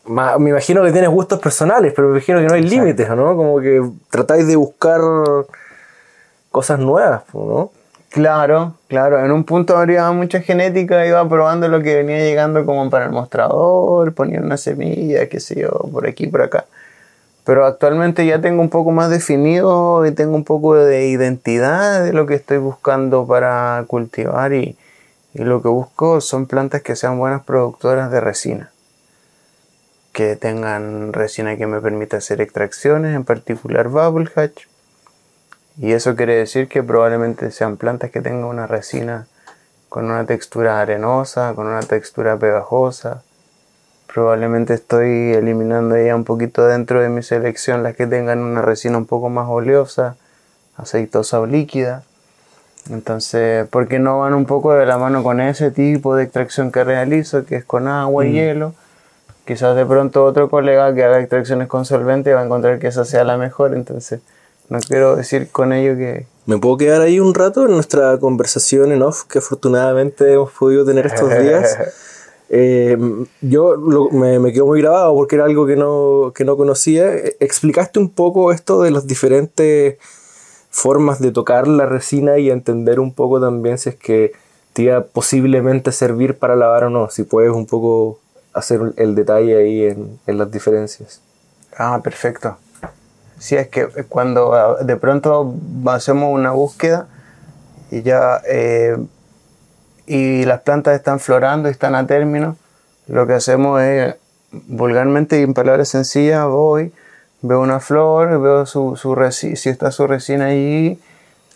me 0.06 0.50
imagino 0.50 0.84
que 0.84 0.92
tienes 0.92 1.10
gustos 1.10 1.40
personales, 1.40 1.92
pero 1.94 2.08
me 2.08 2.18
imagino 2.18 2.38
que 2.38 2.46
no 2.46 2.54
hay 2.54 2.62
límites, 2.62 3.08
¿no? 3.10 3.36
Como 3.36 3.60
que 3.60 3.82
tratáis 4.08 4.46
de 4.46 4.56
buscar 4.56 5.00
cosas 6.50 6.78
nuevas, 6.78 7.22
¿no? 7.34 7.70
Claro, 8.16 8.78
claro. 8.88 9.22
En 9.22 9.30
un 9.30 9.44
punto 9.44 9.76
habría 9.76 10.10
mucha 10.10 10.40
genética, 10.40 11.06
iba 11.06 11.28
probando 11.28 11.68
lo 11.68 11.82
que 11.82 11.96
venía 11.96 12.16
llegando 12.20 12.64
como 12.64 12.88
para 12.88 13.04
el 13.04 13.10
mostrador, 13.12 14.14
ponía 14.14 14.40
una 14.40 14.56
semilla, 14.56 15.28
qué 15.28 15.38
sé 15.38 15.60
yo, 15.60 15.68
por 15.92 16.06
aquí, 16.08 16.26
por 16.26 16.40
acá. 16.40 16.64
Pero 17.44 17.66
actualmente 17.66 18.26
ya 18.26 18.40
tengo 18.40 18.62
un 18.62 18.70
poco 18.70 18.92
más 18.92 19.10
definido 19.10 20.06
y 20.06 20.12
tengo 20.12 20.36
un 20.36 20.44
poco 20.44 20.76
de 20.76 21.08
identidad 21.08 22.04
de 22.04 22.12
lo 22.14 22.26
que 22.26 22.34
estoy 22.36 22.58
buscando 22.58 23.26
para 23.26 23.84
cultivar 23.88 24.52
y, 24.54 24.78
Y 25.34 25.44
lo 25.44 25.62
que 25.62 25.68
busco 25.68 26.20
son 26.22 26.46
plantas 26.46 26.82
que 26.82 26.96
sean 26.96 27.18
buenas 27.18 27.44
productoras 27.44 28.10
de 28.12 28.20
resina. 28.20 28.72
Que 30.12 30.34
tengan 30.34 31.12
resina 31.12 31.56
que 31.56 31.66
me 31.68 31.80
permita 31.80 32.16
hacer 32.16 32.40
extracciones, 32.40 33.14
en 33.14 33.24
particular 33.24 33.88
bubble 33.88 34.28
hatch. 34.34 34.64
Y 35.78 35.92
eso 35.92 36.16
quiere 36.16 36.36
decir 36.36 36.68
que 36.68 36.82
probablemente 36.82 37.50
sean 37.50 37.76
plantas 37.76 38.10
que 38.10 38.22
tengan 38.22 38.44
una 38.44 38.66
resina 38.66 39.26
con 39.90 40.06
una 40.06 40.24
textura 40.24 40.80
arenosa, 40.80 41.52
con 41.54 41.66
una 41.66 41.80
textura 41.80 42.38
pegajosa. 42.38 43.22
Probablemente 44.12 44.72
estoy 44.72 45.32
eliminando 45.32 45.96
ya 45.98 46.16
un 46.16 46.24
poquito 46.24 46.66
dentro 46.66 47.02
de 47.02 47.10
mi 47.10 47.22
selección 47.22 47.82
las 47.82 47.94
que 47.94 48.06
tengan 48.06 48.38
una 48.38 48.62
resina 48.62 48.96
un 48.96 49.06
poco 49.06 49.28
más 49.28 49.48
oleosa, 49.48 50.16
aceitosa 50.76 51.40
o 51.40 51.46
líquida. 51.46 52.02
Entonces, 52.88 53.68
¿por 53.68 53.88
qué 53.88 53.98
no 53.98 54.20
van 54.20 54.32
un 54.32 54.46
poco 54.46 54.72
de 54.72 54.86
la 54.86 54.96
mano 54.96 55.22
con 55.22 55.40
ese 55.40 55.70
tipo 55.70 56.16
de 56.16 56.24
extracción 56.24 56.72
que 56.72 56.84
realizo, 56.84 57.44
que 57.44 57.56
es 57.56 57.64
con 57.64 57.88
agua 57.88 58.24
y 58.24 58.32
hielo? 58.32 58.72
Quizás 59.44 59.76
de 59.76 59.84
pronto 59.84 60.24
otro 60.24 60.48
colega 60.48 60.94
que 60.94 61.04
haga 61.04 61.20
extracciones 61.20 61.68
con 61.68 61.84
solvente 61.84 62.32
va 62.32 62.40
a 62.40 62.44
encontrar 62.44 62.78
que 62.78 62.86
esa 62.86 63.04
sea 63.04 63.24
la 63.24 63.36
mejor, 63.36 63.74
entonces 63.74 64.20
no 64.68 64.78
quiero 64.80 65.16
decir 65.16 65.48
con 65.50 65.72
ello 65.72 65.96
que... 65.96 66.26
¿Me 66.46 66.58
puedo 66.58 66.76
quedar 66.76 67.00
ahí 67.00 67.18
un 67.18 67.34
rato 67.34 67.64
en 67.66 67.72
nuestra 67.72 68.18
conversación 68.18 68.92
en 68.92 69.02
off 69.02 69.24
que 69.24 69.38
afortunadamente 69.38 70.32
hemos 70.32 70.52
podido 70.52 70.84
tener 70.84 71.06
estos 71.06 71.30
días? 71.38 71.78
Eh, 72.48 72.96
yo 73.40 73.74
lo- 73.74 74.08
me, 74.10 74.38
me 74.38 74.52
quedo 74.52 74.66
muy 74.66 74.80
grabado 74.80 75.12
porque 75.16 75.34
era 75.34 75.46
algo 75.46 75.66
que 75.66 75.74
no, 75.74 76.30
que 76.32 76.44
no 76.44 76.56
conocía. 76.56 77.12
Eh, 77.12 77.36
Explicaste 77.40 77.98
un 77.98 78.08
poco 78.08 78.52
esto 78.52 78.82
de 78.82 78.92
las 78.92 79.08
diferentes 79.08 79.96
formas 80.70 81.20
de 81.20 81.32
tocar 81.32 81.66
la 81.66 81.86
resina 81.86 82.38
y 82.38 82.50
entender 82.50 83.00
un 83.00 83.12
poco 83.12 83.40
también 83.40 83.78
si 83.78 83.88
es 83.88 83.96
que 83.96 84.30
te 84.74 84.82
iba 84.82 84.96
a 84.98 85.04
posiblemente 85.04 85.90
servir 85.90 86.38
para 86.38 86.54
lavar 86.54 86.84
o 86.84 86.90
no. 86.90 87.10
Si 87.10 87.24
puedes 87.24 87.50
un 87.50 87.66
poco 87.66 88.20
hacer 88.52 88.80
el 88.96 89.16
detalle 89.16 89.56
ahí 89.56 89.82
en, 89.84 90.20
en 90.28 90.38
las 90.38 90.48
diferencias. 90.48 91.20
Ah, 91.76 92.00
perfecto. 92.00 92.56
Sí, 93.38 93.56
es 93.56 93.68
que 93.68 93.86
cuando 94.08 94.54
ah, 94.54 94.76
de 94.82 94.96
pronto 94.96 95.54
hacemos 95.86 96.32
una 96.32 96.52
búsqueda 96.52 97.06
y 97.90 98.02
ya 98.02 98.40
eh, 98.48 98.96
y 100.06 100.44
las 100.44 100.60
plantas 100.60 100.94
están 100.94 101.20
florando 101.20 101.68
y 101.68 101.72
están 101.72 101.94
a 101.94 102.06
término, 102.06 102.56
lo 103.08 103.26
que 103.26 103.34
hacemos 103.34 103.80
es 103.82 104.14
vulgarmente 104.52 105.40
y 105.40 105.42
en 105.42 105.52
palabras 105.52 105.88
sencillas 105.88 106.46
voy, 106.46 106.92
veo 107.42 107.60
una 107.60 107.80
flor, 107.80 108.40
veo 108.40 108.66
su, 108.66 108.96
su 108.96 109.14
resi- 109.14 109.56
si 109.56 109.68
está 109.68 109.90
su 109.90 110.06
resina 110.06 110.46
allí, 110.46 110.98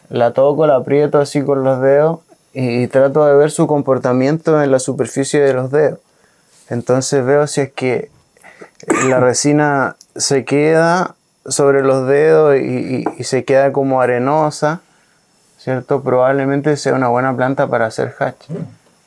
la 0.08 0.32
toco, 0.32 0.66
la 0.66 0.76
aprieto 0.76 1.18
así 1.18 1.42
con 1.42 1.64
los 1.64 1.80
dedos 1.80 2.20
y, 2.52 2.88
trato 2.88 3.24
de 3.24 3.34
ver 3.36 3.52
su 3.52 3.66
comportamiento 3.68 4.60
en 4.62 4.72
la 4.72 4.80
superficie 4.80 5.40
de 5.40 5.54
los 5.54 5.70
dedos. 5.70 6.00
Entonces 6.68 7.24
veo 7.24 7.46
si 7.46 7.60
es 7.62 7.72
que 7.72 8.10
la 9.08 9.20
resina 9.20 9.96
se 10.16 10.44
queda 10.44 11.14
sobre 11.46 11.82
los 11.82 12.06
dedos 12.06 12.56
y, 12.56 12.60
y- 12.60 13.04
y 13.18 13.24
se 13.24 13.44
queda 13.44 13.72
como 13.72 14.00
arenosa, 14.00 14.80
¿cierto? 15.58 16.02
Probablemente 16.02 16.76
sea 16.76 16.94
una 16.94 17.08
buena 17.08 17.34
planta 17.36 17.66
para 17.66 17.86
hacer 17.86 18.14
hatch. 18.18 18.46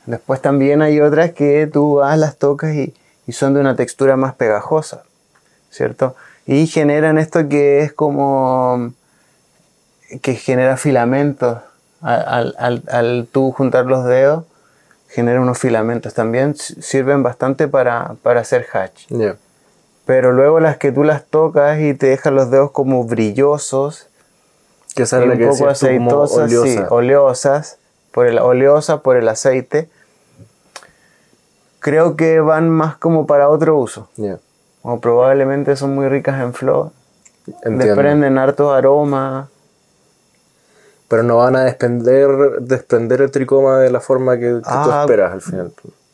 Después 0.06 0.42
también 0.42 0.82
hay 0.82 1.00
otras 1.00 1.32
que 1.32 1.68
tú 1.72 1.96
vas, 1.96 2.18
las 2.18 2.38
tocas 2.38 2.74
y, 2.74 2.94
y 3.28 3.32
son 3.32 3.54
de 3.54 3.60
una 3.62 3.76
textura 3.76 4.16
más 4.18 4.34
pegajosa, 4.36 5.04
¿cierto? 5.70 6.16
Y 6.46 6.68
generan 6.68 7.18
esto 7.18 7.48
que 7.48 7.82
es 7.84 7.94
como 7.94 8.92
que 10.22 10.36
genera 10.36 10.78
filamentos. 10.78 11.60
Al, 12.02 12.54
al, 12.60 12.84
al- 12.92 13.28
tú 13.32 13.52
juntar 13.54 13.86
los 13.86 14.04
dedos, 14.04 14.44
genera 15.08 15.40
unos 15.40 15.58
filamentos. 15.58 16.14
También 16.14 16.54
sirven 16.56 17.24
bastante 17.24 17.70
para, 17.70 18.16
para 18.22 18.42
hacer 18.42 18.68
hatch. 18.74 19.10
Pero 20.06 20.32
luego 20.34 20.60
las 20.60 20.78
que 20.78 20.92
tú 20.92 21.04
las 21.04 21.24
tocas 21.26 21.80
y 21.80 21.94
te 21.94 22.08
dejan 22.08 22.36
los 22.36 22.52
dedos 22.52 22.72
como 22.72 23.04
brillosos 23.06 24.08
Que 24.96 25.06
la 25.12 25.20
un 25.24 25.38
que 25.38 25.48
poco 25.48 25.70
aceitosas, 25.70 26.50
sí, 26.52 26.56
oleosa. 26.58 26.88
oleosas, 26.94 27.78
por 28.12 28.28
el, 28.28 28.38
oleosa 28.40 29.02
por 29.02 29.16
el 29.18 29.28
aceite, 29.30 29.90
creo 31.80 32.16
que 32.16 32.40
van 32.40 32.70
más 32.70 32.98
como 32.98 33.26
para 33.26 33.50
otro 33.50 33.78
uso. 33.78 34.10
Ya. 34.18 34.38
O 34.82 35.00
probablemente 35.00 35.76
son 35.76 35.96
muy 35.96 36.08
ricas 36.10 36.42
en 36.42 36.54
flor, 36.54 36.92
Entiendo. 37.48 37.86
desprenden 37.86 38.38
hartos 38.38 38.74
aromas. 38.74 39.48
Pero 41.08 41.24
no 41.24 41.38
van 41.38 41.56
a 41.56 41.64
desprender, 41.64 42.30
desprender 42.62 43.22
el 43.22 43.32
tricoma 43.32 43.78
de 43.80 43.92
la 43.92 44.00
forma 44.00 44.36
que, 44.38 44.46
que 44.48 44.62
tú 44.62 44.62
Ah. 44.66 45.00
esperas 45.02 45.32
al 45.34 45.42
final. 45.42 45.72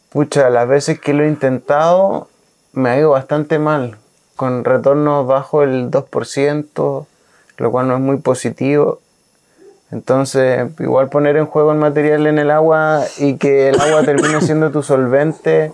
Pucha, 0.10 0.50
las 0.50 0.68
veces 0.68 1.00
que 1.00 1.14
lo 1.14 1.24
he 1.24 1.28
intentado 1.28 2.28
me 2.74 2.90
ha 2.90 2.98
ido 2.98 3.12
bastante 3.12 3.60
mal, 3.60 3.98
con 4.36 4.64
retornos 4.64 5.28
bajo 5.28 5.64
el 5.64 5.92
2%, 5.92 7.06
lo 7.58 7.72
cual 7.72 7.88
no 7.88 7.96
es 7.96 8.02
muy 8.02 8.18
positivo. 8.18 9.00
Entonces, 9.92 10.70
igual 10.80 11.10
poner 11.10 11.36
en 11.38 11.46
juego 11.46 11.72
el 11.72 11.80
material 11.80 12.28
en 12.28 12.38
el 12.38 12.52
agua 12.52 13.04
y 13.18 13.38
que 13.38 13.70
el 13.70 13.80
agua 13.82 14.04
termine 14.06 14.42
siendo 14.42 14.72
tu 14.72 14.84
solvente 14.84 15.72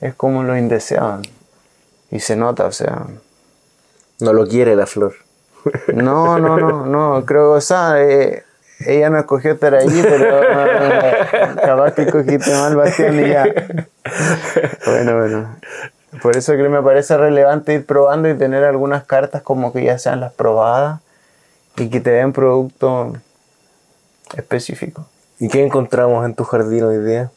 es 0.00 0.14
como 0.14 0.42
lo 0.42 0.56
indeseado. 0.56 1.22
Y 2.10 2.20
se 2.20 2.36
nota, 2.36 2.66
o 2.66 2.72
sea. 2.72 3.06
No 4.20 4.32
lo 4.32 4.46
quiere 4.46 4.76
la 4.76 4.86
flor. 4.86 5.14
No, 5.92 6.38
no, 6.38 6.56
no, 6.56 6.86
no, 6.86 7.24
creo, 7.26 7.52
o 7.52 7.60
sea, 7.60 7.96
eh, 8.00 8.44
ella 8.80 9.10
no 9.10 9.18
escogió 9.18 9.52
estar 9.52 9.74
allí, 9.74 10.00
pero 10.00 10.42
eh, 10.42 11.26
capaz 11.64 11.92
que 11.92 12.02
escogiste 12.02 12.52
mal, 12.52 12.76
Bastián, 12.76 13.18
y 13.18 13.28
ya. 13.28 13.44
Bueno, 14.86 15.18
bueno. 15.18 15.56
Por 16.22 16.36
eso 16.36 16.52
que 16.52 16.68
me 16.68 16.82
parece 16.82 17.16
relevante 17.16 17.74
ir 17.74 17.86
probando 17.86 18.28
y 18.28 18.34
tener 18.34 18.64
algunas 18.64 19.04
cartas 19.04 19.42
como 19.42 19.72
que 19.72 19.84
ya 19.84 19.98
sean 19.98 20.20
las 20.20 20.32
probadas 20.32 21.00
y 21.76 21.90
que 21.90 22.00
te 22.00 22.10
den 22.10 22.32
producto 22.32 23.14
específico. 24.36 25.06
¿Y 25.38 25.48
qué 25.48 25.64
encontramos 25.64 26.24
en 26.24 26.34
tu 26.34 26.44
jardín 26.44 26.84
hoy 26.84 26.98
día? 27.04 27.30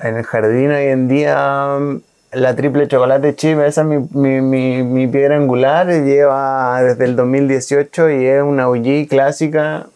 En 0.00 0.16
el 0.16 0.24
jardín 0.24 0.70
hoy 0.70 0.84
en 0.84 1.08
día 1.08 1.76
mm, 1.80 2.00
la 2.32 2.54
triple 2.54 2.86
chocolate 2.86 3.34
chip, 3.34 3.58
esa 3.60 3.80
es 3.80 3.86
mi, 3.86 3.98
mi, 4.12 4.40
mi, 4.40 4.82
mi 4.82 5.08
piedra 5.08 5.36
angular, 5.36 5.88
lleva 5.88 6.80
desde 6.82 7.06
el 7.06 7.16
2018 7.16 8.10
y 8.10 8.26
es 8.26 8.42
una 8.42 8.68
OG 8.68 9.08
clásica, 9.08 9.86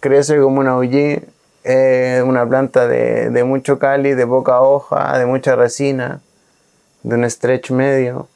crece 0.00 0.38
como 0.38 0.60
una 0.60 0.76
OG, 0.76 1.22
es 1.64 2.22
una 2.22 2.46
planta 2.46 2.86
de, 2.86 3.30
de 3.30 3.44
mucho 3.44 3.78
cali, 3.78 4.14
de 4.14 4.26
poca 4.26 4.60
hoja, 4.60 5.18
de 5.18 5.26
mucha 5.26 5.56
resina, 5.56 6.20
de 7.02 7.14
un 7.14 7.28
stretch 7.30 7.70
medio. 7.70 8.28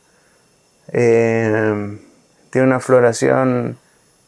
Eh, 0.89 1.99
tiene 2.51 2.67
una 2.67 2.81
floración 2.81 3.79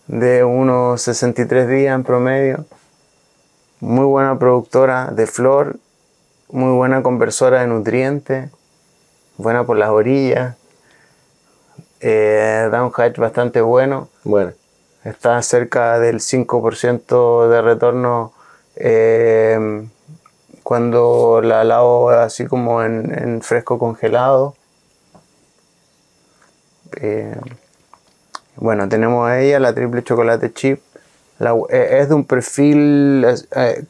de 0.07 0.45
unos 0.45 1.03
63 1.03 1.68
días 1.68 1.95
en 1.95 2.05
promedio. 2.05 2.66
Muy 3.80 4.07
buena 4.07 4.39
productora 4.39 5.11
de 5.11 5.26
flor, 5.26 5.76
muy 6.49 6.72
buena 6.72 7.03
conversora 7.03 7.61
de 7.61 7.66
nutrientes, 7.66 8.51
buena 9.37 9.64
por 9.64 9.76
las 9.76 9.91
orillas. 9.91 10.57
Eh, 12.01 12.68
da 12.70 12.85
un 12.85 12.93
hatch 12.95 13.18
bastante 13.18 13.61
bueno. 13.61 14.09
Bueno, 14.24 14.53
Está 15.05 15.41
cerca 15.43 15.99
del 15.99 16.20
5% 16.20 17.49
de 17.51 17.61
retorno 17.61 18.32
eh, 18.74 19.87
cuando 20.64 21.42
la 21.42 21.62
lavo 21.62 22.08
así 22.08 22.46
como 22.46 22.82
en, 22.82 23.42
fresco 23.42 23.78
congelado. 23.78 24.56
Eh, 26.96 27.38
bueno, 28.56 28.88
tenemos 28.88 29.28
a 29.28 29.40
ella, 29.40 29.60
la 29.60 29.74
triple 29.74 30.02
chocolate 30.02 30.52
chip. 30.52 30.80
Eh, 31.68 31.98
es 32.00 32.08
de 32.08 32.14
un 32.14 32.24
perfil 32.24 33.26
eh, 33.54 33.84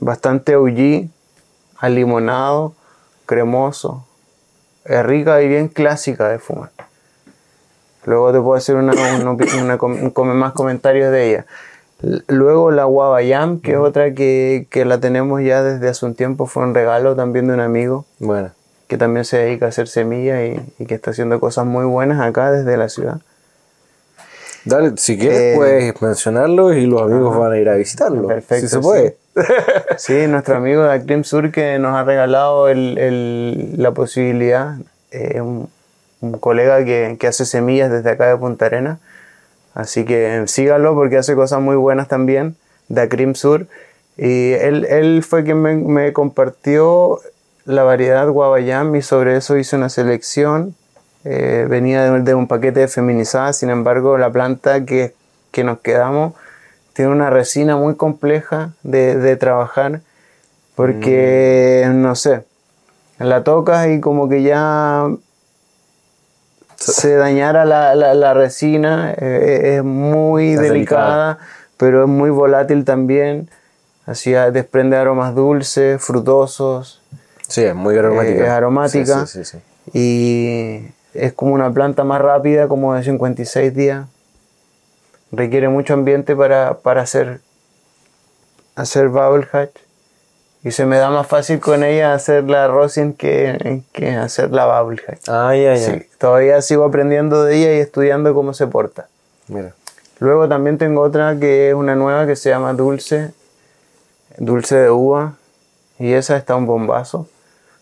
bastante 0.00 0.56
OG, 0.56 1.08
alimonado, 1.78 2.74
cremoso. 3.24 4.04
Es 4.84 5.06
rica 5.06 5.40
y 5.40 5.48
bien 5.48 5.68
clásica 5.68 6.28
de 6.28 6.40
fumar. 6.40 6.72
Luego 8.06 8.32
te 8.32 8.40
puedo 8.40 8.54
hacer 8.54 8.74
una, 8.74 8.92
una 8.92 9.30
una 9.30 9.78
un 9.80 10.36
más 10.36 10.52
comentarios 10.52 11.12
de 11.12 11.30
ella. 11.30 11.46
Luego 12.28 12.70
la 12.70 12.84
Guabayam, 12.84 13.60
que 13.60 13.72
es 13.72 13.78
otra 13.78 14.12
que, 14.14 14.66
que 14.70 14.84
la 14.84 14.98
tenemos 15.00 15.42
ya 15.42 15.62
desde 15.62 15.88
hace 15.88 16.04
un 16.06 16.14
tiempo, 16.14 16.46
fue 16.46 16.62
un 16.64 16.74
regalo 16.74 17.14
también 17.16 17.46
de 17.48 17.54
un 17.54 17.60
amigo 17.60 18.04
bueno. 18.18 18.50
que 18.88 18.98
también 18.98 19.24
se 19.24 19.38
dedica 19.38 19.66
a 19.66 19.68
hacer 19.70 19.88
semillas 19.88 20.40
y, 20.42 20.82
y 20.82 20.86
que 20.86 20.94
está 20.94 21.10
haciendo 21.12 21.40
cosas 21.40 21.64
muy 21.66 21.84
buenas 21.84 22.20
acá 22.20 22.50
desde 22.52 22.76
la 22.76 22.88
ciudad. 22.88 23.20
Dale, 24.66 24.92
si 24.96 25.18
quieres 25.18 25.38
Eh, 25.40 25.52
puedes 25.56 26.00
mencionarlo 26.02 26.72
y 26.72 26.86
los 26.86 27.02
amigos 27.02 27.36
van 27.36 27.52
a 27.52 27.58
ir 27.58 27.68
a 27.68 27.74
visitarlo. 27.74 28.28
Perfecto, 28.28 28.66
Si 28.66 28.68
se 28.74 28.80
puede. 28.80 29.16
Sí, 29.98 30.26
nuestro 30.26 30.56
amigo 30.56 30.82
de 30.84 30.92
Acrim 30.92 31.22
Sur 31.24 31.50
que 31.50 31.78
nos 31.78 31.94
ha 31.94 32.04
regalado 32.04 32.68
el- 32.68 32.96
el- 32.98 33.74
la 33.82 33.90
posibilidad, 33.92 34.76
eh, 35.10 35.40
un, 35.42 35.68
un 36.22 36.32
colega 36.38 36.82
que, 36.84 37.16
que 37.20 37.26
hace 37.26 37.44
semillas 37.44 37.90
desde 37.90 38.08
acá 38.10 38.26
de 38.28 38.36
Punta 38.38 38.66
Arena. 38.66 38.98
Así 39.74 40.04
que 40.04 40.44
síganlo 40.46 40.94
porque 40.94 41.18
hace 41.18 41.34
cosas 41.34 41.60
muy 41.60 41.76
buenas 41.76 42.08
también 42.08 42.56
de 42.88 43.02
Acrim 43.02 43.34
Sur. 43.34 43.66
Y 44.16 44.52
él, 44.52 44.84
él 44.84 45.22
fue 45.22 45.44
quien 45.44 45.60
me, 45.60 45.74
me 45.74 46.12
compartió 46.12 47.20
la 47.64 47.82
variedad 47.82 48.28
Guabayam 48.28 48.94
y 48.94 49.02
sobre 49.02 49.36
eso 49.36 49.56
hice 49.56 49.76
una 49.76 49.88
selección. 49.88 50.74
Eh, 51.24 51.66
venía 51.68 52.10
de, 52.10 52.20
de 52.20 52.34
un 52.34 52.46
paquete 52.46 52.80
de 52.80 52.88
feminizada, 52.88 53.52
sin 53.52 53.70
embargo 53.70 54.18
la 54.18 54.30
planta 54.30 54.84
que, 54.84 55.14
que 55.50 55.64
nos 55.64 55.80
quedamos 55.80 56.34
tiene 56.92 57.10
una 57.10 57.28
resina 57.28 57.76
muy 57.76 57.96
compleja 57.96 58.72
de, 58.82 59.16
de 59.16 59.36
trabajar 59.36 60.00
porque, 60.74 61.88
no 61.92 62.14
sé, 62.16 62.44
la 63.18 63.44
tocas 63.44 63.88
y 63.88 64.00
como 64.00 64.28
que 64.28 64.42
ya 64.42 65.08
se 66.92 67.14
dañara 67.14 67.64
la, 67.64 67.94
la- 67.94 68.14
la 68.14 68.34
resina, 68.34 69.12
eh, 69.16 69.76
es 69.76 69.84
muy 69.84 70.52
Es 70.54 70.60
delicada, 70.60 71.38
pero 71.76 72.02
es 72.04 72.08
muy 72.08 72.30
volátil 72.30 72.84
también, 72.84 73.48
así 74.06 74.32
desprende 74.32 74.96
aromas 74.96 75.34
dulces, 75.34 76.02
frutosos, 76.02 77.00
Sí, 77.46 77.62
es 77.62 77.74
muy 77.74 77.96
aromática. 77.98 78.40
Eh, 78.42 78.44
es 78.46 78.50
aromática. 78.50 79.26
Sí, 79.26 79.44
sí, 79.44 79.58
sí. 79.92 79.98
y 79.98 80.88
es 81.12 81.32
como 81.34 81.52
una 81.52 81.70
planta 81.72 82.02
más 82.02 82.20
rápida, 82.22 82.68
como 82.68 82.94
de 82.94 83.02
56 83.04 83.74
días. 83.74 84.06
Requiere 85.30 85.68
mucho 85.68 85.92
ambiente 85.94 86.34
para, 86.34 86.78
para 86.78 87.02
hacer, 87.02 87.40
hacer 88.76 89.08
bubble 89.08 89.46
hatch. 89.52 89.76
Y 90.64 90.70
se 90.70 90.86
me 90.86 90.96
da 90.96 91.10
más 91.10 91.26
fácil 91.26 91.60
con 91.60 91.84
ella 91.84 92.14
hacer 92.14 92.44
la 92.44 92.66
rosin 92.68 93.12
que, 93.12 93.82
que 93.92 94.16
hacer 94.16 94.50
la 94.50 94.80
hatch. 94.80 95.28
Ah, 95.28 95.54
ya, 95.54 95.74
ya. 95.74 95.76
Sí, 95.76 96.06
todavía 96.16 96.62
sigo 96.62 96.84
aprendiendo 96.84 97.44
de 97.44 97.56
ella 97.56 97.74
y 97.74 97.80
estudiando 97.80 98.32
cómo 98.32 98.54
se 98.54 98.66
porta. 98.66 99.08
Mira. 99.46 99.74
Luego 100.20 100.48
también 100.48 100.78
tengo 100.78 101.02
otra 101.02 101.36
que 101.38 101.68
es 101.68 101.74
una 101.74 101.94
nueva 101.96 102.26
que 102.26 102.34
se 102.34 102.48
llama 102.48 102.72
Dulce, 102.72 103.34
Dulce 104.38 104.76
de 104.76 104.90
uva. 104.90 105.34
Y 105.98 106.14
esa 106.14 106.38
está 106.38 106.56
un 106.56 106.64
bombazo. 106.66 107.28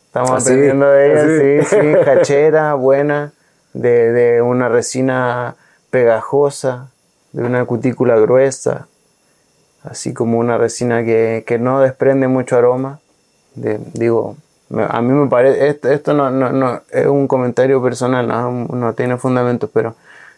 Estamos 0.06 0.30
¿Ah, 0.32 0.40
sí? 0.40 0.50
aprendiendo 0.50 0.86
de 0.86 1.06
ella, 1.06 1.22
¿Ah, 1.22 1.64
sí, 1.68 1.76
sí, 1.76 1.94
cachera, 2.04 2.74
buena, 2.74 3.32
de, 3.74 4.10
de 4.10 4.42
una 4.42 4.68
resina 4.68 5.54
pegajosa, 5.90 6.90
de 7.30 7.44
una 7.44 7.64
cutícula 7.64 8.16
gruesa, 8.16 8.88
así 9.84 10.12
como 10.14 10.38
una 10.38 10.58
resina 10.58 11.04
que, 11.04 11.44
que 11.46 11.58
no 11.58 11.80
desprende 11.80 12.28
mucho 12.28 12.56
aroma. 12.56 13.00
De- 13.54 13.78
digo, 13.94 14.36
a 14.88 15.02
mí 15.02 15.12
me 15.12 15.28
parece, 15.28 15.68
esto, 15.68 15.90
esto 15.90 16.14
no, 16.14 16.30
no, 16.30 16.50
no 16.50 16.80
es 16.90 17.06
un 17.06 17.28
comentario 17.28 17.82
personal, 17.82 18.26
no, 18.28 18.50
no 18.50 18.92
tiene 18.94 19.18
fundamentos, 19.18 19.68
pero 19.72 19.94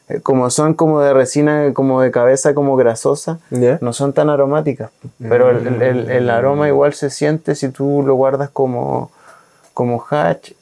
eh, 0.09 0.21
como 0.21 0.51
son 0.51 0.75
como 0.75 1.01
de 1.01 1.13
resina, 1.15 1.73
como 1.73 2.01
de 2.01 2.11
cabeza, 2.11 2.53
como 2.55 2.75
grasosa, 2.77 3.39
¿Ya? 3.51 3.79
no 3.81 3.93
son 3.93 4.13
tan 4.13 4.31
aromáticas, 4.31 4.91
pero 5.19 5.51
el, 5.51 5.81
el- 5.83 6.11
el 6.11 6.31
aroma 6.31 6.67
igual 6.69 6.93
se 6.95 7.11
siente 7.11 7.55
si 7.55 7.69
tú 7.69 8.03
lo 8.05 8.15
guardas 8.17 8.51
como, 8.51 9.11
como 9.73 10.05
hatch 10.11 10.53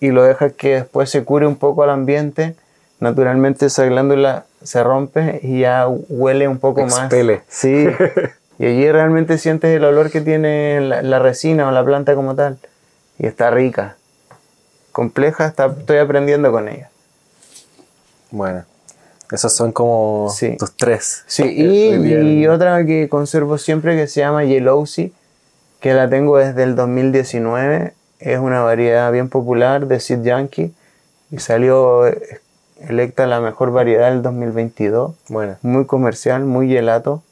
y 0.00 0.10
lo 0.10 0.24
dejas 0.24 0.52
que 0.54 0.74
después 0.74 1.08
se 1.10 1.22
cure 1.24 1.46
un 1.46 1.56
poco 1.56 1.84
al 1.84 1.90
ambiente, 1.90 2.56
naturalmente 2.98 3.66
esa 3.66 3.84
glándula 3.84 4.44
se 4.64 4.82
rompe 4.82 5.40
y 5.42 5.60
ya 5.60 5.86
huele 5.88 6.48
un 6.48 6.58
poco 6.58 6.80
Expele. 6.82 7.36
más. 7.36 7.44
Sí. 7.48 7.86
Y 8.58 8.66
allí 8.66 8.92
realmente 8.92 9.38
sientes 9.38 9.74
el 9.74 9.82
olor 9.84 10.10
que 10.10 10.20
tiene 10.20 10.80
la, 10.80 11.02
la 11.02 11.18
resina 11.18 11.66
o 11.66 11.72
la 11.72 11.84
planta 11.84 12.14
como 12.14 12.36
tal. 12.36 12.58
Y 13.18 13.26
está 13.26 13.50
rica. 13.50 13.96
Compleja, 14.92 15.46
está, 15.46 15.66
estoy 15.66 15.96
aprendiendo 15.98 16.52
con 16.52 16.68
ella. 16.68 16.88
Bueno. 18.30 18.64
Esos 19.32 19.54
son 19.56 19.72
como 19.72 20.28
Sí. 20.36 20.56
tus 20.58 20.76
tres. 20.76 21.24
Sí, 21.26 21.42
y, 21.44 22.46
otra 22.46 22.84
que 22.84 23.08
conservo 23.08 23.56
siempre 23.58 23.96
que 23.96 24.06
se 24.06 24.20
llama 24.20 24.44
Yellowsea, 24.44 25.08
que 25.80 25.94
la 25.94 26.08
tengo 26.08 26.36
desde 26.36 26.62
el 26.62 26.76
2019. 26.76 27.94
Es 28.20 28.38
una 28.38 28.60
variedad 28.60 29.10
bien 29.10 29.28
popular 29.30 29.86
de 29.86 29.98
Seed 29.98 30.22
Yankee 30.22 30.72
y 31.30 31.38
salió 31.38 32.04
electa 32.88 33.26
la 33.26 33.40
mejor 33.40 33.72
variedad 33.72 34.10
del 34.10 34.22
2022. 34.22 35.12
Bueno. 35.28 35.56
Muy 35.62 35.86
comercial, 35.86 36.44
muy 36.44 36.68
gelato. 36.68 37.22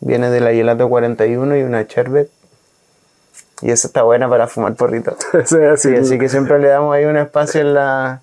Viene 0.00 0.30
de 0.30 0.40
la 0.40 0.52
gelato 0.52 0.88
41 0.88 1.56
y 1.56 1.62
una 1.62 1.82
sherbet. 1.82 2.28
Y 3.62 3.70
esa 3.70 3.88
está 3.88 4.02
buena 4.02 4.28
para 4.28 4.46
fumar 4.46 4.74
porrito. 4.74 5.16
Sí, 5.44 5.56
Sí, 5.76 5.94
así 5.94 6.18
que 6.18 6.28
siempre 6.28 6.58
le 6.58 6.68
damos 6.68 6.94
ahí 6.94 7.04
un 7.04 7.16
espacio 7.16 7.60
en 7.60 7.74
la 7.74 8.20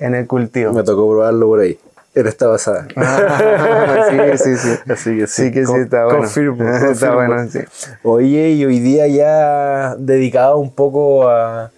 en 0.00 0.14
el 0.14 0.26
cultivo. 0.26 0.72
Me 0.72 0.84
tocó 0.84 1.10
probarlo 1.10 1.46
por 1.48 1.60
ahí. 1.60 1.78
En 2.14 2.26
esta 2.26 2.48
pasada. 2.48 2.86
Ah, 2.96 4.06
sí, 4.10 4.16
sí, 4.38 4.56
sí. 4.56 4.92
Así 4.92 5.16
que 5.18 5.26
sí. 5.26 5.44
Sí 5.44 5.52
que 5.52 5.66
sí, 5.66 5.72
está 5.74 6.04
bueno. 6.04 6.20
Confirmo. 6.20 6.64
Está 6.68 6.86
confirmo. 6.86 7.14
bueno, 7.16 7.48
sí. 7.50 7.60
Oye, 8.04 8.50
y 8.50 8.64
hoy 8.64 8.78
día 8.80 9.06
ya 9.08 9.94
dedicado 9.96 10.58
un 10.58 10.72
poco 10.72 11.28
a. 11.28 11.70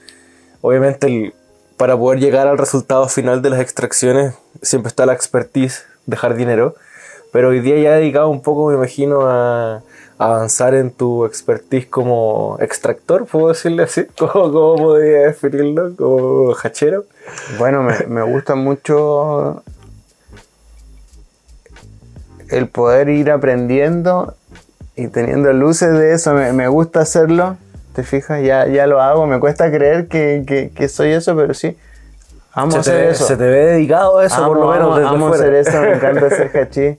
Obviamente, 0.60 1.06
el- 1.06 1.34
para 1.81 1.97
poder 1.97 2.20
llegar 2.20 2.47
al 2.47 2.59
resultado 2.59 3.09
final 3.09 3.41
de 3.41 3.49
las 3.49 3.61
extracciones, 3.61 4.35
siempre 4.61 4.89
está 4.89 5.07
la 5.07 5.14
expertise 5.14 5.87
de 6.05 6.14
jardinero. 6.14 6.74
Pero 7.33 7.49
hoy 7.49 7.61
día 7.61 7.78
ya 7.78 7.93
dedicado 7.93 8.28
un 8.28 8.43
poco, 8.43 8.68
me 8.68 8.74
imagino, 8.74 9.22
a 9.22 9.83
avanzar 10.18 10.74
en 10.74 10.91
tu 10.91 11.24
expertise 11.24 11.87
como 11.87 12.59
extractor, 12.61 13.24
puedo 13.24 13.49
decirle 13.49 13.85
así. 13.85 14.05
¿Cómo, 14.18 14.53
cómo 14.53 14.76
podría 14.76 15.20
definirlo? 15.20 15.97
Como 15.97 16.55
hachero. 16.62 17.07
Bueno, 17.59 17.83
me, 17.83 18.22
gusta 18.24 18.57
mucho 18.57 19.62
el 22.51 22.68
poder 22.68 23.09
ir 23.09 23.31
aprendiendo 23.31 24.35
y 24.97 25.09
teniendo 25.09 25.51
luces 25.55 25.95
de 25.95 26.12
eso. 26.12 26.35
Me 26.35 26.68
gusta 26.68 27.01
hacerlo. 27.01 27.57
¿Te 27.95 28.03
fijas? 28.03 28.43
Ya, 28.43 28.66
ya 28.66 28.86
lo 28.86 29.01
hago. 29.01 29.26
Me 29.26 29.41
cuesta 29.41 29.70
creer 29.70 30.07
que, 30.09 30.45
que- 30.47 30.70
que 30.70 30.88
soy 30.88 31.12
eso, 31.12 31.34
pero 31.36 31.55
sí. 31.55 31.76
Amo 32.53 32.70
Se 32.72 32.76
te, 32.76 32.80
hacer 32.80 32.95
ve, 33.07 33.11
eso. 33.12 33.26
se 33.26 33.36
te 33.36 33.45
ve 33.45 33.64
dedicado 33.66 34.18
a 34.18 34.26
eso, 34.26 34.47
por 34.47 34.59
lo 34.59 34.68
menos 34.70 34.86
amo, 34.86 34.97
desde 34.97 35.09
amo 35.09 35.28
fuera. 35.28 35.43
hacer 35.45 35.55
eso, 35.55 35.80
me 35.82 35.93
encanta 35.95 36.26
hacer 36.26 36.51
hachís. 36.57 36.99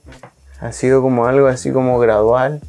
Ha 0.62 0.72
sido 0.72 1.02
como 1.02 1.26
algo 1.26 1.48
así 1.48 1.72
como 1.72 2.00
gradual. 2.00 2.62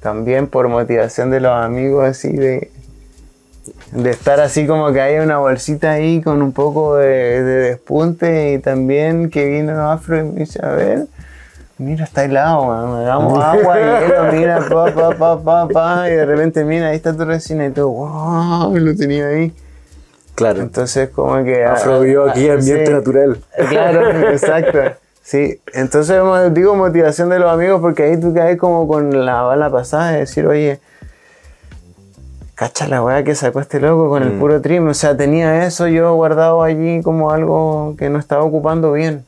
También 0.00 0.48
por 0.48 0.66
motivación 0.68 1.30
de 1.30 1.40
los 1.40 1.52
amigos, 1.52 2.04
así 2.04 2.32
de, 2.32 2.70
de 3.92 4.10
estar 4.10 4.40
así 4.40 4.66
como 4.66 4.92
que 4.92 5.00
hay 5.00 5.18
una 5.18 5.38
bolsita 5.38 5.92
ahí 5.92 6.20
con 6.20 6.42
un 6.42 6.52
poco 6.52 6.96
de, 6.96 7.42
de 7.42 7.54
despunte 7.70 8.52
y 8.54 8.58
también 8.58 9.30
que 9.30 9.46
vino 9.46 9.90
Afro 9.90 10.18
y 10.18 10.22
me 10.24 10.40
dice, 10.40 10.58
a 10.64 10.70
ver, 10.70 11.06
mira, 11.78 12.04
está 12.04 12.24
helado, 12.24 12.66
man, 12.66 12.98
me 12.98 13.04
damos 13.04 13.42
agua 13.42 13.80
y 13.80 13.84
hielo, 13.84 14.32
mira, 14.32 14.58
pa, 14.68 14.92
pa, 14.92 15.16
pa, 15.16 15.42
pa, 15.42 15.68
pa, 15.68 16.10
y 16.10 16.14
de 16.14 16.24
repente, 16.24 16.64
mira, 16.64 16.88
ahí 16.88 16.96
está 16.96 17.16
tu 17.16 17.24
resina 17.24 17.66
y 17.66 17.70
todo, 17.70 17.88
wow, 17.90 18.76
lo 18.76 18.96
tenía 18.96 19.28
ahí. 19.28 19.52
Claro. 20.34 20.62
Entonces 20.62 21.10
como 21.10 21.42
que... 21.44 21.64
Ah, 21.64 21.76
vio 22.00 22.30
aquí 22.30 22.48
ah, 22.48 22.54
ambiente 22.54 22.86
sí. 22.86 22.92
natural. 22.92 23.38
Claro, 23.68 24.10
exacto. 24.30 24.78
Sí, 25.22 25.60
entonces 25.72 26.20
digo 26.52 26.74
motivación 26.74 27.28
de 27.28 27.38
los 27.38 27.50
amigos 27.50 27.80
porque 27.80 28.02
ahí 28.04 28.18
tú 28.18 28.34
caes 28.34 28.58
como 28.58 28.88
con 28.88 29.24
la 29.24 29.42
bala 29.42 29.70
pasada 29.70 30.12
de 30.12 30.20
decir, 30.20 30.46
oye, 30.46 30.80
cacha 32.54 32.88
la 32.88 33.02
weá 33.02 33.22
que 33.22 33.34
sacó 33.34 33.60
este 33.60 33.80
loco 33.80 34.08
con 34.08 34.22
el 34.22 34.32
puro 34.32 34.60
trim. 34.60 34.88
O 34.88 34.94
sea, 34.94 35.16
tenía 35.16 35.64
eso 35.64 35.86
yo 35.86 36.14
guardado 36.14 36.62
allí 36.62 37.02
como 37.02 37.30
algo 37.30 37.94
que 37.98 38.08
no 38.08 38.18
estaba 38.18 38.42
ocupando 38.42 38.92
bien. 38.92 39.24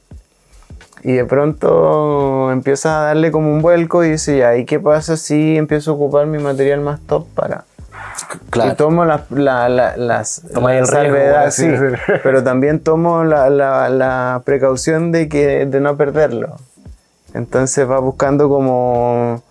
Y 1.05 1.13
de 1.13 1.25
pronto 1.27 2.51
empieza 2.51 2.99
a 3.03 3.05
darle 3.07 3.31
como 3.31 3.53
un 3.53 3.61
vuelco 3.61 4.03
y 4.05 4.11
dice, 4.13 4.39
ya, 4.39 4.57
¿y 4.57 4.65
qué 4.65 4.81
pasa 4.81 5.17
si 5.19 5.57
empiezo 5.57 5.91
a 5.91 5.95
ocupar 5.95 6.27
mi 6.27 6.39
material 6.39 6.81
más 6.81 6.99
top 7.01 7.27
para, 7.35 7.65
y 8.73 8.77
tomo 8.77 9.05
las 9.05 9.31
la, 9.31 9.69
la- 9.69 9.97
las 9.99 10.43
las 10.81 10.89
salvedades, 10.89 11.55
sí, 11.55 11.67
pero 12.23 12.43
también 12.43 12.81
tomo 12.81 13.23
la, 13.25 13.51
la- 13.51 13.91
la 13.91 14.43
precaución 14.47 15.13
de 15.13 15.29
que 15.29 15.67
de 15.67 15.81
no 15.81 15.97
perderlo. 15.97 16.57
Entonces 17.35 17.89
va 17.89 17.99
buscando 17.99 18.49
como 18.49 19.43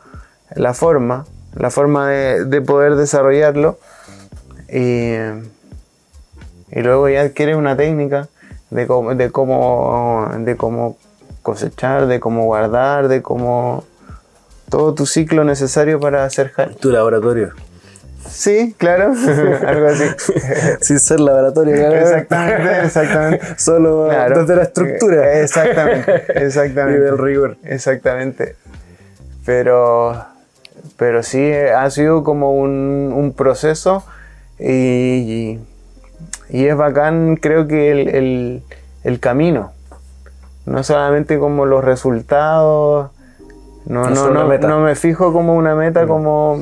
la 0.56 0.74
forma, 0.74 1.26
la 1.54 1.70
forma 1.70 2.10
de, 2.10 2.45
de 2.45 2.62
poder 2.62 2.95
desarrollarlo 2.95 3.78
y, 4.70 5.14
y 6.72 6.82
luego 6.82 7.10
ya 7.10 7.22
adquiere 7.22 7.56
una 7.56 7.76
técnica 7.76 8.28
de 8.72 8.88
cómo, 8.88 9.14
de 9.14 9.30
cómo, 9.32 10.30
de 10.39 10.56
cómo 10.58 10.97
cosechar, 11.44 12.08
de 12.08 12.20
cómo 12.20 12.46
guardar, 12.46 13.08
de 13.08 13.22
cómo 13.22 13.84
todo 14.70 14.96
tu 14.96 15.06
ciclo 15.06 15.44
necesario 15.44 16.00
para 16.00 16.26
hacer. 16.26 16.52
Tu 16.80 16.89
laboratorio. 16.89 17.52
Sí, 18.28 18.74
claro, 18.78 19.14
algo 19.68 19.88
así. 19.88 20.06
Sin 20.82 20.98
ser 21.00 21.20
laboratorio, 21.20 21.76
claro. 21.76 21.96
Exactamente, 21.96 22.86
exactamente. 22.86 23.46
Solo 23.58 24.08
Claro. 24.10 24.39
desde 24.41 24.56
la 24.56 24.64
estructura. 24.64 25.34
Eh, 25.34 25.44
Exactamente, 25.44 26.24
Y 26.34 26.44
exactamente. 26.44 27.02
del 27.02 27.18
rigor. 27.20 27.58
Exactamente. 27.66 28.56
Pero, 29.46 30.26
pero 30.98 31.22
sí, 31.22 31.39
eh, 31.39 31.72
ha 31.74 31.89
sido 31.91 32.24
como 32.24 32.54
un, 32.54 33.12
un 33.14 33.34
proceso 33.34 34.06
y, 34.58 35.60
y 36.50 36.66
es 36.66 36.76
bacán, 36.78 37.36
creo 37.36 37.68
que 37.68 37.91
el, 37.91 38.08
el- 38.16 38.64
el 39.04 39.20
camino. 39.20 39.74
No 40.66 40.84
solamente 40.84 41.38
como 41.39 41.66
los 41.66 41.84
resultados, 41.84 43.11
No, 43.86 44.09
No 44.09 44.30
no, 44.30 44.57
no, 44.59 44.80
me 44.80 44.95
fijo 44.95 45.34
como 45.34 45.55
una 45.55 45.76
meta, 45.76 46.07
como. 46.07 46.57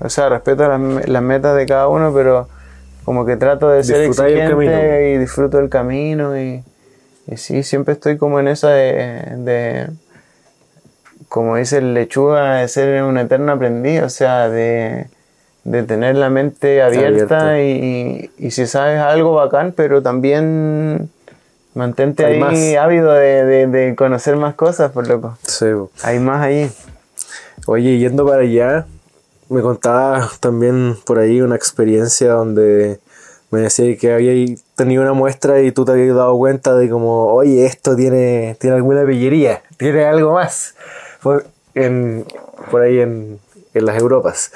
O 0.00 0.08
sea, 0.08 0.28
respeto 0.30 0.66
las, 0.66 1.08
las 1.08 1.22
metas 1.22 1.54
de 1.56 1.66
cada 1.66 1.86
uno, 1.88 2.12
pero 2.14 2.48
como 3.04 3.24
que 3.26 3.36
trato 3.36 3.68
de 3.68 3.84
ser 3.84 4.06
Disfrutáis 4.06 4.34
el 4.36 4.40
exigente 4.52 5.12
y 5.12 5.18
disfruto 5.18 5.58
el 5.58 5.68
camino. 5.68 6.36
Y, 6.38 6.62
y 7.26 7.36
sí, 7.36 7.62
siempre 7.62 7.94
estoy 7.94 8.16
como 8.16 8.40
en 8.40 8.48
esa 8.48 8.70
de. 8.70 9.22
de- 9.38 9.90
como 11.28 11.56
dice 11.56 11.78
el 11.78 11.94
lechuga, 11.94 12.56
de 12.56 12.68
ser 12.68 13.02
un 13.04 13.16
eterno 13.16 13.52
aprendiz, 13.52 14.02
o 14.02 14.10
sea, 14.10 14.50
de, 14.50 15.06
de 15.64 15.82
tener 15.84 16.14
la 16.16 16.28
mente 16.28 16.82
abierta, 16.82 17.52
Abierta. 17.52 17.62
Y, 17.62 18.30
y 18.38 18.50
si 18.50 18.66
sabes 18.66 18.98
algo 19.00 19.34
bacán, 19.34 19.72
pero 19.74 20.02
también 20.02 21.08
mantente 21.74 22.24
Hay 22.24 22.34
ahí 22.34 22.40
más. 22.40 22.84
ávido 22.84 23.12
de, 23.12 23.44
de- 23.44 23.66
de 23.66 23.94
conocer 23.94 24.36
más 24.36 24.54
cosas, 24.54 24.92
por 24.92 25.06
loco. 25.08 25.36
Sí, 25.46 25.66
po. 25.72 25.90
Hay 26.02 26.18
más 26.18 26.42
ahí. 26.42 26.70
Oye, 27.66 27.98
yendo 27.98 28.26
para 28.26 28.42
allá, 28.42 28.86
me 29.48 29.62
contabas 29.62 30.38
también 30.40 30.96
por 31.04 31.18
ahí 31.18 31.40
una 31.40 31.56
experiencia 31.56 32.32
donde 32.32 32.98
me 33.50 33.60
decía 33.60 33.96
que 33.98 34.12
había 34.14 34.32
tenido 34.76 35.02
una 35.02 35.12
muestra 35.12 35.60
y 35.60 35.72
tú 35.72 35.84
te 35.84 35.92
habías 35.92 36.16
dado 36.16 36.36
cuenta 36.38 36.74
de 36.74 36.88
como, 36.88 37.26
oye, 37.26 37.66
esto 37.66 37.94
tiene, 37.94 38.56
tiene 38.58 38.76
alguna 38.76 39.04
pillería, 39.04 39.62
tiene 39.76 40.04
algo 40.06 40.32
más. 40.32 40.74
Fue 41.20 41.44
en, 41.74 42.24
por 42.70 42.82
ahí 42.82 42.98
en, 43.00 43.38
en 43.74 43.84
las 43.86 44.00
Europas. 44.00 44.50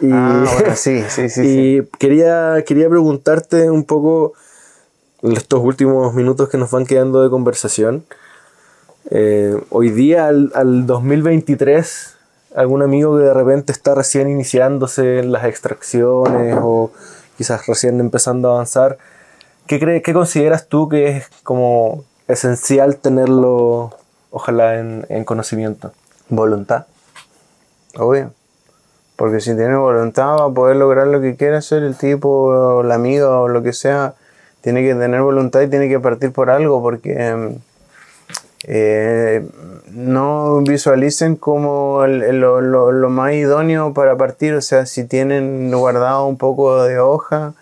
Y, 0.00 0.10
Ah, 0.10 0.44
bueno, 0.54 0.74
sí, 0.74 1.04
sí, 1.08 1.28
sí. 1.28 1.42
sí. 1.44 1.76
y 1.84 1.98
quería, 1.98 2.64
quería 2.66 2.88
preguntarte 2.88 3.70
un 3.70 3.84
poco 3.84 4.32
estos 5.22 5.60
últimos 5.62 6.14
minutos 6.14 6.48
que 6.48 6.58
nos 6.58 6.70
van 6.70 6.86
quedando 6.86 7.22
de 7.22 7.30
conversación. 7.30 8.04
Eh, 9.10 9.56
hoy 9.70 9.90
día, 9.90 10.26
al, 10.26 10.50
al 10.54 10.86
2023, 10.86 12.16
algún 12.54 12.82
amigo 12.82 13.16
que 13.16 13.24
de 13.24 13.34
repente 13.34 13.72
está 13.72 13.94
recién 13.94 14.28
iniciándose 14.28 15.20
en 15.20 15.32
las 15.32 15.44
extracciones 15.44 16.58
o 16.60 16.90
quizás 17.36 17.66
recién 17.66 18.00
empezando 18.00 18.50
a 18.50 18.54
avanzar, 18.54 18.98
¿qué, 19.66 19.78
cree, 19.78 20.02
qué 20.02 20.12
consideras 20.12 20.66
tú 20.68 20.88
que 20.88 21.16
es 21.16 21.28
como 21.42 22.04
esencial 22.28 22.96
tenerlo, 22.96 23.96
ojalá, 24.30 24.78
en, 24.78 25.06
en 25.08 25.24
conocimiento? 25.24 25.92
Voluntad. 26.28 26.86
Obvio. 27.98 28.32
Porque 29.16 29.40
si 29.40 29.54
tiene 29.54 29.76
voluntad 29.76 30.36
va 30.38 30.46
a 30.46 30.50
poder 30.50 30.76
lograr 30.76 31.06
lo 31.06 31.20
que 31.20 31.36
quiera 31.36 31.58
hacer 31.58 31.82
el 31.82 31.96
tipo 31.96 32.28
o 32.28 32.82
la 32.82 32.94
amiga 32.94 33.40
o 33.40 33.48
lo 33.48 33.62
que 33.62 33.72
sea. 33.72 34.14
Tiene 34.62 34.82
que 34.82 34.94
tener 34.94 35.20
voluntad 35.22 35.60
y 35.60 35.68
tiene 35.68 35.88
que 35.88 36.00
partir 36.00 36.32
por 36.32 36.48
algo 36.50 36.80
porque 36.82 37.12
em, 37.14 37.56
eh, 38.64 39.44
no 39.92 40.60
visualicen 40.62 41.36
como 41.36 42.04
el- 42.04 42.40
lo, 42.40 42.60
lo- 42.60 42.92
lo 42.92 43.10
más 43.10 43.32
idóneo 43.34 43.92
para 43.92 44.16
partir. 44.16 44.54
O 44.54 44.60
sea, 44.60 44.86
si 44.86 45.04
tienen 45.04 45.70
guardado 45.72 46.26
un 46.26 46.38
poco 46.38 46.82
de 46.84 46.98
hoja 46.98 47.54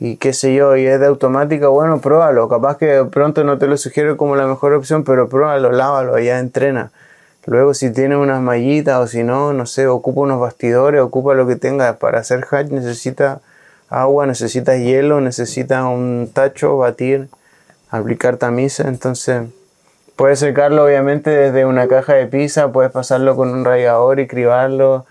y 0.00 0.16
qué 0.16 0.32
sé 0.32 0.54
yo, 0.54 0.76
y 0.76 0.86
es 0.86 1.00
de 1.00 1.06
automática, 1.06 1.68
bueno, 1.68 2.00
pruébalo. 2.00 2.48
Capaz 2.48 2.76
que 2.78 3.04
pronto 3.10 3.44
no 3.44 3.58
te 3.58 3.66
lo 3.66 3.76
sugiero 3.76 4.16
como 4.16 4.36
la 4.36 4.46
mejor 4.46 4.72
opción, 4.74 5.04
pero 5.04 5.28
pruébalo, 5.28 5.72
lávalo, 5.72 6.18
ya 6.18 6.38
entrena. 6.38 6.90
Luego 7.46 7.74
si 7.74 7.92
tiene 7.92 8.16
unas 8.16 8.40
mallitas 8.42 8.98
o 9.00 9.06
si 9.06 9.22
no, 9.24 9.52
no 9.52 9.66
sé, 9.66 9.86
ocupa 9.86 10.22
unos 10.22 10.40
bastidores, 10.40 11.00
ocupa 11.00 11.34
lo 11.34 11.46
que 11.46 11.56
tenga. 11.56 11.94
Para 11.98 12.20
hacer 12.20 12.46
hatch 12.50 12.70
necesita 12.70 13.40
agua, 13.88 14.26
necesita 14.26 14.76
hielo, 14.76 15.20
necesita 15.20 15.86
un 15.86 16.30
tacho, 16.32 16.76
batir, 16.78 17.28
aplicar 17.90 18.36
tamiza. 18.36 18.88
Entonces, 18.88 19.42
puedes 20.16 20.38
secarlo 20.38 20.84
obviamente 20.84 21.30
desde 21.30 21.64
una 21.64 21.88
caja 21.88 22.14
de 22.14 22.26
pizza, 22.26 22.72
puedes 22.72 22.90
pasarlo 22.90 23.36
con 23.36 23.50
un 23.50 23.64
rallador 23.64 24.20
y 24.20 24.26
cribarlo, 24.26 25.06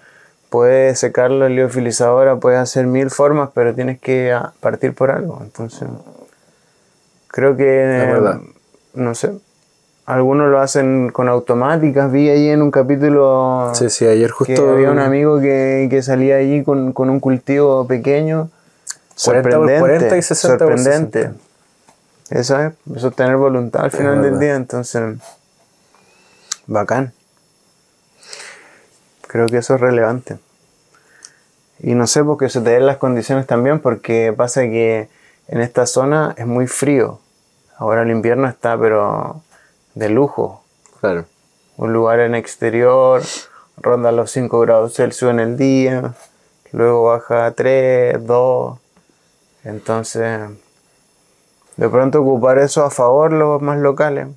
puedes 0.49 0.99
secarlo 0.99 1.45
en 1.45 1.55
liofilizadora, 1.55 2.37
puedes 2.37 2.59
hacer 2.59 2.87
mil 2.87 3.09
formas, 3.09 3.49
pero 3.53 3.73
tienes 3.73 3.99
que 3.99 4.31
ah, 4.33 4.53
partir 4.59 4.93
por 4.93 5.11
algo. 5.11 5.39
Entonces, 5.41 5.87
creo 7.27 7.55
que, 7.55 7.63
verdad. 7.63 8.39
no 8.93 9.15
sé, 9.15 9.31
algunos 10.05 10.49
lo 10.49 10.59
hacen 10.59 11.09
con 11.11 11.27
automáticas. 11.29 12.11
Vi 12.11 12.29
ahí 12.29 12.49
en 12.49 12.61
un 12.61 12.71
capítulo 12.71 13.71
Sí, 13.73 13.89
sí, 13.89 14.05
ayer 14.05 14.29
que 14.29 14.33
justo... 14.55 14.69
había 14.69 14.91
un 14.91 14.99
amigo 14.99 15.39
que, 15.39 15.87
que 15.89 16.01
salía 16.01 16.37
allí 16.37 16.63
con, 16.63 16.93
con 16.93 17.09
un 17.09 17.19
cultivo 17.19 17.87
pequeño. 17.87 18.49
40 19.23 19.57
por 19.57 19.79
40 19.79 20.17
y 20.17 20.21
60 20.21 20.57
por 20.57 20.77
sorprendente. 20.77 21.19
60. 21.19 21.45
Eso 22.29 22.59
es, 22.59 22.73
eso 22.95 23.07
es 23.09 23.15
tener 23.15 23.37
voluntad 23.37 23.85
al 23.85 23.91
final 23.91 24.21
del 24.21 24.39
día, 24.39 24.55
entonces, 24.55 25.19
bacán. 26.65 27.13
Creo 29.27 29.45
que 29.47 29.57
eso 29.57 29.75
es 29.75 29.81
relevante. 29.81 30.37
Y 31.79 31.93
no 31.93 32.07
sé, 32.07 32.23
porque 32.23 32.49
se 32.49 32.61
te 32.61 32.71
den 32.71 32.85
las 32.85 32.97
condiciones 32.97 33.45
también, 33.45 33.79
porque 33.79 34.33
pasa 34.35 34.61
que 34.61 35.09
en 35.47 35.61
esta 35.61 35.85
zona 35.85 36.33
es 36.37 36.47
muy 36.47 36.67
frío. 36.67 37.19
Ahora 37.77 38.03
el 38.03 38.09
invierno 38.09 38.47
está, 38.47 38.77
pero 38.79 39.41
de 39.93 40.09
lujo. 40.09 40.63
Claro. 40.99 41.25
Un 41.77 41.93
lugar 41.93 42.21
en 42.21 42.33
exterior, 42.33 43.21
ronda 43.77 44.11
los 44.11 44.31
5 44.31 44.59
grados 44.61 44.95
Celsius 44.95 45.31
en 45.31 45.39
el 45.39 45.57
día, 45.57 46.13
luego 46.71 47.05
baja 47.05 47.47
a 47.47 47.51
3, 47.51 48.25
2. 48.25 48.79
Entonces, 49.65 50.39
de 51.75 51.89
pronto 51.89 52.21
ocupar 52.21 52.59
eso 52.59 52.85
a 52.85 52.89
favor 52.91 53.33
los 53.33 53.61
más 53.61 53.79
locales. 53.79 54.27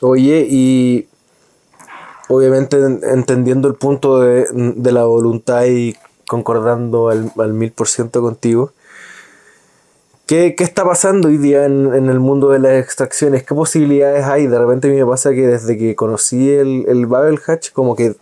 Oye, 0.00 0.46
y 0.48 1.08
obviamente 2.28 2.76
en- 2.78 3.00
entendiendo 3.02 3.68
el 3.68 3.74
punto 3.74 4.20
de, 4.20 4.46
de 4.52 4.92
la 4.92 5.04
voluntad 5.04 5.64
y 5.64 5.96
concordando 6.28 7.08
al 7.08 7.52
mil 7.52 7.72
por 7.72 7.88
ciento 7.88 8.20
contigo, 8.22 8.72
¿qué, 10.26 10.54
qué 10.56 10.64
está 10.64 10.84
pasando 10.84 11.28
hoy 11.28 11.38
día 11.38 11.64
en, 11.64 11.94
en 11.94 12.08
el 12.10 12.20
mundo 12.20 12.50
de 12.50 12.58
las 12.58 12.72
extracciones? 12.82 13.44
¿Qué 13.44 13.54
posibilidades 13.54 14.24
hay? 14.24 14.46
De 14.46 14.58
repente 14.58 14.88
a 14.88 14.90
mí 14.90 14.96
me 14.96 15.06
pasa 15.06 15.30
que 15.32 15.46
desde 15.46 15.76
que 15.78 15.94
conocí 15.96 16.50
el, 16.50 16.84
el 16.88 17.06
Babel 17.06 17.40
Hatch, 17.46 17.72
como 17.72 17.94
que 17.96 18.14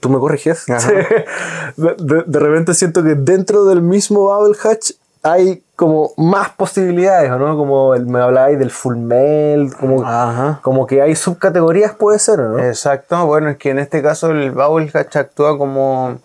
¿Tú 0.00 0.08
me 0.08 0.18
corriges? 0.18 0.64
De, 0.66 1.94
de- 1.98 2.24
de 2.26 2.38
repente 2.38 2.74
siento 2.74 3.02
que 3.02 3.14
dentro 3.14 3.64
del 3.66 3.82
mismo 3.82 4.26
Babel 4.26 4.56
Hatch 4.62 4.92
hay 5.22 5.62
como 5.76 6.12
más 6.16 6.48
posibilidades, 6.50 7.30
¿o 7.30 7.38
¿no? 7.38 7.56
Como 7.56 7.94
el, 7.94 8.06
me 8.06 8.20
hablabais 8.20 8.58
del 8.58 8.70
full 8.70 8.96
melt, 8.96 9.74
como, 9.74 10.02
Ajá. 10.02 10.60
como 10.62 10.86
que 10.86 11.02
hay 11.02 11.14
subcategorías, 11.14 11.94
puede 11.94 12.18
ser, 12.18 12.40
¿o 12.40 12.48
¿no? 12.50 12.58
Exacto, 12.58 13.26
bueno, 13.26 13.50
es 13.50 13.58
que 13.58 13.68
en 13.70 13.78
este 13.78 14.02
caso 14.02 14.30
el 14.30 14.50
Bubble 14.50 14.90
Hatch 14.94 15.16
actúa 15.16 15.58
como, 15.58 16.18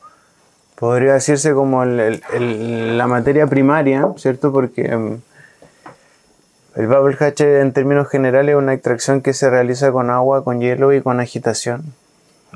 podría 0.75 1.13
decirse 1.13 1.53
como 1.53 1.83
el- 1.83 1.99
el- 1.99 2.23
el- 2.33 2.97
la 2.97 3.07
materia 3.07 3.47
primaria, 3.47 4.07
¿cierto? 4.17 4.53
Porque 4.53 4.95
mm, 4.95 5.17
el 6.75 6.87
Bubble 6.87 7.17
Hatch 7.19 7.41
en 7.41 7.73
términos 7.73 8.07
generales 8.09 8.55
es 8.55 8.57
una 8.61 8.73
extracción 8.73 9.21
que 9.21 9.33
se 9.33 9.49
realiza 9.49 9.91
con 9.91 10.09
agua, 10.09 10.43
con 10.45 10.59
hielo 10.61 10.93
y 10.93 11.01
con 11.01 11.19
agitación. 11.19 11.83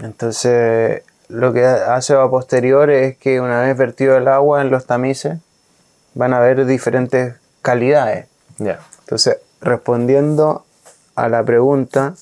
Entonces, 0.02 1.04
lo 1.28 1.54
que 1.54 1.66
hace 1.66 2.14
a 2.14 2.28
posterior 2.30 2.89
es 2.89 3.18
que 3.18 3.39
una 3.41 3.62
vez 3.62 3.78
vertido 3.78 4.18
el 4.18 4.28
agua 4.28 4.62
en 4.62 4.72
los 4.72 4.86
tamices, 4.86 5.38
van 6.14 6.34
a 6.34 6.38
haber 6.38 6.66
diferentes 6.66 7.36
calidades. 7.62 8.28
Ya. 8.58 8.80
Entonces, 9.02 9.38
respondiendo 9.62 10.66
a 11.16 11.30
la 11.30 11.43
pregunta, 11.43 12.16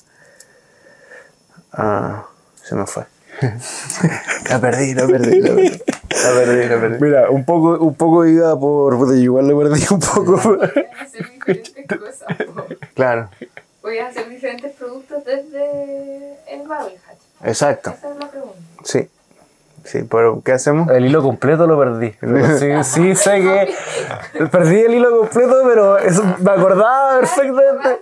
ah, 1.72 2.26
se 2.62 2.74
me 2.74 2.86
fue. 2.86 3.04
la 4.50 4.60
perdí, 4.60 4.94
la 4.94 5.06
perdí, 5.06 5.40
la 5.40 5.54
perdí. 5.54 5.82
La 6.10 6.30
perdí, 6.32 6.68
la 6.68 6.80
perdí. 6.80 6.98
Mira, 7.00 7.30
un 7.30 7.44
poco, 7.44 7.78
un 7.78 7.94
poco 7.94 8.26
iba 8.26 8.58
por. 8.58 9.16
igual 9.16 9.46
lo 9.46 9.58
perdí 9.58 9.84
un 9.90 10.00
poco. 10.00 10.58
hacer 11.00 11.30
diferentes 11.32 11.86
cosas. 11.86 12.46
po. 12.54 12.64
Claro, 12.94 13.30
Voy 13.88 13.96
a 13.98 14.08
hacer 14.08 14.28
diferentes 14.28 14.72
productos 14.72 15.24
desde 15.24 16.36
el 16.46 16.60
Hatch. 16.70 16.92
Exacto. 17.44 17.90
Esa 17.90 18.10
es 18.10 18.16
la 18.18 18.28
pregunta. 18.28 18.58
Sí. 18.84 19.08
Sí, 19.88 20.02
pero 20.02 20.42
¿qué 20.44 20.52
hacemos? 20.52 20.90
El 20.90 21.06
hilo 21.06 21.22
completo 21.22 21.66
lo 21.66 21.78
perdí. 21.78 22.14
Pero 22.20 22.58
sí, 22.58 22.84
sí 22.84 23.14
sé 23.14 23.40
que. 23.40 24.44
Perdí 24.48 24.80
el 24.80 24.94
hilo 24.94 25.20
completo, 25.20 25.62
pero 25.64 25.96
eso 25.96 26.22
me 26.40 26.50
acordaba 26.50 27.20
perfectamente. 27.20 27.98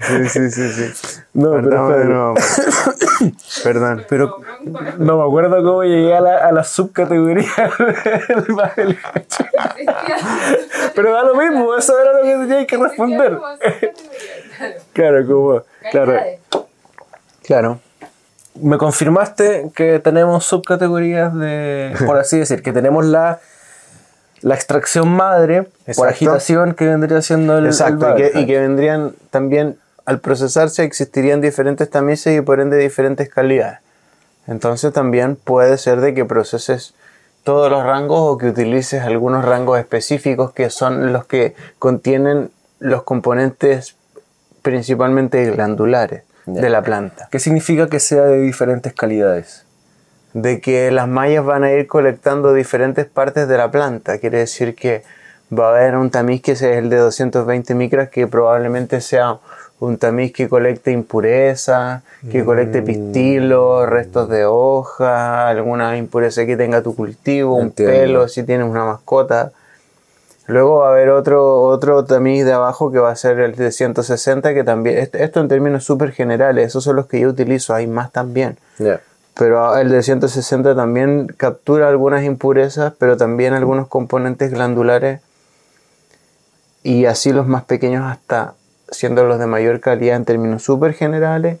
Sí, 0.00 0.28
sí, 0.28 0.50
sí, 0.50 0.72
sí. 0.72 1.20
No, 1.34 1.50
pero 1.54 1.68
de 1.70 1.76
espera. 1.76 2.04
nuevo. 2.04 2.34
Perdón. 3.64 4.06
Pero 4.08 4.36
no 4.98 5.18
me 5.18 5.24
acuerdo 5.24 5.56
cómo 5.56 5.82
llegué 5.82 6.14
a 6.14 6.20
la, 6.20 6.36
a 6.36 6.52
la 6.52 6.62
subcategoría 6.62 7.50
del. 8.76 8.96
Pero 10.94 11.12
da 11.12 11.24
lo 11.24 11.34
mismo, 11.34 11.76
eso 11.76 11.98
era 11.98 12.12
lo 12.12 12.22
que 12.22 12.46
tenía 12.46 12.66
que 12.66 12.76
responder. 12.76 13.38
Claro, 14.92 15.26
como. 15.26 15.62
Claro. 15.90 16.20
Claro. 17.42 17.80
Me 18.62 18.78
confirmaste 18.78 19.70
que 19.74 19.98
tenemos 19.98 20.44
subcategorías 20.44 21.34
de. 21.34 21.94
Por 22.06 22.18
así 22.18 22.38
decir, 22.38 22.62
que 22.62 22.72
tenemos 22.72 23.04
la. 23.04 23.40
La 24.42 24.54
extracción 24.54 25.06
madre 25.06 25.64
por 25.64 25.70
Exacto. 25.86 26.08
agitación 26.08 26.72
que 26.72 26.86
vendría 26.86 27.20
siendo 27.20 27.58
el. 27.58 27.64
el 27.64 27.72
Exacto, 27.72 28.10
y 28.10 28.16
que, 28.16 28.40
y 28.40 28.46
que 28.46 28.58
vendrían 28.58 29.12
también 29.28 29.76
al 30.06 30.20
procesarse 30.20 30.82
existirían 30.82 31.42
diferentes 31.42 31.90
tamices 31.90 32.38
y 32.38 32.40
por 32.40 32.58
ende 32.58 32.78
diferentes 32.78 33.28
calidades. 33.28 33.80
Entonces 34.46 34.94
también 34.94 35.36
puede 35.36 35.76
ser 35.76 36.00
de 36.00 36.14
que 36.14 36.24
proceses 36.24 36.94
todos 37.44 37.70
los 37.70 37.84
rangos 37.84 38.18
o 38.18 38.38
que 38.38 38.48
utilices 38.48 39.02
algunos 39.02 39.44
rangos 39.44 39.78
específicos 39.78 40.52
que 40.52 40.70
son 40.70 41.12
los 41.12 41.26
que 41.26 41.54
contienen 41.78 42.50
los 42.78 43.02
componentes 43.02 43.96
principalmente 44.62 45.50
glandulares 45.50 46.22
De 46.54 46.70
la 46.70 46.82
planta. 46.82 47.28
¿Qué 47.30 47.38
significa 47.38 47.88
que 47.88 48.00
sea 48.00 48.22
de 48.22 48.40
diferentes 48.40 48.92
calidades? 48.92 49.64
De 50.32 50.60
que 50.60 50.90
las 50.90 51.08
mallas 51.08 51.44
van 51.44 51.64
a 51.64 51.72
ir 51.72 51.86
colectando 51.86 52.52
diferentes 52.54 53.06
partes 53.06 53.48
de 53.48 53.56
la 53.56 53.70
planta. 53.70 54.18
Quiere 54.18 54.38
decir 54.38 54.74
que 54.74 55.02
va 55.52 55.68
a 55.68 55.70
haber 55.76 55.96
un 55.96 56.10
tamiz 56.10 56.42
que 56.42 56.52
es 56.52 56.62
el 56.62 56.90
de 56.90 56.96
220 56.96 57.74
micras 57.74 58.08
que 58.08 58.26
probablemente 58.26 59.00
sea 59.00 59.38
un 59.80 59.96
tamiz 59.96 60.32
que 60.32 60.48
colecte 60.48 60.92
impurezas, 60.92 62.02
que 62.30 62.44
colecte 62.44 62.82
pistilos, 62.82 63.88
restos 63.88 64.28
de 64.28 64.44
hoja, 64.44 65.48
alguna 65.48 65.96
impureza 65.96 66.44
que 66.44 66.56
tenga 66.56 66.82
tu 66.82 66.94
cultivo, 66.94 67.56
un 67.56 67.70
pelo 67.70 68.28
si 68.28 68.42
tienes 68.42 68.68
una 68.68 68.84
mascota. 68.84 69.52
Luego 70.50 70.78
va 70.78 70.88
a 70.88 70.90
haber 70.92 71.10
otro, 71.10 71.62
otro 71.62 72.04
tamiz 72.04 72.44
de 72.44 72.52
abajo 72.52 72.90
que 72.90 72.98
va 72.98 73.10
a 73.10 73.16
ser 73.16 73.38
el 73.40 73.54
de 73.54 73.70
160, 73.72 74.52
que 74.54 74.64
también, 74.64 74.98
est- 74.98 75.14
esto 75.14 75.40
en 75.40 75.48
términos 75.48 75.84
súper 75.84 76.12
generales, 76.12 76.66
esos 76.68 76.82
son 76.84 76.96
los 76.96 77.06
que 77.06 77.20
yo 77.20 77.28
utilizo, 77.28 77.74
hay 77.74 77.86
más 77.86 78.10
también. 78.12 78.58
Pero 79.38 79.76
el 79.78 79.90
de 79.90 80.02
160 80.02 80.74
también 80.74 81.28
captura 81.36 81.88
algunas 81.88 82.24
impurezas, 82.24 82.92
pero 82.98 83.16
también 83.16 83.54
algunos 83.54 83.86
componentes 83.88 84.50
glandulares 84.50 85.20
y 86.82 87.06
así 87.06 87.32
los 87.32 87.46
más 87.46 87.64
pequeños 87.64 88.04
hasta 88.04 88.54
siendo 88.90 89.24
los 89.24 89.38
de 89.38 89.46
mayor 89.46 89.80
calidad 89.80 90.16
en 90.16 90.24
términos 90.24 90.62
súper 90.64 90.94
generales, 90.94 91.58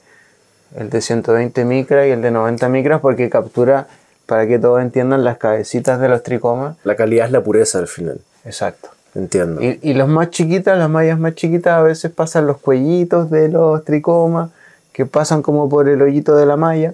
el 0.76 0.90
de 0.90 1.00
120 1.00 1.64
micras 1.64 2.06
y 2.06 2.10
el 2.10 2.22
de 2.22 2.30
90 2.30 2.68
micras 2.68 3.00
porque 3.00 3.30
captura, 3.30 3.86
para 4.26 4.46
que 4.46 4.58
todos 4.58 4.80
entiendan, 4.82 5.24
las 5.24 5.38
cabecitas 5.38 6.00
de 6.00 6.08
los 6.08 6.22
tricomas. 6.22 6.76
La 6.84 6.96
calidad 6.96 7.26
es 7.26 7.32
la 7.32 7.40
pureza 7.42 7.78
al 7.78 7.86
final. 7.88 8.20
Exacto. 8.44 8.90
Entiendo. 9.14 9.60
Y, 9.62 9.80
y 9.82 9.94
los 9.94 10.08
más 10.08 10.30
chiquitas, 10.30 10.78
las 10.78 10.88
mallas 10.88 11.18
más 11.18 11.34
chiquitas, 11.34 11.74
a 11.74 11.82
veces 11.82 12.12
pasan 12.12 12.46
los 12.46 12.58
cuellitos 12.58 13.30
de 13.30 13.48
los 13.48 13.84
tricomas, 13.84 14.50
que 14.92 15.06
pasan 15.06 15.42
como 15.42 15.68
por 15.68 15.88
el 15.88 16.00
hoyito 16.02 16.36
de 16.36 16.46
la 16.46 16.56
malla. 16.56 16.92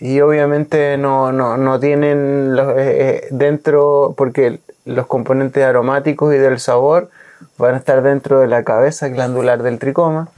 Y 0.00 0.20
obviamente 0.20 0.98
no, 0.98 1.32
no, 1.32 1.56
no 1.56 1.80
tienen 1.80 2.56
los, 2.56 2.70
eh, 2.70 2.74
eh, 2.78 3.28
dentro, 3.30 4.14
porque 4.16 4.60
los 4.84 5.06
componentes 5.06 5.64
aromáticos 5.64 6.34
y 6.34 6.38
del 6.38 6.58
sabor 6.58 7.10
van 7.58 7.74
a 7.74 7.78
estar 7.78 8.02
dentro 8.02 8.40
de 8.40 8.48
la 8.48 8.64
cabeza 8.64 9.08
glandular 9.08 9.62
del 9.62 9.78
tricoma 9.78 10.28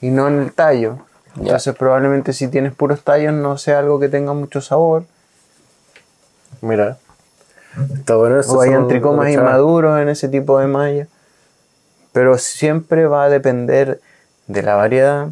y 0.00 0.10
no 0.10 0.28
en 0.28 0.40
el 0.40 0.52
tallo. 0.52 0.98
Entonces 1.36 1.74
probablemente 1.74 2.32
si 2.32 2.48
tienes 2.48 2.74
puros 2.74 3.02
tallos 3.02 3.32
no 3.32 3.58
sea 3.58 3.80
algo 3.80 3.98
que 3.98 4.08
tenga 4.08 4.32
mucho 4.32 4.60
sabor. 4.60 5.04
Mira. 6.60 6.98
Está 7.94 8.16
bueno 8.16 8.40
eso. 8.40 8.56
O 8.56 8.60
hayan 8.60 8.88
tricomas 8.88 9.30
inmaduros 9.30 10.00
en 10.00 10.08
ese 10.08 10.28
tipo 10.28 10.58
de 10.58 10.66
malla. 10.66 11.06
Pero 12.12 12.38
siempre 12.38 13.06
va 13.06 13.24
a 13.24 13.28
depender 13.28 14.00
de 14.46 14.62
la 14.62 14.74
variedad, 14.74 15.28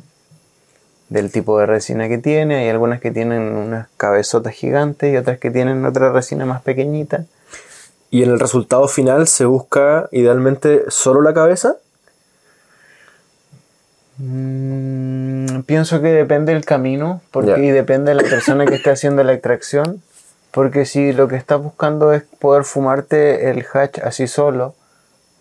del 1.09 1.31
tipo 1.31 1.59
de 1.59 1.67
resina 1.67 2.09
que 2.09 2.19
tiene. 2.19 2.57
Hay 2.57 2.69
algunas 2.69 3.01
que 3.01 3.11
tienen 3.11 3.43
unas 3.43 3.89
cabezotas 3.97 4.53
gigantes 4.53 5.13
y 5.13 5.17
otras 5.17 5.39
que 5.39 5.51
tienen 5.51 5.85
otra 5.85 6.13
resina 6.13 6.45
más 6.45 6.63
pequeñita. 6.63 7.25
Y 8.11 8.23
en 8.23 8.31
el 8.31 8.41
resultado 8.41 8.87
final 8.89 9.27
se 9.27 9.45
busca 9.45 10.09
idealmente 10.13 10.85
solo 10.89 11.23
la 11.23 11.35
cabeza. 11.35 11.77
Mm, 14.19 15.63
pienso 15.63 16.01
que 16.01 16.09
depende 16.09 16.53
del 16.53 16.65
camino 16.65 17.21
porque, 17.33 17.59
y 17.65 17.71
depende 17.71 18.15
de 18.15 18.23
la 18.23 18.29
persona 18.29 18.67
que 18.67 18.77
esté 18.77 18.91
haciendo 18.91 19.25
la 19.25 19.33
extracción. 19.33 20.03
Porque 20.55 20.87
si 20.87 21.13
lo 21.13 21.27
que 21.27 21.35
estás 21.35 21.61
buscando 21.61 22.13
es 22.13 22.23
poder 22.23 22.63
fumarte 22.63 23.51
el 23.51 23.67
hatch 23.73 23.99
así 23.99 24.29
solo 24.29 24.77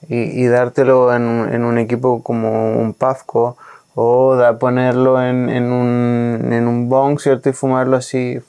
y, 0.10 0.44
y 0.44 0.48
dártelo 0.48 1.14
en 1.14 1.22
un, 1.24 1.54
en 1.54 1.64
un 1.64 1.78
equipo 1.78 2.24
como 2.24 2.76
un 2.80 2.96
Pafco 2.96 3.56
o 3.94 4.36
da, 4.36 4.58
ponerlo 4.58 5.22
en, 5.22 5.52
en 5.52 5.72
un, 5.72 6.52
en 6.52 6.68
un 6.68 6.90
bong, 6.90 7.20
¿cierto? 7.20 7.50
Y 7.50 7.54
fumarlo 7.54 7.96
así. 7.96 8.40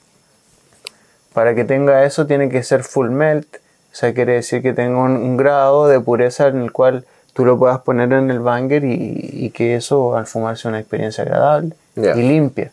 Para 1.34 1.54
que 1.54 1.64
tenga 1.64 2.04
eso 2.04 2.26
tiene 2.26 2.48
que 2.48 2.62
ser 2.62 2.82
full 2.82 3.10
melt. 3.10 3.56
O 3.92 3.94
sea, 3.94 4.14
quiere 4.14 4.32
decir 4.32 4.62
que 4.62 4.72
tenga 4.72 5.02
un, 5.02 5.18
un 5.18 5.36
grado 5.36 5.86
de 5.86 6.00
pureza 6.00 6.48
en 6.48 6.62
el 6.62 6.72
cual 6.72 7.04
tú 7.34 7.44
lo 7.44 7.58
puedas 7.58 7.80
poner 7.80 8.10
en 8.14 8.30
el 8.30 8.40
banger 8.40 8.84
y, 8.84 9.28
y 9.32 9.50
que 9.50 9.76
eso 9.76 10.16
al 10.16 10.26
fumar 10.26 10.56
sea 10.56 10.70
una 10.70 10.80
experiencia 10.80 11.24
agradable 11.24 11.74
y 11.94 12.22
limpia. 12.22 12.72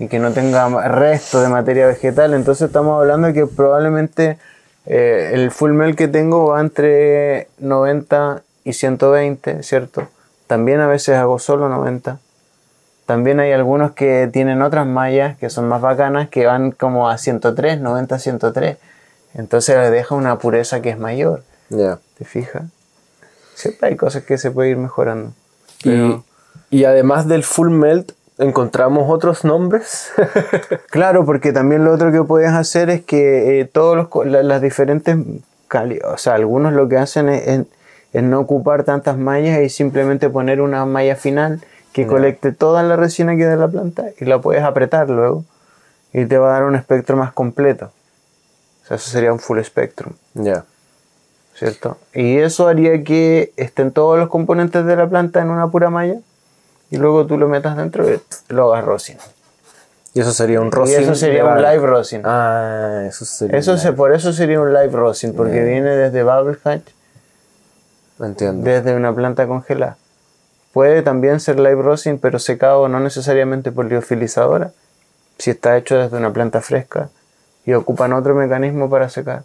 Y 0.00 0.08
que 0.08 0.18
no 0.18 0.32
tenga 0.32 0.68
resto 0.88 1.40
de 1.40 1.48
materia 1.48 1.86
vegetal. 1.86 2.34
Entonces 2.34 2.66
estamos 2.66 2.98
hablando 3.00 3.28
de 3.28 3.34
que 3.34 3.46
probablemente 3.46 4.38
eh, 4.86 5.30
el 5.34 5.52
full 5.52 5.70
melt 5.72 5.96
que 5.96 6.08
tengo 6.08 6.48
va 6.48 6.60
entre 6.60 7.46
90 7.58 8.42
y 8.64 8.72
120, 8.72 9.62
¿cierto? 9.62 10.08
También 10.48 10.80
a 10.80 10.88
veces 10.88 11.16
hago 11.16 11.38
solo 11.38 11.68
90. 11.68 12.18
También 13.06 13.40
hay 13.40 13.52
algunos 13.52 13.92
que 13.92 14.28
tienen 14.32 14.62
otras 14.62 14.86
mallas 14.86 15.36
que 15.36 15.50
son 15.50 15.68
más 15.68 15.80
bacanas 15.80 16.28
que 16.28 16.46
van 16.46 16.70
como 16.72 17.08
a 17.10 17.18
103, 17.18 17.80
90, 17.80 18.18
103. 18.18 18.76
Entonces 19.34 19.76
les 19.76 19.90
deja 19.92 20.14
una 20.14 20.38
pureza 20.38 20.80
que 20.80 20.90
es 20.90 20.98
mayor. 20.98 21.42
Ya. 21.68 21.98
¿Te 22.18 22.24
fijas? 22.24 22.64
Siempre 23.54 23.90
hay 23.90 23.96
cosas 23.96 24.22
que 24.24 24.38
se 24.38 24.50
puede 24.50 24.70
ir 24.70 24.76
mejorando. 24.76 25.32
Y, 25.80 25.90
Pero- 25.90 26.24
y 26.70 26.84
además 26.84 27.28
del 27.28 27.44
full 27.44 27.70
melt, 27.70 28.12
encontramos 28.40 29.10
otros 29.10 29.44
nombres. 29.44 30.10
Claro, 30.90 31.24
porque 31.24 31.52
también 31.52 31.84
lo 31.84 31.92
otro 31.92 32.10
que 32.12 32.22
puedes 32.24 32.50
hacer 32.50 32.90
es 32.90 33.02
que 33.02 33.60
eh, 33.60 33.64
todos 33.64 33.96
los, 33.96 34.26
la- 34.26 34.42
las 34.42 34.60
diferentes 34.60 35.16
cali- 35.68 36.00
o 36.04 36.18
sea, 36.18 36.34
algunos 36.34 36.72
lo 36.72 36.88
que 36.88 36.96
hacen 36.98 37.28
es, 37.28 37.46
es- 37.46 37.66
es 38.12 38.22
no 38.24 38.40
ocupar 38.40 38.82
tantas 38.82 39.16
mallas 39.16 39.60
y 39.62 39.68
simplemente 39.68 40.28
poner 40.28 40.60
una 40.60 40.84
malla 40.84 41.14
final 41.14 41.60
que 41.92 42.06
colecte 42.08 42.50
toda 42.52 42.82
la 42.82 42.96
resina 42.96 43.36
que 43.36 43.44
da 43.44 43.54
la 43.56 43.68
planta 43.68 44.06
y 44.18 44.24
la 44.24 44.40
puedes 44.40 44.62
apretar 44.64 45.08
luego 45.10 45.44
y 46.12 46.26
te 46.26 46.38
va 46.38 46.48
a 46.50 46.52
dar 46.54 46.64
un 46.64 46.74
espectro 46.74 47.16
más 47.16 47.32
completo. 47.32 47.92
O 48.82 48.86
sea, 48.88 48.96
eso 48.96 49.10
sería 49.10 49.32
un 49.32 49.38
full 49.38 49.60
spectrum, 49.62 50.12
ya. 50.34 50.64
¿cierto? 51.54 51.98
Y 52.14 52.38
eso 52.38 52.66
haría 52.68 53.04
que 53.04 53.52
estén 53.56 53.92
todos 53.92 54.18
los 54.18 54.28
componentes 54.28 54.84
de 54.86 54.96
la 54.96 55.08
planta 55.08 55.40
en 55.40 55.50
una 55.50 55.68
pura 55.68 55.90
malla 55.90 56.16
y 56.90 56.96
luego 56.96 57.26
tú 57.26 57.38
lo 57.38 57.48
metas 57.48 57.76
dentro 57.76 58.08
y 58.12 58.20
lo 58.48 58.72
hagas 58.72 58.84
rosin. 58.84 59.16
Y 60.12 60.20
eso 60.20 60.32
sería 60.32 60.60
un 60.60 60.68
Y 60.68 60.70
rosin. 60.70 61.00
eso 61.02 61.14
sería 61.14 61.44
un 61.44 61.56
live 61.62 61.86
rosin. 61.86 62.22
Ah, 62.24 63.04
eso 63.06 63.24
sería. 63.24 63.58
Eso 63.58 63.78
se, 63.78 63.92
por 63.92 64.12
eso 64.12 64.32
sería 64.32 64.60
un 64.60 64.72
live 64.72 64.88
rosin, 64.90 65.34
porque 65.34 65.62
viene 65.62 65.90
desde 65.90 66.22
Bubble 66.24 66.58
Hatch. 66.64 66.88
Entiendo. 68.18 68.68
desde 68.68 68.94
una 68.94 69.14
planta 69.14 69.46
congelada. 69.46 69.96
Puede 70.72 71.02
también 71.02 71.40
ser 71.40 71.58
live 71.58 71.80
rosin, 71.82 72.18
pero 72.18 72.38
secado 72.38 72.86
no 72.88 73.00
necesariamente 73.00 73.72
por 73.72 73.86
liofilizadora, 73.86 74.72
si 75.38 75.50
está 75.50 75.76
hecho 75.76 75.96
desde 75.96 76.16
una 76.18 76.32
planta 76.32 76.60
fresca 76.60 77.08
y 77.64 77.72
ocupan 77.72 78.12
otro 78.12 78.34
mecanismo 78.34 78.90
para 78.90 79.08
secar. 79.08 79.44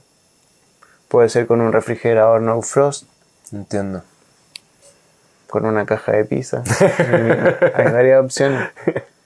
Puede 1.08 1.30
ser 1.30 1.48
con 1.48 1.62
un 1.62 1.72
refrigerador 1.72 2.42
no 2.42 2.62
frost, 2.62 3.06
Entiendo. 3.54 4.02
Con 5.56 5.66
una 5.66 5.86
caja 5.86 6.12
de 6.12 6.26
pizza. 6.26 6.64
Hay 7.76 7.92
varias 7.94 8.22
opciones. 8.22 8.72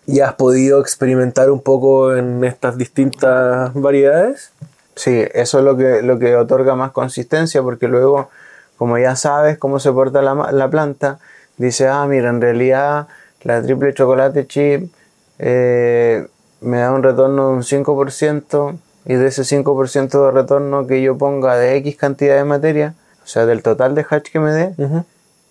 ¿Y 0.05 0.19
has 0.19 0.35
podido 0.35 0.79
experimentar 0.79 1.49
un 1.49 1.59
poco 1.59 2.15
en 2.15 2.43
estas 2.43 2.77
distintas 2.77 3.73
variedades? 3.73 4.51
Sí, 4.95 5.25
eso 5.33 5.57
es 5.57 5.65
lo 5.65 5.75
que, 5.75 6.03
lo 6.03 6.19
que 6.19 6.35
otorga 6.35 6.75
más 6.75 6.91
consistencia, 6.91 7.63
porque 7.63 7.87
luego, 7.87 8.29
como 8.77 8.99
ya 8.99 9.15
sabes 9.15 9.57
cómo 9.57 9.79
se 9.79 9.91
porta 9.91 10.21
la, 10.21 10.35
ma- 10.35 10.51
la 10.51 10.69
planta, 10.69 11.17
dice, 11.57 11.87
ah, 11.87 12.05
mira, 12.05 12.29
en 12.29 12.41
realidad 12.41 13.07
la 13.41 13.63
triple 13.63 13.95
chocolate 13.95 14.45
chip 14.45 14.93
eh, 15.39 16.27
me 16.61 16.77
da 16.77 16.91
un 16.91 17.01
retorno 17.01 17.47
de 17.47 17.53
un 17.55 17.63
5%, 17.63 18.77
y 19.05 19.15
de 19.15 19.27
ese 19.27 19.41
5% 19.43 20.25
de 20.27 20.31
retorno 20.31 20.85
que 20.85 21.01
yo 21.01 21.17
ponga 21.17 21.55
de 21.55 21.75
X 21.77 21.95
cantidad 21.95 22.35
de 22.35 22.43
materia, 22.43 22.93
o 23.23 23.27
sea, 23.27 23.47
del 23.47 23.63
total 23.63 23.95
de 23.95 24.05
hatch 24.07 24.29
que 24.31 24.39
me 24.39 24.51
dé, 24.51 24.75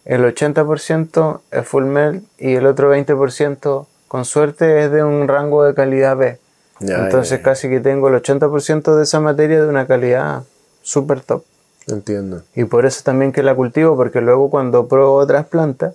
el 0.08 0.24
80% 0.24 1.40
es 1.50 1.68
full 1.68 1.84
melt 1.84 2.24
y 2.38 2.54
el 2.54 2.66
otro 2.66 2.92
20% 2.92 3.86
con 4.08 4.24
suerte 4.24 4.84
es 4.84 4.90
de 4.90 5.04
un 5.04 5.28
rango 5.28 5.64
de 5.64 5.74
calidad 5.74 6.16
B. 6.16 6.38
Ya, 6.80 7.04
Entonces 7.04 7.30
ya, 7.30 7.36
ya. 7.36 7.42
casi 7.42 7.68
que 7.68 7.80
tengo 7.80 8.08
el 8.08 8.14
80% 8.14 8.96
de 8.96 9.02
esa 9.02 9.20
materia 9.20 9.60
de 9.60 9.68
una 9.68 9.86
calidad 9.86 10.44
súper 10.82 11.20
top. 11.20 11.44
Entiendo. 11.86 12.42
Y 12.54 12.64
por 12.64 12.86
eso 12.86 13.02
también 13.04 13.32
que 13.32 13.42
la 13.42 13.54
cultivo, 13.54 13.96
porque 13.96 14.22
luego 14.22 14.48
cuando 14.48 14.88
pruebo 14.88 15.14
otras 15.14 15.46
plantas, 15.46 15.94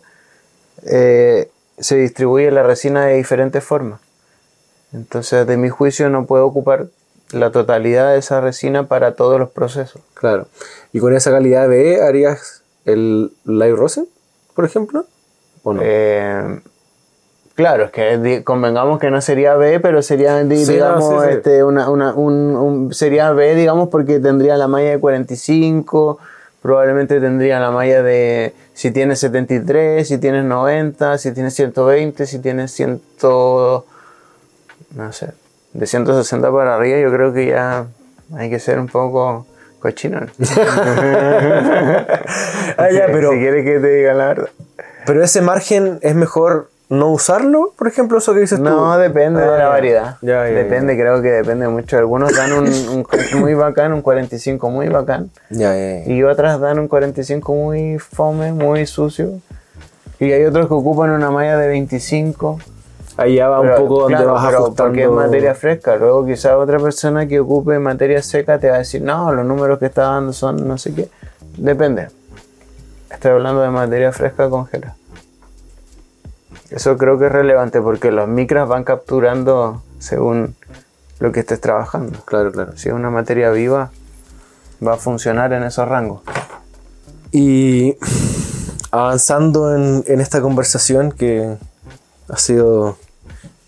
eh, 0.86 1.50
se 1.80 1.96
distribuye 1.96 2.52
la 2.52 2.62
resina 2.62 3.06
de 3.06 3.16
diferentes 3.16 3.64
formas. 3.64 4.00
Entonces, 4.92 5.48
de 5.48 5.58
mi 5.58 5.70
juicio, 5.70 6.10
no 6.10 6.28
puedo 6.28 6.46
ocupar 6.46 6.86
la 7.32 7.52
totalidad 7.52 8.12
de 8.12 8.20
esa 8.20 8.42
resina 8.42 8.88
para 8.88 9.16
todos 9.16 9.40
los 9.40 9.50
procesos. 9.50 10.04
Claro. 10.14 10.48
¿Y 10.92 11.00
con 11.00 11.16
esa 11.16 11.32
calidad 11.32 11.68
B 11.68 12.00
harías 12.02 12.63
el 12.86 13.32
live 13.46 13.76
rosin, 13.76 14.08
por 14.56 14.66
ejemplo? 14.66 15.06
¿O 15.64 15.74
no? 15.74 15.82
Eh, 15.84 16.60
claro, 17.56 17.86
es 17.86 17.92
que 17.92 18.44
convengamos 18.44 19.00
que 19.00 19.10
no 19.12 19.22
sería 19.22 19.56
B, 19.56 19.80
pero 19.80 20.02
sería, 20.02 20.44
no, 20.44 20.50
digamos, 20.50 21.24
sí, 21.24 21.30
sí. 21.30 21.36
Este, 21.38 21.64
una, 21.64 21.90
una- 21.90 22.14
un, 22.14 22.34
un- 22.56 22.94
sería 22.94 23.32
B, 23.32 23.56
digamos, 23.56 23.90
porque 23.90 24.20
tendría 24.20 24.58
la 24.58 24.68
malla 24.68 24.90
de 24.92 25.00
45, 25.00 26.20
probablemente 26.62 27.20
tendría 27.20 27.60
la 27.60 27.72
malla 27.72 28.02
de 28.04 28.54
si 28.74 28.92
tienes 28.92 29.20
73, 29.20 30.08
si 30.08 30.18
tienes 30.18 30.44
90, 30.46 31.18
si 31.18 31.32
tienes 31.34 31.54
120, 31.54 32.26
si 32.26 32.40
tienes 32.40 32.72
100, 32.72 33.02
no 34.96 35.12
sé, 35.12 35.30
de 35.74 35.86
160 35.88 36.52
para 36.52 36.76
arriba, 36.76 37.00
yo 37.00 37.12
creo 37.12 37.34
que 37.34 37.48
ya 37.48 37.88
hay 38.36 38.50
que 38.50 38.60
ser 38.60 38.80
un 38.80 38.88
poco 38.88 39.46
cochino. 39.84 40.22
¿no? 40.22 40.28
Ah, 42.78 42.90
ya, 42.92 43.06
pero- 43.08 43.32
Si 43.34 43.38
quieres 43.40 43.64
que 43.66 43.80
te 43.80 43.88
diga 43.88 44.14
la 44.14 44.28
verdad. 44.28 44.50
Pero 45.06 45.24
ese 45.24 45.42
margen 45.42 46.00
es 46.02 46.16
mejor 46.16 46.70
no 46.90 47.10
usarlo, 47.12 47.74
por 47.78 47.88
ejemplo, 47.88 48.18
eso 48.20 48.34
que 48.34 48.40
dices 48.42 48.58
tú. 48.60 48.64
No, 48.64 48.98
depende 48.98 49.42
Ah, 49.42 49.52
de 49.52 49.58
la 49.60 49.68
variedad. 49.68 50.18
Ya, 50.22 50.48
ya, 50.48 50.54
depende, 50.56 50.96
creo 50.98 51.22
que 51.22 51.30
depende 51.32 51.68
mucho. 51.68 51.98
Algunos 51.98 52.36
dan 52.36 52.54
un, 52.54 52.68
un 52.68 53.06
muy 53.42 53.54
bacán, 53.54 53.94
un 53.94 54.02
45 54.02 54.70
muy 54.70 54.88
bacán. 54.90 55.30
Y 56.08 56.24
otras 56.24 56.60
dan 56.60 56.80
un 56.80 56.88
45 56.88 57.54
muy 57.54 58.00
fome, 58.00 58.54
muy 58.54 58.86
sucio. 58.86 59.32
Y 60.20 60.32
hay 60.32 60.46
otros 60.46 60.68
que 60.68 60.74
ocupan 60.74 61.10
una 61.10 61.32
malla 61.32 61.58
de 61.58 61.68
25. 61.68 62.60
Ya 63.18 63.48
va 63.48 63.60
un 63.60 63.76
poco 63.76 64.02
donde 64.02 64.18
claro, 64.18 64.34
vas 64.34 64.46
pero 64.46 64.58
ajustando. 64.58 64.90
Porque 64.90 65.04
es 65.04 65.10
materia 65.10 65.56
fresca. 65.56 65.96
Luego 65.98 66.26
quizá 66.26 66.58
otra 66.58 66.80
persona 66.80 67.28
que 67.28 67.40
ocupe 67.40 67.78
materia 67.80 68.22
seca 68.22 68.60
te 68.60 68.70
va 68.70 68.76
a 68.76 68.80
decir, 68.80 69.02
no, 69.02 69.32
los 69.32 69.46
números 69.46 69.78
que 69.80 69.86
está 69.86 70.04
dando 70.04 70.34
son 70.34 70.68
no 70.68 70.78
sé 70.78 70.94
qué. 70.94 71.10
Depende. 71.58 72.08
Estoy 73.12 73.32
hablando 73.32 73.62
de 73.62 73.70
materia 73.70 74.12
fresca 74.12 74.50
congelada. 74.50 74.96
Eso 76.72 76.98
creo 76.98 77.20
que 77.20 77.28
es 77.28 77.32
relevante 77.32 77.80
porque 77.82 78.12
los 78.12 78.28
micras 78.28 78.68
van 78.68 78.84
capturando 78.84 79.84
según 80.00 80.56
lo 81.20 81.32
que 81.32 81.42
estés 81.42 81.62
trabajando. 81.62 82.20
Claro, 82.26 82.52
claro. 82.52 82.76
Si 82.76 82.90
es 82.90 82.96
una 82.96 83.12
materia 83.12 83.52
viva, 83.52 83.92
va 84.86 84.94
a 84.94 84.98
funcionar 84.98 85.54
en 85.54 85.64
esos 85.64 85.88
rangos. 85.88 86.22
Y 87.32 87.96
avanzando 88.90 89.76
en, 89.76 90.04
en 90.08 90.20
esta 90.20 90.42
conversación 90.42 91.12
que 91.12 91.58
ha 92.28 92.38
sido 92.38 92.98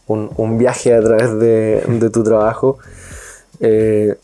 un, 0.07 0.29
un 0.37 0.57
viaje 0.57 0.93
a 0.93 1.01
través 1.01 1.37
de, 1.39 1.83
de 1.87 2.09
tu 2.09 2.23
trabajo, 2.23 2.77
eh, 3.59 4.15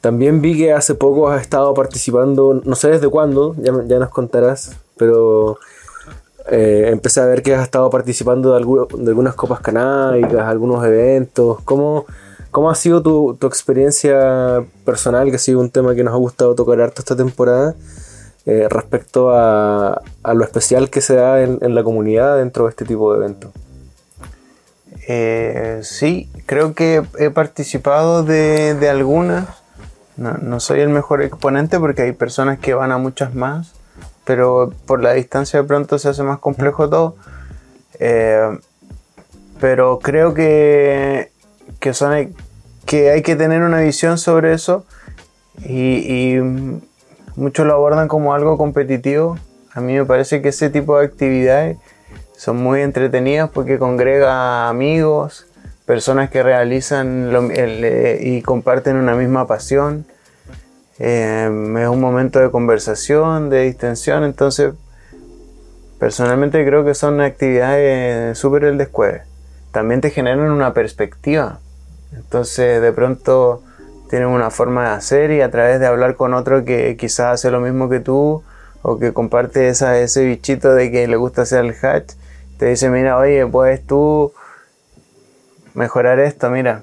también 0.00 0.40
vi 0.40 0.56
que 0.56 0.72
hace 0.72 0.94
poco 0.94 1.28
has 1.28 1.40
estado 1.42 1.74
participando, 1.74 2.60
no 2.64 2.74
sé 2.76 2.88
desde 2.90 3.08
cuándo, 3.08 3.54
ya, 3.58 3.72
ya 3.86 3.98
nos 3.98 4.10
contarás, 4.10 4.72
pero 4.96 5.58
eh, 6.50 6.88
empecé 6.92 7.20
a 7.20 7.26
ver 7.26 7.42
que 7.42 7.54
has 7.54 7.62
estado 7.62 7.90
participando 7.90 8.52
de, 8.52 8.56
alguno- 8.58 8.86
de 8.96 9.08
algunas 9.08 9.34
copas 9.34 9.60
canábicas, 9.60 10.40
algunos 10.46 10.84
eventos. 10.86 11.58
¿Cómo, 11.64 12.06
cómo 12.50 12.70
ha 12.70 12.74
sido 12.74 13.02
tu, 13.02 13.36
tu 13.38 13.46
experiencia 13.46 14.64
personal, 14.84 15.28
que 15.30 15.36
ha 15.36 15.40
sido 15.40 15.60
un 15.60 15.68
tema 15.70 15.94
que 15.94 16.04
nos 16.04 16.14
ha 16.14 16.16
gustado 16.16 16.54
tocar 16.54 16.80
harto 16.80 17.00
esta 17.02 17.16
temporada? 17.16 17.74
eh, 18.46 18.66
respecto 18.70 19.30
a, 19.30 20.00
a 20.22 20.34
lo 20.34 20.42
especial 20.42 20.88
que 20.88 21.02
se 21.02 21.16
da 21.16 21.42
en, 21.42 21.58
en 21.60 21.74
la 21.74 21.84
comunidad 21.84 22.38
dentro 22.38 22.64
de 22.64 22.70
este 22.70 22.86
tipo 22.86 23.12
de 23.12 23.18
eventos. 23.18 23.50
Eh, 25.10 25.80
sí, 25.84 26.30
creo 26.44 26.74
que 26.74 27.02
he 27.18 27.30
participado 27.30 28.24
de, 28.24 28.74
de 28.74 28.90
algunas. 28.90 29.46
No, 30.18 30.60
soy 30.60 30.80
el 30.80 30.90
mejor 30.90 31.22
exponente 31.22 31.78
porque 31.78 32.02
hay 32.02 32.12
personas 32.12 32.58
que 32.58 32.74
van 32.74 32.92
a 32.92 32.98
muchas 32.98 33.34
más, 33.34 33.72
pero 34.24 34.74
por 34.84 35.02
la 35.02 35.14
distancia 35.14 35.62
de 35.62 35.66
pronto 35.66 35.98
se 35.98 36.10
hace 36.10 36.22
más 36.22 36.40
complejo 36.40 36.90
todo. 36.90 37.16
Eh, 37.98 38.58
pero 39.60 39.98
creo 40.00 40.34
que, 40.34 41.32
que, 41.80 43.10
hay 43.10 43.22
que 43.22 43.36
tener 43.36 43.62
una 43.62 43.80
visión 43.80 44.18
sobre 44.18 44.52
eso 44.52 44.84
y 45.64 46.36
muchos 47.34 47.66
lo 47.66 47.72
abordan 47.72 48.08
como 48.08 48.34
algo 48.34 48.58
competitivo. 48.58 49.38
A 49.72 49.80
mí 49.80 49.94
me 49.94 50.04
parece 50.04 50.42
que 50.42 50.50
ese 50.50 50.68
tipo 50.68 50.98
de 50.98 51.06
actividades 51.06 51.78
son 52.38 52.56
muy 52.58 52.82
entretenidas 52.82 53.50
porque 53.50 53.80
congrega 53.80 54.68
amigos, 54.68 55.48
personas 55.86 56.30
que 56.30 56.44
realizan 56.44 57.30
eh, 57.50 58.20
y 58.22 58.42
comparten 58.42 58.96
una 58.96 59.16
misma 59.16 59.48
pasión. 59.48 60.06
Eh, 61.00 61.46
es 61.46 61.88
un 61.88 62.00
momento 62.00 62.38
de 62.38 62.52
conversación, 62.52 63.50
de 63.50 63.64
distensión, 63.64 64.22
entonces 64.22 64.72
personalmente 65.98 66.64
creo 66.64 66.84
que 66.84 66.94
son 66.94 67.20
actividades 67.20 68.38
súper 68.38 68.64
el 68.64 68.78
descueve. 68.78 69.22
También 69.72 70.00
te 70.00 70.10
generan 70.10 70.52
una 70.52 70.72
perspectiva. 70.72 71.58
Entonces 72.14 72.80
de 72.80 72.92
pronto 72.92 73.64
tienes 74.10 74.28
una 74.28 74.52
forma 74.52 74.90
de 74.90 74.94
hacer 74.94 75.32
y 75.32 75.40
a 75.40 75.50
través 75.50 75.80
de 75.80 75.86
hablar 75.86 76.14
con 76.14 76.34
otro 76.34 76.64
que 76.64 76.96
quizás 76.96 77.34
hace 77.34 77.50
lo 77.50 77.60
mismo 77.60 77.88
que 77.88 77.98
tú 77.98 78.44
o 78.82 78.96
que 78.96 79.12
comparte 79.12 79.68
esa, 79.68 79.98
ese 79.98 80.24
bichito 80.24 80.72
de 80.72 80.92
que 80.92 81.08
le 81.08 81.16
gusta 81.16 81.42
hacer 81.42 81.64
el 81.64 81.74
hatch, 81.82 82.12
te 82.58 82.66
dice, 82.66 82.90
mira, 82.90 83.16
oye, 83.18 83.46
puedes 83.46 83.86
tú 83.86 84.32
mejorar 85.74 86.18
esto, 86.18 86.50
mira, 86.50 86.82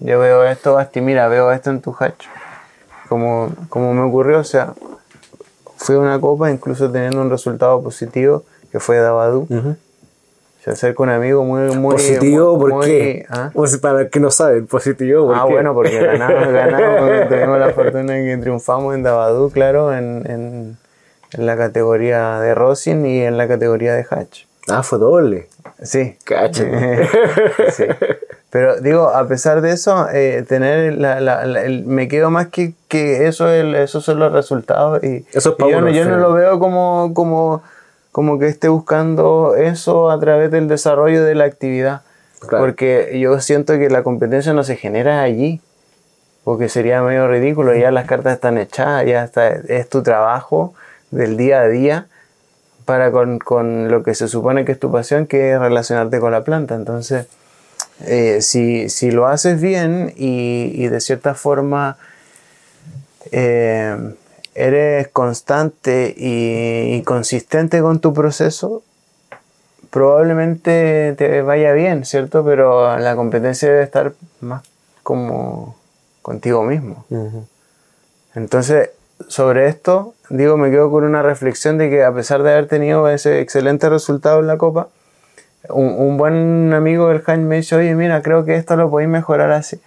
yo 0.00 0.18
veo 0.20 0.44
esto, 0.44 0.74
Basti, 0.74 1.00
mira, 1.00 1.28
veo 1.28 1.50
esto 1.52 1.70
en 1.70 1.80
tu 1.80 1.94
hatch. 1.98 2.26
Como, 3.08 3.50
como 3.70 3.94
me 3.94 4.02
ocurrió, 4.02 4.38
o 4.40 4.44
sea, 4.44 4.74
fui 5.76 5.94
a 5.96 5.98
una 5.98 6.20
copa 6.20 6.50
incluso 6.50 6.90
teniendo 6.90 7.20
un 7.22 7.30
resultado 7.30 7.82
positivo, 7.82 8.44
que 8.70 8.80
fue 8.80 8.98
Dabadú. 8.98 9.46
Se 10.62 10.72
acerca 10.72 11.02
un 11.02 11.08
amigo 11.08 11.42
muy, 11.44 11.74
muy... 11.74 11.94
positivo, 11.94 12.56
muy- 12.56 12.60
¿por 12.60 12.72
muy- 12.74 12.86
qué? 12.86 13.26
¿ah? 13.30 13.50
O 13.54 13.66
sea, 13.66 13.80
para 13.80 14.00
el 14.02 14.10
que 14.10 14.20
no 14.20 14.30
saben, 14.30 14.66
positivo, 14.66 15.26
¿por 15.28 15.36
Ah, 15.36 15.44
qué? 15.46 15.52
bueno, 15.54 15.72
porque 15.72 15.98
ganamos, 16.04 16.48
ganamos, 16.52 17.28
tuvimos 17.28 17.58
la 17.58 17.70
fortuna 17.70 18.12
de 18.12 18.24
que 18.24 18.36
triunfamos 18.36 18.94
en 18.94 19.02
Dabadú, 19.04 19.50
claro, 19.50 19.94
en, 19.94 20.30
en, 20.30 20.76
en 21.32 21.46
la 21.46 21.56
categoría 21.56 22.40
de 22.40 22.54
Rosin 22.54 23.06
y 23.06 23.22
en 23.22 23.38
la 23.38 23.48
categoría 23.48 23.94
de 23.94 24.04
Hatch. 24.10 24.44
Ah, 24.70 24.82
fue 24.82 24.98
doble. 24.98 25.48
Sí. 25.82 26.16
Cacha. 26.24 26.64
sí. 27.72 27.84
Pero 28.50 28.80
digo, 28.80 29.08
a 29.10 29.26
pesar 29.28 29.60
de 29.60 29.72
eso, 29.72 30.08
eh, 30.12 30.44
tener 30.48 30.94
la, 30.94 31.20
la- 31.20 31.44
la- 31.44 31.62
el- 31.64 31.84
me 31.84 32.08
quedo 32.08 32.30
más 32.30 32.48
que, 32.48 32.72
que 32.88 33.26
eso, 33.26 33.48
el- 33.48 33.74
esos 33.74 34.04
son 34.04 34.18
los 34.18 34.32
resultados 34.32 35.02
y, 35.04 35.26
Eso 35.32 35.56
es 35.58 35.66
y 35.66 35.70
yo, 35.70 35.80
no, 35.80 35.90
yo 35.90 36.04
no 36.06 36.16
lo 36.16 36.32
veo 36.32 36.58
como, 36.58 37.12
como, 37.14 37.62
como 38.12 38.38
que 38.38 38.46
esté 38.48 38.68
buscando 38.68 39.54
eso 39.54 40.10
a 40.10 40.18
través 40.18 40.50
del 40.50 40.66
desarrollo 40.68 41.24
de 41.24 41.34
la 41.34 41.44
actividad. 41.44 42.00
Claro. 42.40 42.64
Porque 42.64 43.18
yo 43.20 43.38
siento 43.40 43.74
que 43.78 43.90
la 43.90 44.02
competencia 44.02 44.52
no 44.52 44.62
se 44.64 44.76
genera 44.76 45.22
allí. 45.22 45.60
Porque 46.44 46.70
sería 46.70 47.02
medio 47.02 47.28
ridículo, 47.28 47.74
ya 47.74 47.90
las 47.90 48.06
cartas 48.06 48.32
están 48.32 48.56
echadas, 48.56 49.04
ya 49.04 49.22
está, 49.24 49.48
es 49.48 49.86
tu 49.90 50.02
trabajo 50.02 50.72
del 51.10 51.36
día 51.36 51.60
a 51.60 51.68
día 51.68 52.06
para 52.88 53.12
con, 53.12 53.38
con 53.38 53.90
lo 53.90 54.02
que 54.02 54.14
se 54.14 54.28
supone 54.28 54.64
que 54.64 54.72
es 54.72 54.80
tu 54.80 54.90
pasión, 54.90 55.26
que 55.26 55.52
es 55.52 55.60
relacionarte 55.60 56.20
con 56.20 56.32
la 56.32 56.42
planta. 56.42 56.74
Entonces, 56.74 57.26
eh, 58.06 58.40
si, 58.40 58.88
si 58.88 59.10
lo 59.10 59.26
haces 59.26 59.60
bien 59.60 60.14
y, 60.16 60.72
y 60.72 60.88
de 60.88 60.98
cierta 61.00 61.34
forma 61.34 61.98
eh, 63.30 64.14
eres 64.54 65.08
constante 65.08 66.14
y, 66.16 66.94
y 66.94 67.02
consistente 67.02 67.82
con 67.82 68.00
tu 68.00 68.14
proceso, 68.14 68.82
probablemente 69.90 71.14
te 71.18 71.42
vaya 71.42 71.72
bien, 71.72 72.06
¿cierto? 72.06 72.42
Pero 72.42 72.96
la 72.96 73.16
competencia 73.16 73.68
debe 73.68 73.82
estar 73.82 74.14
más 74.40 74.62
como 75.02 75.76
contigo 76.22 76.62
mismo. 76.62 77.04
Entonces, 78.34 78.92
sobre 79.28 79.68
esto, 79.68 80.14
digo, 80.30 80.56
me 80.56 80.70
quedo 80.70 80.90
con 80.90 81.04
una 81.04 81.22
reflexión 81.22 81.78
de 81.78 81.90
que 81.90 82.04
a 82.04 82.12
pesar 82.12 82.42
de 82.42 82.52
haber 82.52 82.66
tenido 82.66 83.08
ese 83.08 83.40
excelente 83.40 83.88
resultado 83.88 84.40
en 84.40 84.46
la 84.46 84.56
Copa, 84.58 84.88
un, 85.70 85.86
un 85.98 86.16
buen 86.16 86.72
amigo 86.72 87.08
del 87.08 87.22
Jaime 87.22 87.44
me 87.44 87.56
dice, 87.56 87.76
oye, 87.76 87.94
mira, 87.94 88.22
creo 88.22 88.44
que 88.44 88.54
esto 88.56 88.76
lo 88.76 88.90
podéis 88.90 89.10
mejorar 89.10 89.50
así. 89.52 89.80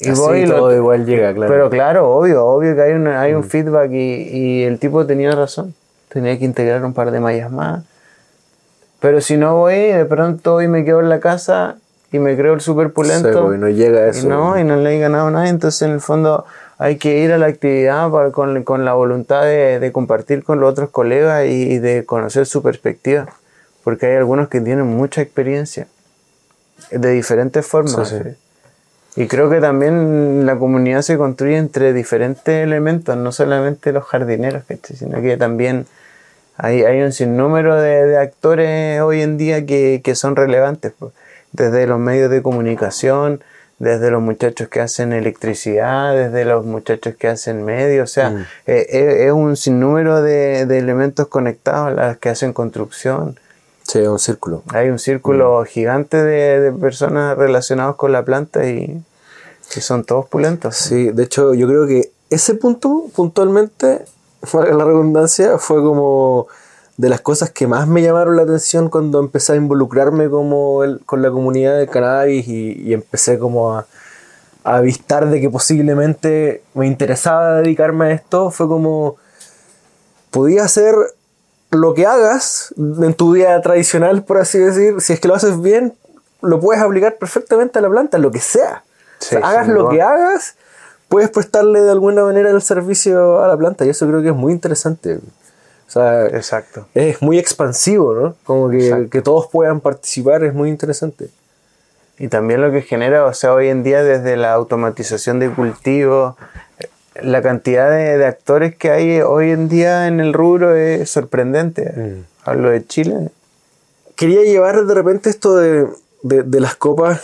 Y 0.00 0.08
Así 0.10 0.20
voy 0.20 0.38
y 0.40 0.46
lo- 0.46 0.56
todo 0.56 0.74
igual 0.74 1.06
llega, 1.06 1.32
claro. 1.32 1.52
Pero 1.52 1.70
claro, 1.70 2.10
obvio, 2.10 2.44
obvio 2.44 2.74
que 2.74 2.82
hay, 2.82 2.92
una- 2.92 3.20
hay 3.20 3.34
un 3.34 3.44
feedback 3.44 3.90
y, 3.92 3.96
y 4.32 4.62
el 4.64 4.78
tipo 4.78 5.06
tenía 5.06 5.30
razón. 5.32 5.74
Tenía 6.08 6.36
que 6.38 6.44
integrar 6.44 6.84
un 6.84 6.92
par 6.92 7.10
de 7.10 7.20
mallas 7.20 7.50
más. 7.50 7.84
Pero 9.00 9.20
si 9.20 9.36
no 9.36 9.56
voy, 9.56 9.74
de 9.92 10.04
pronto 10.04 10.54
hoy 10.56 10.68
me 10.68 10.84
quedo 10.84 11.00
en 11.00 11.08
la 11.08 11.20
casa 11.20 11.76
y 12.10 12.18
me 12.18 12.36
creo 12.36 12.54
el 12.54 12.60
super 12.60 12.88
Sí, 12.88 12.92
pulento. 12.92 13.40
porque 13.42 13.58
no 13.58 13.68
llega 13.68 14.00
a 14.00 14.06
eso. 14.08 14.26
Y 14.26 14.28
no, 14.28 14.58
y 14.58 14.64
no 14.64 14.76
le 14.76 14.96
he 14.96 14.98
ganado 15.00 15.30
nada. 15.30 15.48
Entonces, 15.48 15.82
en 15.82 15.90
el 15.92 16.00
fondo, 16.00 16.44
hay 16.82 16.96
que 16.96 17.18
ir 17.18 17.32
a 17.32 17.38
la 17.38 17.46
actividad 17.46 18.10
para- 18.10 18.30
con, 18.32 18.62
con 18.64 18.84
la 18.84 18.94
voluntad 18.94 19.42
de, 19.42 19.78
de 19.80 19.92
compartir 19.92 20.42
con 20.42 20.60
los 20.60 20.70
otros 20.70 20.90
colegas 20.90 21.46
y, 21.46 21.78
de 21.78 22.04
conocer 22.04 22.46
su 22.46 22.62
perspectiva. 22.62 23.26
Porque 23.84 24.06
hay 24.06 24.16
algunos 24.16 24.48
que 24.48 24.60
tienen 24.60 24.86
mucha 24.86 25.22
experiencia 25.22 25.86
de 26.90 27.10
diferentes 27.10 27.66
formas. 27.66 28.08
Sí, 28.08 28.16
sí. 28.22 29.22
Y 29.22 29.26
creo 29.26 29.50
que 29.50 29.60
también 29.60 30.46
la 30.46 30.56
comunidad 30.58 31.02
se 31.02 31.16
construye 31.16 31.56
entre 31.56 31.92
diferentes 31.92 32.54
elementos, 32.62 33.16
no 33.16 33.30
solamente 33.32 33.92
los 33.92 34.04
jardineros, 34.04 34.64
sino 34.94 35.20
que 35.20 35.36
también 35.36 35.86
Hay, 36.58 36.84
hay 36.84 37.00
un 37.02 37.12
sinnúmero 37.12 37.80
de, 37.80 38.06
de 38.06 38.18
actores 38.18 39.00
hoy 39.00 39.22
en 39.22 39.36
día 39.38 39.64
que, 39.64 40.00
que 40.04 40.14
son 40.14 40.36
relevantes, 40.36 40.92
desde 41.50 41.86
los 41.86 41.98
medios 41.98 42.30
de 42.30 42.42
comunicación, 42.42 43.40
desde 43.78 44.10
los 44.10 44.22
muchachos 44.22 44.68
que 44.68 44.80
hacen 44.80 45.12
electricidad, 45.12 46.14
desde 46.14 46.44
los 46.44 46.64
muchachos 46.64 47.14
que 47.18 47.28
hacen 47.28 47.64
medios, 47.64 48.10
o 48.10 48.12
sea, 48.12 48.30
Mm. 48.30 48.46
eh, 48.66 48.86
es, 48.88 49.14
es 49.26 49.32
un 49.32 49.56
sinnúmero 49.56 50.22
de, 50.22 50.66
de 50.66 50.78
elementos 50.78 51.26
conectados, 51.28 51.94
las 51.94 52.16
que 52.18 52.28
hacen 52.28 52.52
construcción. 52.52 53.38
Sí, 53.82 53.98
es 53.98 54.08
un 54.08 54.20
círculo. 54.20 54.62
Hay 54.72 54.88
un 54.90 54.98
círculo 55.00 55.64
gigante 55.64 56.16
de, 56.16 56.60
de 56.60 56.72
personas 56.72 57.36
relacionadas 57.36 57.96
con 57.96 58.12
la 58.12 58.24
planta 58.24 58.64
y 58.68 59.02
que 59.72 59.80
son 59.80 60.04
todos 60.04 60.28
pulentos. 60.28 60.76
Sí, 60.76 61.10
de 61.10 61.24
hecho, 61.24 61.52
yo 61.54 61.66
creo 61.66 61.86
que 61.86 62.10
ese 62.30 62.54
punto, 62.54 63.06
puntualmente, 63.14 64.04
la 64.54 64.84
redundancia, 64.84 65.58
fue 65.58 65.82
como 65.82 66.46
de 66.96 67.08
las 67.08 67.20
cosas 67.20 67.50
que 67.50 67.66
más 67.66 67.88
me 67.88 68.02
llamaron 68.02 68.36
la 68.36 68.42
atención 68.42 68.88
cuando 68.88 69.18
empecé 69.20 69.54
a 69.54 69.56
involucrarme 69.56 70.28
como 70.28 70.84
el- 70.84 71.00
con 71.04 71.22
la 71.22 71.30
comunidad 71.30 71.76
del 71.78 71.88
cannabis 71.88 72.46
y, 72.48 72.72
y 72.82 72.92
empecé 72.94 73.38
como 73.38 73.76
a, 73.76 73.86
a 74.64 74.76
avistar 74.76 75.28
de 75.30 75.40
que 75.40 75.48
posiblemente 75.50 76.62
me 76.74 76.86
interesaba 76.86 77.54
dedicarme 77.60 78.06
a 78.06 78.10
esto. 78.12 78.50
Fue 78.50 78.68
como, 78.68 79.16
podía 80.30 80.64
hacer 80.64 80.94
lo 81.70 81.94
que 81.94 82.06
hagas 82.06 82.74
en 82.76 83.14
tu 83.14 83.32
vida 83.32 83.60
tradicional, 83.62 84.24
por 84.24 84.38
así 84.38 84.58
decir, 84.58 85.00
si 85.00 85.14
es 85.14 85.20
que 85.20 85.28
lo 85.28 85.34
haces 85.34 85.60
bien, 85.60 85.94
lo 86.42 86.60
puedes 86.60 86.82
aplicar 86.82 87.16
perfectamente 87.16 87.78
a 87.78 87.82
la 87.82 87.88
planta, 87.88 88.18
lo 88.18 88.30
que 88.30 88.40
sea. 88.40 88.84
O 89.20 89.24
sea, 89.24 89.38
Sí, 89.38 89.44
hagas 89.44 89.68
lo 89.68 89.88
que 89.88 90.02
hagas, 90.02 90.56
puedes 91.08 91.30
prestarle 91.30 91.80
de 91.80 91.90
alguna 91.90 92.24
manera 92.24 92.50
el 92.50 92.60
servicio 92.60 93.42
a 93.42 93.48
la 93.48 93.56
planta 93.56 93.84
y 93.86 93.88
eso 93.88 94.06
creo 94.06 94.20
que 94.20 94.28
es 94.28 94.34
muy 94.34 94.52
interesante. 94.52 95.20
Sea, 95.92 96.26
Exacto. 96.26 96.86
es 96.94 97.20
muy 97.20 97.38
expansivo, 97.38 98.14
¿no? 98.14 98.34
Como 98.44 98.70
que, 98.70 99.08
que 99.10 99.20
todos 99.20 99.48
puedan 99.48 99.80
participar 99.80 100.42
es 100.42 100.54
muy 100.54 100.70
interesante. 100.70 101.28
Y 102.18 102.28
también 102.28 102.62
lo 102.62 102.70
que 102.72 102.80
genera, 102.82 103.24
o 103.26 103.34
sea, 103.34 103.52
hoy 103.52 103.68
en 103.68 103.82
día 103.82 104.02
desde 104.02 104.36
la 104.36 104.52
automatización 104.54 105.38
de 105.38 105.50
cultivo, 105.50 106.36
eh, 106.78 106.88
la 107.20 107.42
cantidad 107.42 107.90
de, 107.90 108.16
de 108.16 108.24
actores 108.26 108.74
que 108.76 108.90
hay 108.90 109.20
hoy 109.20 109.50
en 109.50 109.68
día 109.68 110.06
en 110.06 110.20
el 110.20 110.32
rubro 110.32 110.74
es 110.74 111.10
sorprendente. 111.10 111.92
Mm. 111.94 112.24
Hablo 112.44 112.70
de 112.70 112.86
Chile. 112.86 113.28
Quería 114.16 114.42
llevar 114.44 114.84
de 114.86 114.94
repente 114.94 115.28
esto 115.28 115.56
de, 115.56 115.86
de- 116.22 116.42
de 116.42 116.60
las 116.60 116.74
copas 116.74 117.20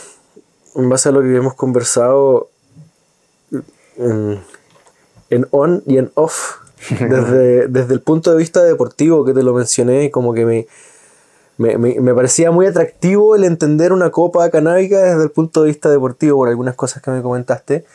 en 0.75 0.89
base 0.89 1.09
a 1.09 1.11
lo 1.11 1.21
que 1.21 1.35
hemos 1.35 1.55
conversado 1.55 2.49
en, 3.97 4.39
en 5.31 5.47
on 5.51 5.81
y 5.87 5.97
en 5.97 6.11
off. 6.13 6.57
Desde, 6.99 7.67
desde 7.67 7.93
el 7.93 8.01
punto 8.01 8.31
de 8.31 8.37
vista 8.37 8.63
deportivo 8.63 9.25
que 9.25 9.33
te 9.33 9.43
lo 9.43 9.53
mencioné, 9.53 10.11
como 10.11 10.33
que 10.33 10.45
me, 10.45 10.67
me, 11.57 11.77
me- 11.77 11.99
me 11.99 12.13
parecía 12.15 12.51
muy 12.51 12.67
atractivo 12.67 13.35
el 13.35 13.43
entender 13.45 13.93
una 13.93 14.11
copa 14.11 14.49
canábica 14.49 14.99
desde 15.01 15.23
el 15.23 15.31
punto 15.31 15.63
de 15.63 15.67
vista 15.69 15.89
deportivo 15.89 16.37
por 16.37 16.49
algunas 16.49 16.75
cosas 16.75 17.01
que 17.03 17.11
me 17.11 17.21
comentaste. 17.21 17.85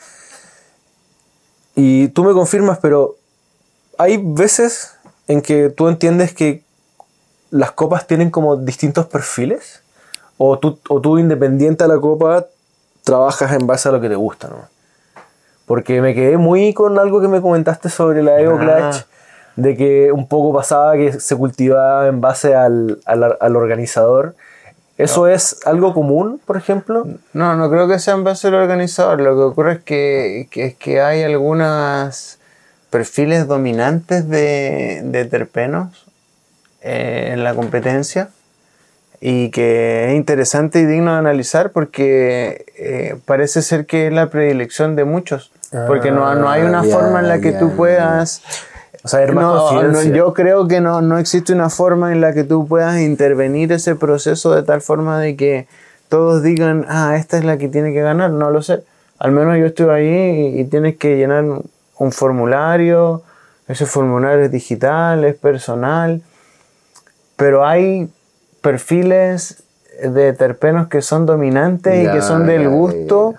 Y 1.75 2.07
tú 2.09 2.23
me 2.23 2.33
confirmas, 2.33 2.79
pero 2.79 3.15
hay 3.97 4.17
veces 4.23 4.91
en 5.27 5.41
que 5.41 5.69
tú 5.69 5.87
entiendes 5.87 6.33
que 6.33 6.63
las 7.51 7.71
copas 7.71 8.07
tienen 8.07 8.31
como 8.31 8.57
distintos 8.57 9.07
perfiles? 9.07 9.81
¿O 10.37 10.59
tú, 10.59 10.79
o 10.89 11.01
tú 11.01 11.17
independiente 11.19 11.83
a 11.85 11.87
la 11.87 11.99
copa, 11.99 12.47
trabajas 13.03 13.53
en 13.53 13.67
base 13.67 13.89
a 13.89 13.93
lo 13.93 14.01
que 14.01 14.09
te 14.09 14.15
gusta, 14.15 14.49
¿no? 14.49 14.67
Porque 15.65 16.01
me 16.01 16.13
quedé 16.13 16.37
muy 16.37 16.73
con 16.73 16.99
algo 16.99 17.21
que 17.21 17.27
me 17.27 17.41
comentaste 17.41 17.89
sobre 17.89 18.21
la 18.23 18.39
Evo 18.39 18.57
Ah. 18.61 18.89
Clutch, 18.91 19.05
de 19.55 19.75
que 19.75 20.11
un 20.11 20.27
poco 20.27 20.53
pasaba 20.53 20.93
que 20.95 21.13
se 21.19 21.35
cultivaba 21.35 22.07
en 22.07 22.21
base 22.21 22.53
al, 22.55 22.99
al- 23.05 23.37
al 23.39 23.55
organizador. 23.55 24.35
¿Eso 24.97 25.27
es 25.27 25.59
algo 25.65 25.93
común, 25.93 26.39
por 26.45 26.55
ejemplo? 26.55 27.05
No, 27.33 27.55
no 27.55 27.69
creo 27.69 27.87
que 27.87 27.99
sea 27.99 28.13
en 28.13 28.23
base 28.23 28.47
al 28.47 28.53
organizador. 28.53 29.19
Lo 29.21 29.35
que 29.35 29.41
ocurre 29.41 29.71
es 29.73 29.79
que, 29.83 30.47
que- 30.51 30.65
es 30.67 30.75
que 30.75 31.01
hay 31.01 31.23
algunos 31.23 32.37
perfiles 32.89 33.47
dominantes 33.47 34.29
de, 34.29 35.01
de 35.03 35.25
terpenos 35.25 36.05
eh, 36.81 37.31
en 37.33 37.43
la 37.43 37.53
competencia 37.55 38.29
y 39.19 39.49
que 39.49 40.09
es 40.09 40.15
interesante 40.15 40.79
y 40.79 40.85
digno 40.85 41.11
de 41.13 41.17
analizar 41.17 41.71
porque 41.71 42.65
eh, 42.77 43.15
parece 43.25 43.61
ser 43.63 43.85
que 43.85 44.07
es 44.07 44.13
la 44.13 44.29
predilección 44.29 44.95
de 44.95 45.03
muchos. 45.03 45.51
Porque 45.87 46.11
no, 46.11 46.35
no 46.35 46.49
hay 46.49 46.63
una 46.63 46.79
Ah, 46.79 46.83
forma 46.83 47.19
en 47.19 47.27
la 47.27 47.39
que 47.39 47.53
ya, 47.53 47.59
tú 47.59 47.71
puedas... 47.75 48.41
O 49.03 49.07
sea, 49.07 49.25
No, 49.27 50.01
yo 50.03 50.33
creo 50.33 50.67
que 50.67 50.81
no, 50.81 51.01
no 51.01 51.17
existe 51.19 51.53
una 51.53 51.69
forma 51.69 52.11
en 52.11 52.21
la 52.21 52.33
que 52.33 52.43
tú 52.43 52.67
puedas 52.67 52.99
intervenir 52.99 53.71
ese 53.71 53.95
proceso 53.95 54.55
de 54.55 54.63
tal 54.63 54.81
forma 54.81 55.19
de 55.19 55.35
que 55.35 55.67
todos 56.09 56.41
digan, 56.41 56.85
ah, 56.89 57.15
esta 57.17 57.37
es 57.37 57.45
la 57.45 57.57
que 57.57 57.67
tiene 57.67 57.93
que 57.93 58.01
ganar. 58.01 58.31
No 58.31 58.49
lo 58.49 58.61
sé. 58.61 58.83
Al 59.19 59.31
menos 59.31 59.57
yo 59.57 59.67
estoy 59.67 59.89
ahí 59.89 60.55
y, 60.55 60.61
y 60.61 60.63
tienes 60.65 60.97
que 60.97 61.17
llenar 61.17 61.43
un, 61.43 62.11
formulario. 62.11 63.21
Ese 63.67 63.85
formulario 63.85 64.45
es 64.45 64.51
digital, 64.51 65.23
es 65.23 65.35
personal. 65.35 66.21
Pero 67.35 67.65
hay 67.65 68.09
perfiles 68.61 69.63
de 70.03 70.33
terpenos 70.33 70.87
que 70.87 71.01
son 71.01 71.25
dominantes 71.25 72.07
y 72.07 72.11
que 72.11 72.21
son 72.21 72.47
del 72.47 72.69
gusto. 72.69 73.35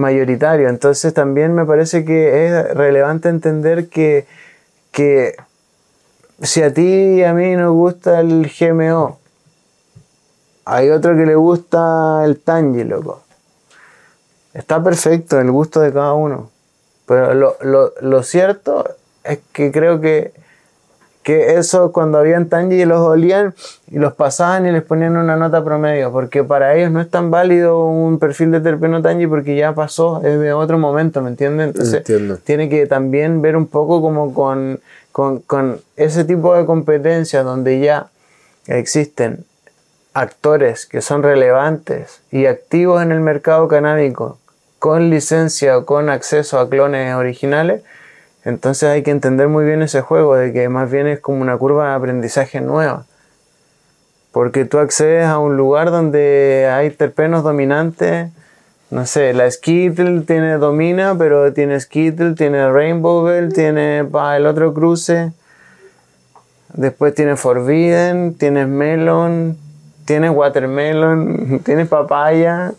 Mayoritario. 0.00 0.68
Entonces 0.68 1.14
también 1.14 1.54
me 1.54 1.64
parece 1.64 2.04
que 2.04 2.46
es 2.46 2.74
relevante 2.74 3.28
entender 3.28 3.88
que, 3.88 4.26
que 4.90 5.36
si 6.42 6.62
a 6.62 6.72
ti 6.74 6.82
y 7.20 7.22
a 7.24 7.32
mí 7.34 7.54
nos 7.54 7.72
gusta 7.74 8.20
el 8.20 8.50
GMO, 8.50 9.18
hay 10.64 10.90
otro 10.90 11.16
que 11.16 11.26
le 11.26 11.34
gusta 11.34 12.22
el 12.24 12.38
Tangi, 12.40 12.84
loco. 12.84 13.22
Está 14.54 14.82
perfecto 14.82 15.38
el 15.40 15.50
gusto 15.50 15.80
de 15.80 15.92
cada 15.92 16.12
uno. 16.14 16.50
Pero 17.06 17.34
lo, 17.34 17.56
lo- 17.62 17.92
lo 18.00 18.22
cierto 18.22 18.88
es 19.24 19.40
que 19.52 19.70
creo 19.72 20.00
que, 20.00 20.32
que 21.22 21.54
eso 21.54 21.92
cuando 21.92 22.18
habían 22.18 22.48
Tangi 22.48 22.84
los 22.84 23.00
olían 23.00 23.54
y 23.90 23.98
los 23.98 24.14
pasaban 24.14 24.66
y 24.66 24.72
les 24.72 24.82
ponían 24.82 25.16
una 25.16 25.36
nota 25.36 25.62
promedio. 25.62 26.10
Porque 26.12 26.42
para 26.44 26.74
ellos 26.74 26.90
no 26.90 27.00
es 27.00 27.10
tan 27.10 27.30
válido 27.30 27.84
un 27.84 28.18
perfil 28.18 28.50
de 28.50 28.60
terpeno 28.60 29.02
Tangi 29.02 29.26
porque 29.26 29.54
ya 29.56 29.74
pasó, 29.74 30.22
es 30.24 30.40
de 30.40 30.52
otro 30.52 30.78
momento, 30.78 31.20
¿me 31.20 31.30
entienden? 31.30 31.68
Entonces 31.68 31.96
Entiendo. 31.98 32.38
tiene 32.38 32.68
que 32.68 32.86
también 32.86 33.42
ver 33.42 33.56
un 33.56 33.66
poco 33.66 34.00
como 34.00 34.32
con, 34.32 34.80
con, 35.12 35.40
con 35.40 35.80
ese 35.96 36.24
tipo 36.24 36.56
de 36.56 36.64
competencias 36.64 37.44
donde 37.44 37.80
ya 37.80 38.08
existen 38.66 39.44
actores 40.14 40.86
que 40.86 41.02
son 41.02 41.22
relevantes 41.22 42.20
y 42.30 42.46
activos 42.46 43.02
en 43.02 43.12
el 43.12 43.20
mercado 43.20 43.68
canábico 43.68 44.38
con 44.78 45.10
licencia 45.10 45.76
o 45.76 45.84
con 45.84 46.08
acceso 46.08 46.58
a 46.58 46.68
clones 46.68 47.14
originales, 47.14 47.82
entonces 48.44 48.88
hay 48.88 49.02
que 49.02 49.10
entender 49.10 49.48
muy 49.48 49.64
bien 49.64 49.82
ese 49.82 50.00
juego, 50.00 50.36
de 50.36 50.52
que 50.52 50.68
más 50.68 50.90
bien 50.90 51.06
es 51.06 51.20
como 51.20 51.42
una 51.42 51.56
curva 51.56 51.90
de 51.90 51.94
aprendizaje 51.94 52.60
nueva. 52.60 53.04
Porque 54.32 54.64
tú 54.64 54.78
accedes 54.78 55.26
a 55.26 55.38
un 55.38 55.56
lugar 55.56 55.90
donde 55.90 56.70
hay 56.72 56.90
terpenos 56.90 57.42
dominantes, 57.42 58.30
no 58.90 59.06
sé, 59.06 59.32
la 59.34 59.48
Skittle 59.50 60.22
tiene 60.22 60.58
domina, 60.58 61.14
pero 61.16 61.52
tiene 61.52 61.78
Skittle, 61.78 62.34
tiene 62.34 62.72
Rainbow 62.72 63.22
Bell, 63.22 63.52
tiene 63.52 64.04
pa, 64.04 64.36
el 64.36 64.46
otro 64.46 64.74
cruce, 64.74 65.32
después 66.74 67.14
tiene 67.14 67.36
Forbidden, 67.36 68.34
tienes 68.34 68.66
Melon, 68.66 69.56
tienes 70.06 70.32
Watermelon, 70.32 71.60
tienes 71.64 71.88
papaya, 71.88 72.72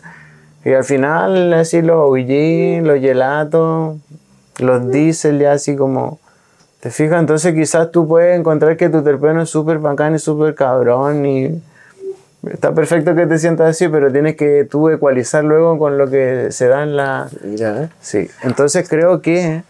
y 0.64 0.72
al 0.72 0.84
final 0.84 1.52
así 1.54 1.80
los 1.80 1.96
OG, 1.96 2.84
los 2.84 3.00
gelatos, 3.00 3.96
los 4.58 4.90
diesel 4.90 5.38
ya 5.38 5.52
así 5.52 5.76
como... 5.76 6.20
¿Te 6.80 6.90
fijas? 6.90 7.20
Entonces 7.20 7.54
quizás 7.54 7.92
tú 7.92 8.08
puedes 8.08 8.36
encontrar 8.36 8.76
que 8.76 8.88
tu 8.88 9.04
terpeno 9.04 9.42
es 9.42 9.50
súper 9.50 9.78
bacán 9.78 10.16
y 10.16 10.18
súper 10.18 10.56
cabrón 10.56 11.24
y 11.24 11.62
está 12.50 12.74
perfecto 12.74 13.14
que 13.14 13.26
te 13.26 13.38
sientas 13.38 13.70
así, 13.70 13.86
pero 13.88 14.10
tienes 14.10 14.36
que 14.36 14.66
tú 14.68 14.88
ecualizar 14.88 15.44
luego 15.44 15.78
con 15.78 15.96
lo 15.96 16.10
que 16.10 16.48
se 16.50 16.66
da 16.66 16.82
en 16.82 16.96
la... 16.96 17.28
Ya, 17.54 17.84
¿eh? 17.84 17.88
Sí, 18.00 18.28
entonces 18.42 18.88
creo 18.88 19.22
que 19.22 19.62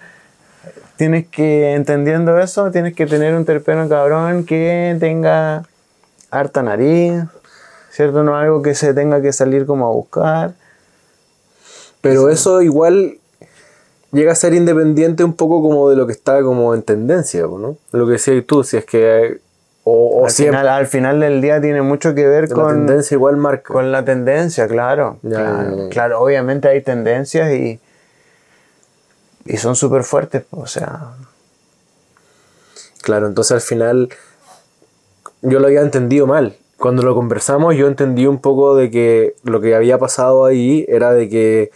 tienes 0.97 1.27
que, 1.29 1.75
entendiendo 1.75 2.39
eso, 2.39 2.71
tienes 2.71 2.95
que 2.95 3.07
tener 3.07 3.35
un 3.35 3.45
terpeno 3.45 3.89
cabrón 3.89 4.45
que 4.45 4.97
tenga 4.99 5.65
harta 6.31 6.63
nariz, 6.63 7.25
¿cierto? 7.91 8.23
No 8.23 8.37
algo 8.37 8.63
que 8.63 8.75
se 8.75 8.95
tenga 8.95 9.21
que 9.21 9.33
salir 9.33 9.67
como 9.67 9.87
a 9.87 9.91
buscar. 9.91 10.55
Pero 12.01 12.31
eso 12.31 12.63
igual 12.63 13.19
llega 14.13 14.33
a 14.33 14.35
ser 14.35 14.55
independiente 14.55 15.25
un 15.25 15.35
poco 15.35 15.63
como 15.63 15.89
de 15.91 15.97
lo 15.97 16.07
que 16.07 16.13
está 16.13 16.43
como 16.43 16.75
en 16.75 16.83
tendencia, 16.83 17.43
¿no? 17.43 17.77
Lo 17.93 18.07
que 18.07 18.13
decías 18.13 18.45
tú, 18.47 18.63
si 18.65 18.77
es 18.77 18.85
que... 18.85 19.41
O, 19.85 20.21
o 20.21 20.25
Al 20.27 20.31
siempre 20.31 20.61
final, 20.61 20.75
al 20.79 20.87
final 20.87 21.21
del 21.21 21.41
día 21.41 21.61
tiene 21.61 21.83
mucho 21.83 22.15
que 22.15 22.27
ver 22.29 22.49
la 22.49 22.55
con, 22.55 22.69
tendencia 22.87 23.17
igual 23.17 23.37
marca. 23.37 23.73
con 23.73 23.91
la 23.91 24.05
tendencia, 24.05 24.69
claro. 24.69 25.19
Ya, 25.23 25.39
claro, 25.39 25.77
ya, 25.77 25.83
ya. 25.83 25.89
claro, 25.89 26.21
obviamente 26.21 26.69
hay 26.69 26.83
tendencias 26.83 27.53
y, 27.53 27.81
y 29.45 29.57
son 29.57 29.75
súper 29.75 30.05
fuertes, 30.05 30.45
o 30.53 30.67
sea, 30.67 31.15
Claro, 33.03 33.27
entonces 33.27 33.53
al 33.53 33.61
final 33.61 34.09
yo 35.43 35.59
lo 35.59 35.67
había 35.67 35.83
entendido 35.83 36.27
mal. 36.27 36.57
Cuando 36.79 37.03
lo 37.03 37.15
conversamos, 37.15 37.75
yo 37.75 37.89
entendí 37.89 38.27
un 38.27 38.39
poco 38.39 38.75
de 38.77 38.91
que 38.91 39.35
lo 39.43 39.61
que 39.61 39.75
había 39.75 39.99
pasado 39.99 40.45
ahí 40.45 40.85
era 40.89 41.13
de 41.13 41.29
que, 41.29 41.71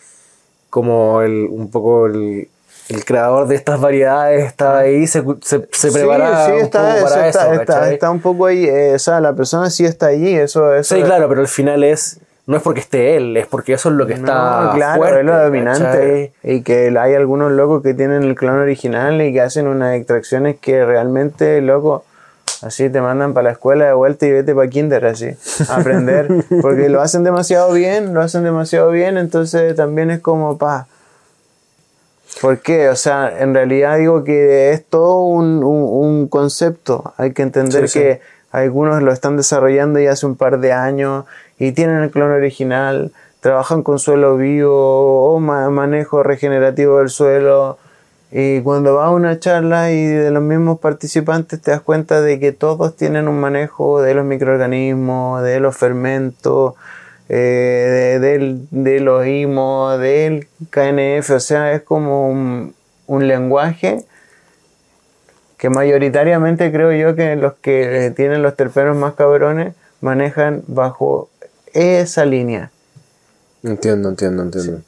como 0.76 1.22
el, 1.22 1.48
un 1.50 1.70
poco 1.70 2.04
el, 2.06 2.48
el 2.90 3.04
creador 3.06 3.46
de 3.48 3.54
estas 3.54 3.80
variedades 3.80 4.44
estaba 4.44 4.80
ahí, 4.80 5.06
se, 5.06 5.24
se, 5.40 5.66
se 5.72 5.90
preparaba 5.90 6.44
sí, 6.44 6.50
sí, 6.52 6.56
un 6.58 6.62
está, 6.64 6.80
poco 6.82 6.96
eso 6.98 7.04
para 7.14 7.28
está, 7.28 7.44
eso. 7.52 7.60
está- 7.62 7.90
está 7.90 8.10
un 8.10 8.20
poco 8.20 8.44
ahí, 8.44 8.66
eh, 8.66 8.92
o 8.94 8.98
sea, 8.98 9.22
la 9.22 9.32
persona 9.32 9.70
sí 9.70 9.86
está 9.86 10.08
allí, 10.08 10.34
eso, 10.36 10.74
eso 10.74 10.94
Sí, 10.94 11.02
claro, 11.02 11.30
pero 11.30 11.40
al 11.40 11.48
final 11.48 11.82
es. 11.82 12.20
No 12.46 12.58
es 12.58 12.62
porque 12.62 12.80
esté 12.80 13.16
él, 13.16 13.36
es 13.38 13.46
porque 13.46 13.72
eso 13.72 13.88
es 13.88 13.94
lo 13.96 14.06
que 14.06 14.12
está. 14.12 14.66
No, 14.66 14.72
claro, 14.74 14.98
fuerte, 15.00 15.20
es 15.20 15.26
lo 15.26 15.42
dominante. 15.42 16.32
¿cachai? 16.42 16.56
Y 16.58 16.62
que 16.62 16.94
hay 16.96 17.14
algunos 17.14 17.50
locos 17.52 17.82
que 17.82 17.94
tienen 17.94 18.22
el 18.22 18.34
clon 18.36 18.58
original 18.58 19.20
y 19.22 19.32
que 19.32 19.40
hacen 19.40 19.66
unas 19.66 19.96
extracciones 19.96 20.56
que 20.60 20.84
realmente, 20.84 21.60
loco, 21.62 22.04
así 22.62 22.88
te 22.90 23.00
mandan 23.00 23.34
para 23.34 23.44
la 23.44 23.50
escuela 23.52 23.86
de 23.86 23.92
vuelta 23.92 24.26
y 24.26 24.32
vete 24.32 24.54
para 24.54 24.68
kinder, 24.68 25.04
así, 25.06 25.30
a 25.68 25.76
aprender. 25.76 26.28
Porque 26.62 26.88
lo 26.88 27.00
hacen 27.02 27.24
demasiado 27.24 27.72
bien, 27.72 28.14
lo 28.14 28.20
hacen 28.22 28.44
demasiado 28.44 28.90
bien, 28.90 29.18
entonces 29.18 29.74
también 29.76 30.10
es 30.10 30.20
como, 30.20 30.58
pa. 30.58 30.86
¿Por 32.40 32.58
qué? 32.58 32.88
O 32.90 32.96
sea, 32.96 33.32
en 33.40 33.54
realidad 33.54 33.96
digo 33.96 34.22
que 34.24 34.70
es 34.72 34.84
todo 34.84 35.22
un, 35.22 35.64
un- 35.64 36.04
un 36.06 36.28
concepto. 36.28 37.14
Hay 37.16 37.32
que 37.32 37.42
entender 37.42 37.88
Sí, 37.88 37.94
sí. 37.94 37.98
que 38.00 38.20
algunos 38.50 39.02
lo 39.02 39.12
están 39.12 39.36
desarrollando 39.36 39.98
ya 40.00 40.12
hace 40.12 40.26
un 40.26 40.36
par 40.36 40.58
de 40.60 40.72
años 40.72 41.24
y 41.58 41.72
tienen 41.72 42.02
el 42.02 42.10
clon 42.10 42.30
original, 42.32 43.12
trabajan 43.40 43.82
con 43.82 43.98
suelo 43.98 44.36
vivo 44.36 45.32
o 45.34 45.40
ma- 45.40 45.70
manejo 45.70 46.22
regenerativo 46.22 46.98
del 46.98 47.08
suelo. 47.08 47.78
Y 48.38 48.60
cuando 48.60 48.96
vas 48.96 49.06
a 49.06 49.10
una 49.12 49.40
charla 49.40 49.92
y 49.92 50.04
de 50.04 50.30
los 50.30 50.42
mismos 50.42 50.78
participantes 50.78 51.58
te 51.58 51.70
das 51.70 51.80
cuenta 51.80 52.20
de 52.20 52.38
que 52.38 52.52
todos 52.52 52.94
tienen 52.94 53.28
un 53.28 53.40
manejo 53.40 54.02
de 54.02 54.12
los 54.12 54.26
microorganismos, 54.26 55.42
de 55.42 55.58
los 55.58 55.74
fermentos, 55.74 56.74
eh, 57.30 58.18
de, 58.70 59.00
los 59.00 59.26
IMO, 59.26 59.96
del 59.96 60.48
KNF, 60.68 61.30
o 61.30 61.40
sea, 61.40 61.72
es 61.72 61.80
como 61.80 62.28
un, 62.28 62.74
un 63.06 63.26
lenguaje 63.26 64.04
que 65.56 65.70
mayoritariamente 65.70 66.70
creo 66.70 66.92
yo 66.92 67.16
que 67.16 67.36
los 67.36 67.54
que 67.54 68.12
tienen 68.14 68.42
los 68.42 68.54
terpenos 68.54 68.98
más 68.98 69.14
cabrones 69.14 69.72
manejan 70.02 70.62
bajo 70.66 71.30
esa 71.72 72.26
línea. 72.26 72.70
Entiendo, 73.62 74.10
entiendo, 74.10 74.42
entiendo. 74.42 74.82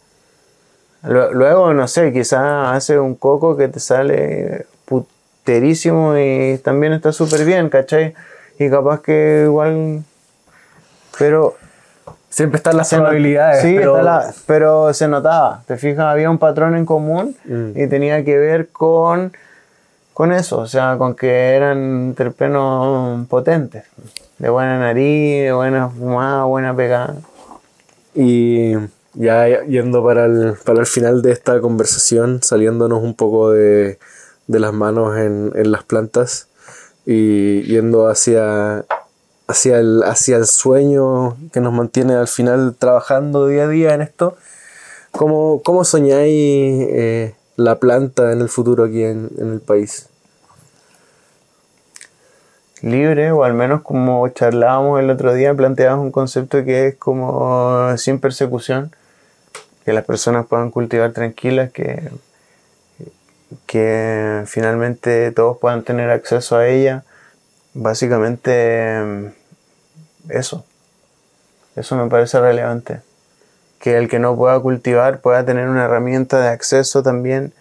Luego, 1.03 1.73
no 1.75 1.87
sé, 1.89 2.13
quizás 2.13 2.75
hace 2.77 2.99
un 2.99 3.15
coco 3.15 3.57
que 3.57 3.69
te 3.69 3.79
sale 3.81 4.67
puterísimo 4.85 6.17
y 6.19 6.59
también 6.65 6.93
está 6.93 7.13
súper 7.13 7.45
bien, 7.45 7.69
¿cachai? 7.69 8.15
Y 8.59 8.69
capaz 8.71 9.01
que 9.03 9.43
igual... 9.45 10.03
Pero 11.19 11.57
Siempre 12.31 12.59
están 12.59 12.77
las 12.77 12.91
probabilidades. 12.91 13.63
Sí, 13.63 13.75
pero 13.77 14.03
la- 14.03 14.33
pero 14.47 14.93
se 14.93 15.09
notaba. 15.09 15.63
Te 15.67 15.77
fijas, 15.79 16.05
había 16.05 16.29
un 16.31 16.37
patrón 16.39 16.77
en 16.77 16.85
común 16.85 17.35
Mm. 17.47 17.71
y 17.75 17.87
tenía 17.87 18.23
que 18.23 18.37
ver 18.37 18.69
con, 18.69 19.33
con 20.13 20.33
eso, 20.33 20.59
o 20.59 20.67
sea, 20.67 20.97
con 20.99 21.15
que 21.15 21.55
eran 21.57 22.13
terpenos 22.15 23.27
potentes, 23.29 23.85
de 24.39 24.51
buena 24.51 24.79
nariz, 24.79 25.45
de 25.45 25.53
buena 25.53 25.89
fumada, 25.89 26.45
buena 26.45 26.77
pegada. 26.77 27.15
Y 28.15 28.75
ya 29.19 29.65
yendo 29.65 30.05
para 30.05 30.27
el, 30.27 30.55
para 30.65 30.79
el 30.79 30.87
final 30.87 31.23
de 31.23 31.33
esta 31.33 31.61
conversación, 31.61 32.41
saliéndonos 32.43 33.03
un 33.03 33.15
poco 33.15 33.51
de, 33.51 33.99
de 34.47 34.61
las 34.61 34.73
manos 34.73 35.19
en, 35.19 35.53
en 35.57 35.73
las 35.73 35.83
plantas 35.83 36.47
y 37.05 37.63
yendo 37.63 38.07
hacia, 38.09 38.85
hacia, 39.49 39.81
el, 39.81 40.05
hacia 40.05 40.37
el 40.37 40.47
sueño 40.47 41.37
que 41.53 41.61
nos 41.61 41.73
mantiene 41.73 42.15
al 42.15 42.29
final 42.29 42.77
trabajando 42.79 43.49
día 43.49 43.65
a 43.65 43.69
día 43.69 43.95
en 43.95 44.03
esto, 44.03 44.37
¿cómo, 45.11 45.63
cómo 45.65 45.85
soñáis 45.85 46.87
eh, 46.89 47.35
la 47.57 47.81
planta 47.81 48.31
en 48.31 48.41
el 48.41 48.49
futuro 48.49 48.85
aquí 48.85 49.03
en, 49.03 49.31
en 49.37 49.53
el 49.55 49.61
país? 49.61 50.09
libre, 52.83 53.33
o 53.33 53.43
al 53.43 53.55
menos 53.55 53.83
como 53.83 54.29
charlábamos 54.29 55.01
el 55.01 55.11
otro 55.11 55.35
día, 55.35 55.53
planteábamos 55.53 56.05
un 56.07 56.13
concepto 56.13 56.65
que 56.65 56.87
es 56.87 56.95
como 56.95 57.97
sin 57.97 58.21
persecución, 58.21 58.93
que 59.89 59.95
las 59.95 60.05
personas 60.05 60.45
puedan 60.45 60.71
cultivar 60.71 61.13
tranquilas, 61.15 61.73
que, 61.73 62.11
que 63.65 64.43
finalmente 64.45 65.33
todos 65.33 65.57
puedan 65.57 65.83
tener 65.83 66.11
acceso 66.11 66.59
a 66.59 66.69
ella. 66.69 67.05
Básicamente 67.73 69.01
mm, 69.03 69.27
eso, 70.29 70.67
eso 71.75 71.97
me 71.97 72.11
parece 72.11 72.39
relevante. 72.39 73.01
Que 73.79 73.97
el 73.97 74.11
que 74.11 74.19
no 74.19 74.37
pueda 74.37 74.61
cultivar 74.61 75.23
pueda 75.23 75.47
tener 75.47 75.71
una 75.71 75.87
herramienta 75.87 76.39
de 76.39 76.49
acceso 76.49 77.03
también 77.03 77.55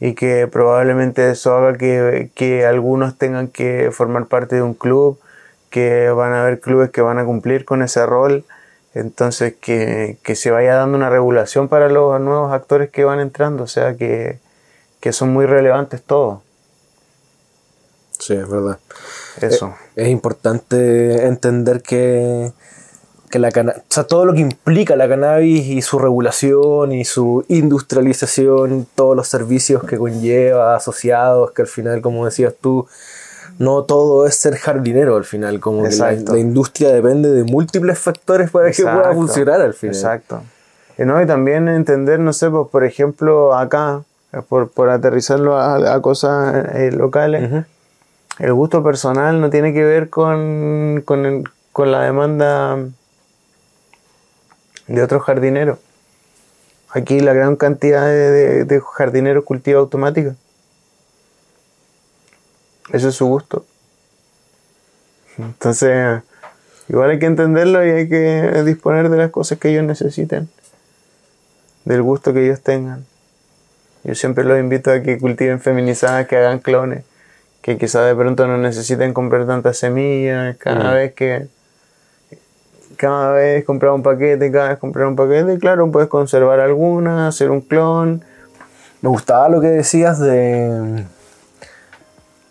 y 0.00 0.16
que 0.16 0.48
probablemente 0.48 1.30
eso 1.30 1.54
haga 1.56 1.78
que, 1.78 2.32
que 2.34 2.66
algunos 2.66 3.16
tengan 3.16 3.46
que 3.46 3.90
formar 3.92 4.26
parte 4.26 4.56
de 4.56 4.62
un 4.62 4.74
club, 4.74 5.20
que 5.70 6.10
van 6.10 6.32
a 6.32 6.42
haber 6.42 6.58
clubes 6.58 6.90
que 6.90 7.02
van 7.02 7.20
a 7.20 7.24
cumplir 7.24 7.64
con 7.64 7.82
ese 7.82 8.04
rol, 8.04 8.44
entonces 8.98 9.54
que, 9.60 10.18
que 10.22 10.34
se 10.36 10.50
vaya 10.50 10.74
dando 10.74 10.96
una 10.96 11.10
regulación 11.10 11.68
para 11.68 11.88
los 11.88 12.20
nuevos 12.20 12.52
actores 12.52 12.90
que 12.90 13.04
van 13.04 13.20
entrando, 13.20 13.64
o 13.64 13.66
sea 13.68 13.96
que, 13.96 14.38
que 15.00 15.12
son 15.12 15.32
muy 15.32 15.46
relevantes 15.46 16.02
todos, 16.02 16.40
Sí, 18.18 18.34
es 18.34 18.48
verdad. 18.48 18.78
eso. 19.40 19.74
Es 19.94 20.08
importante 20.08 21.26
entender 21.26 21.82
que, 21.82 22.52
que 23.30 23.38
la 23.38 23.52
cana- 23.52 23.74
o 23.78 23.82
sea, 23.94 24.04
todo 24.04 24.24
lo 24.24 24.34
que 24.34 24.40
implica 24.40 24.96
la 24.96 25.08
cannabis 25.08 25.64
y 25.66 25.82
su 25.82 26.00
regulación 26.00 26.90
y 26.90 27.04
su 27.04 27.44
industrialización, 27.48 28.88
todos 28.96 29.14
los 29.16 29.28
servicios 29.28 29.84
que 29.84 29.98
conlleva 29.98 30.74
asociados, 30.74 31.52
que 31.52 31.62
al 31.62 31.68
final, 31.68 32.00
como 32.00 32.24
decías 32.24 32.54
tú, 32.60 32.88
no 33.58 33.82
todo 33.84 34.26
es 34.26 34.34
ser 34.36 34.56
jardinero 34.56 35.16
al 35.16 35.24
final, 35.24 35.60
como 35.60 35.82
que 35.82 35.90
la, 35.96 36.38
industria 36.38 36.90
depende 36.92 37.30
de 37.30 37.44
múltiples 37.44 37.98
factores 37.98 38.50
para 38.50 38.70
que 38.70 38.82
pueda 38.82 39.12
funcionar 39.14 39.60
al 39.60 39.74
final. 39.74 39.94
Exacto. 39.94 40.42
Y, 40.96 41.02
no, 41.04 41.20
y 41.22 41.26
también 41.26 41.68
entender, 41.68 42.18
no 42.20 42.32
sé, 42.32 42.50
pues, 42.50 42.68
por 42.68 42.84
ejemplo, 42.84 43.54
acá, 43.56 44.02
eh, 44.32 44.40
por, 44.48 44.70
por 44.70 44.90
aterrizarlo 44.90 45.56
a, 45.56 45.94
a 45.94 46.00
cosas 46.02 46.66
eh, 46.74 46.90
locales, 46.92 47.64
el 48.38 48.52
gusto 48.54 48.82
personal 48.82 49.40
no 49.40 49.50
tiene 49.50 49.72
que 49.72 49.84
ver 49.84 50.08
con, 50.08 51.02
con, 51.04 51.26
el- 51.26 51.44
con 51.72 51.90
la 51.92 52.02
demanda 52.02 52.78
de 54.86 55.02
otros 55.02 55.22
jardineros. 55.22 55.78
Aquí 56.90 57.20
la 57.20 57.32
gran 57.34 57.56
cantidad 57.56 58.06
de, 58.06 58.30
de- 58.30 58.64
de 58.64 58.80
jardineros 58.80 59.44
cultiva 59.44 59.80
automática. 59.80 60.34
Eso 62.92 63.08
es 63.08 63.14
su 63.14 63.26
gusto. 63.26 63.64
Entonces, 65.38 66.22
igual 66.88 67.10
hay 67.10 67.18
que 67.18 67.26
entenderlo 67.26 67.84
y 67.86 67.90
hay 67.90 68.08
que 68.08 68.62
disponer 68.64 69.08
de 69.08 69.18
las 69.18 69.30
cosas 69.30 69.58
que 69.58 69.68
ellos 69.70 69.84
necesiten, 69.84 70.48
del 71.84 72.02
gusto 72.02 72.32
que 72.32 72.44
ellos 72.44 72.60
tengan. 72.60 73.04
Yo 74.04 74.14
siempre 74.14 74.44
los 74.44 74.58
invito 74.58 74.90
a 74.90 75.00
que 75.02 75.18
cultiven 75.18 75.60
feminizadas, 75.60 76.26
que 76.26 76.36
hagan 76.36 76.58
clones, 76.60 77.04
que 77.62 77.76
quizás 77.76 78.06
de 78.06 78.14
pronto 78.14 78.46
no 78.46 78.56
necesiten 78.56 79.12
comprar 79.12 79.46
tantas 79.46 79.76
semillas, 79.76 80.56
cada 80.56 80.90
Mm. 80.90 80.94
vez 80.94 81.14
que 81.14 81.48
cada 82.96 83.32
vez 83.32 83.64
comprar 83.64 83.92
un 83.92 84.02
paquete, 84.02 84.50
cada 84.50 84.70
vez 84.70 84.78
comprar 84.78 85.06
un 85.06 85.14
paquete, 85.14 85.54
y 85.54 85.58
claro, 85.58 85.88
puedes 85.92 86.08
conservar 86.08 86.58
algunas, 86.58 87.28
hacer 87.32 87.50
un 87.50 87.60
clon. 87.60 88.24
Me 89.02 89.08
gustaba 89.08 89.48
lo 89.48 89.60
que 89.60 89.68
decías 89.68 90.18
de. 90.18 91.04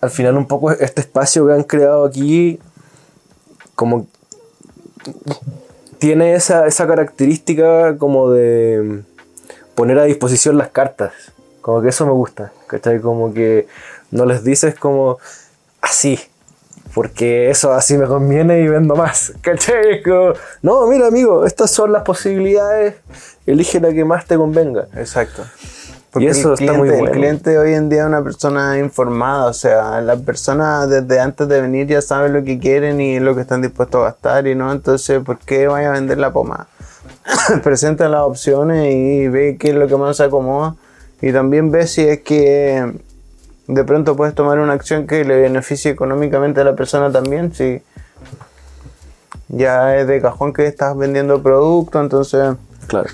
Al 0.01 0.09
final, 0.11 0.37
un 0.37 0.47
poco 0.47 0.71
este 0.71 1.01
espacio 1.01 1.47
que 1.47 1.53
han 1.53 1.63
creado 1.63 2.05
aquí, 2.05 2.59
como. 3.75 4.07
Tiene 5.99 6.35
esa, 6.35 6.67
esa 6.67 6.85
característica 6.85 7.97
como 7.97 8.29
de 8.29 9.01
poner 9.73 9.97
a 9.99 10.03
disposición 10.03 10.57
las 10.57 10.69
cartas. 10.69 11.13
Como 11.61 11.81
que 11.81 11.89
eso 11.89 12.05
me 12.05 12.11
gusta. 12.11 12.51
¿Cachai? 12.67 12.99
Como 12.99 13.33
que 13.33 13.67
no 14.11 14.25
les 14.25 14.43
dices 14.43 14.75
como 14.75 15.17
así. 15.81 16.19
Porque 16.93 17.49
eso 17.49 17.73
así 17.73 17.97
me 17.97 18.07
conviene 18.07 18.61
y 18.61 18.67
vendo 18.67 18.95
más. 18.95 19.33
¿Cachai? 19.41 20.01
Como, 20.01 20.33
no, 20.61 20.87
mira, 20.87 21.07
amigo, 21.07 21.45
estas 21.45 21.71
son 21.71 21.91
las 21.91 22.03
posibilidades. 22.03 22.95
Elige 23.45 23.79
la 23.79 23.93
que 23.93 24.05
más 24.05 24.25
te 24.25 24.35
convenga. 24.35 24.87
Exacto. 24.95 25.43
Y 26.19 26.27
eso 26.27 26.53
el 26.53 26.59
está 26.59 26.73
muy 26.73 26.87
cliente- 26.89 26.99
bueno. 26.99 27.05
El 27.05 27.11
cliente 27.19 27.57
hoy 27.57 27.73
en 27.73 27.89
día 27.89 28.01
es 28.01 28.07
una 28.07 28.23
persona 28.23 28.77
informada, 28.79 29.45
o 29.47 29.53
sea, 29.53 30.01
la 30.01 30.15
persona 30.17 30.85
desde 30.87 31.19
antes 31.19 31.47
de 31.47 31.61
venir 31.61 31.87
ya 31.87 32.01
sabe 32.01 32.29
lo 32.29 32.43
que 32.43 32.59
quieren 32.59 32.99
y 33.01 33.19
lo 33.19 33.35
que 33.35 33.41
están 33.41 33.61
dispuestos 33.61 34.01
a 34.01 34.05
gastar 34.05 34.47
y 34.47 34.55
no, 34.55 34.71
entonces, 34.71 35.21
¿por 35.23 35.37
qué 35.39 35.67
vaya 35.67 35.89
a 35.89 35.93
vender 35.93 36.17
la 36.17 36.31
pomada? 36.31 36.67
Presenta 37.63 38.07
las 38.09 38.21
opciones 38.21 38.93
y 38.93 39.27
ve 39.27 39.57
qué 39.59 39.69
es 39.69 39.75
lo 39.75 39.87
que 39.87 39.97
más 39.97 40.17
se 40.17 40.23
acomoda 40.23 40.75
y 41.21 41.31
también 41.33 41.71
ve 41.71 41.87
si 41.87 42.01
es 42.07 42.21
que 42.21 42.93
de 43.67 43.83
pronto 43.83 44.15
puedes 44.15 44.33
tomar 44.33 44.59
una 44.59 44.73
acción 44.73 45.07
que 45.07 45.25
le 45.25 45.41
beneficie 45.41 45.91
económicamente 45.91 46.61
a 46.61 46.63
la 46.63 46.75
persona 46.75 47.11
también, 47.11 47.53
si 47.53 47.81
Ya 49.49 49.97
es 49.97 50.07
de 50.07 50.21
cajón 50.21 50.53
que 50.53 50.67
estás 50.67 50.97
vendiendo 50.97 51.41
producto, 51.41 51.99
entonces 52.01 52.55
Claro. 52.87 53.09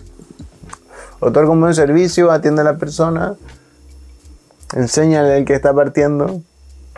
Otorga 1.24 1.52
un 1.52 1.62
buen 1.62 1.74
servicio, 1.74 2.32
atiende 2.32 2.62
a 2.62 2.66
la 2.66 2.78
persona, 2.78 3.36
enséñale 4.74 5.36
al 5.36 5.46
que 5.46 5.54
está 5.54 5.74
partiendo, 5.74 6.42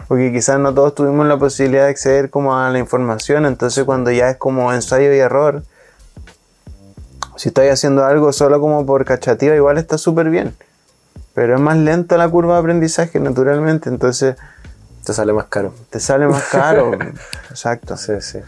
porque 0.08 0.32
quizás 0.32 0.60
no 0.60 0.74
todos 0.74 0.96
tuvimos 0.96 1.26
la 1.28 1.38
posibilidad 1.38 1.84
de 1.84 1.90
acceder 1.90 2.30
como 2.30 2.58
a 2.58 2.70
la 2.70 2.80
información, 2.80 3.46
entonces 3.46 3.84
cuando 3.84 4.12
ya 4.12 4.30
es 4.30 4.38
como 4.38 4.74
ensayo 4.74 5.14
y 5.14 5.20
error, 5.20 5.64
si 7.36 7.50
estáis 7.50 7.72
haciendo 7.74 8.06
algo 8.06 8.32
solo 8.32 8.60
como 8.60 8.86
por 8.86 9.04
cachativa, 9.06 9.56
igual 9.56 9.78
está 9.78 9.98
súper 9.98 10.30
bien, 10.30 10.56
pero 11.34 11.56
es 11.56 11.62
más 11.62 11.78
lenta 11.78 12.18
la 12.18 12.30
curva 12.30 12.54
de 12.54 12.60
aprendizaje 12.62 13.20
naturalmente, 13.20 13.90
entonces 13.90 14.36
Te 15.06 15.14
sale 15.14 15.34
más 15.34 15.46
caro. 15.46 15.74
te 15.90 16.00
sale 16.00 16.28
más 16.28 16.44
caro. 16.46 16.92
Exacto. 17.50 17.96
Sí, 17.98 18.14
sí. 18.22 18.40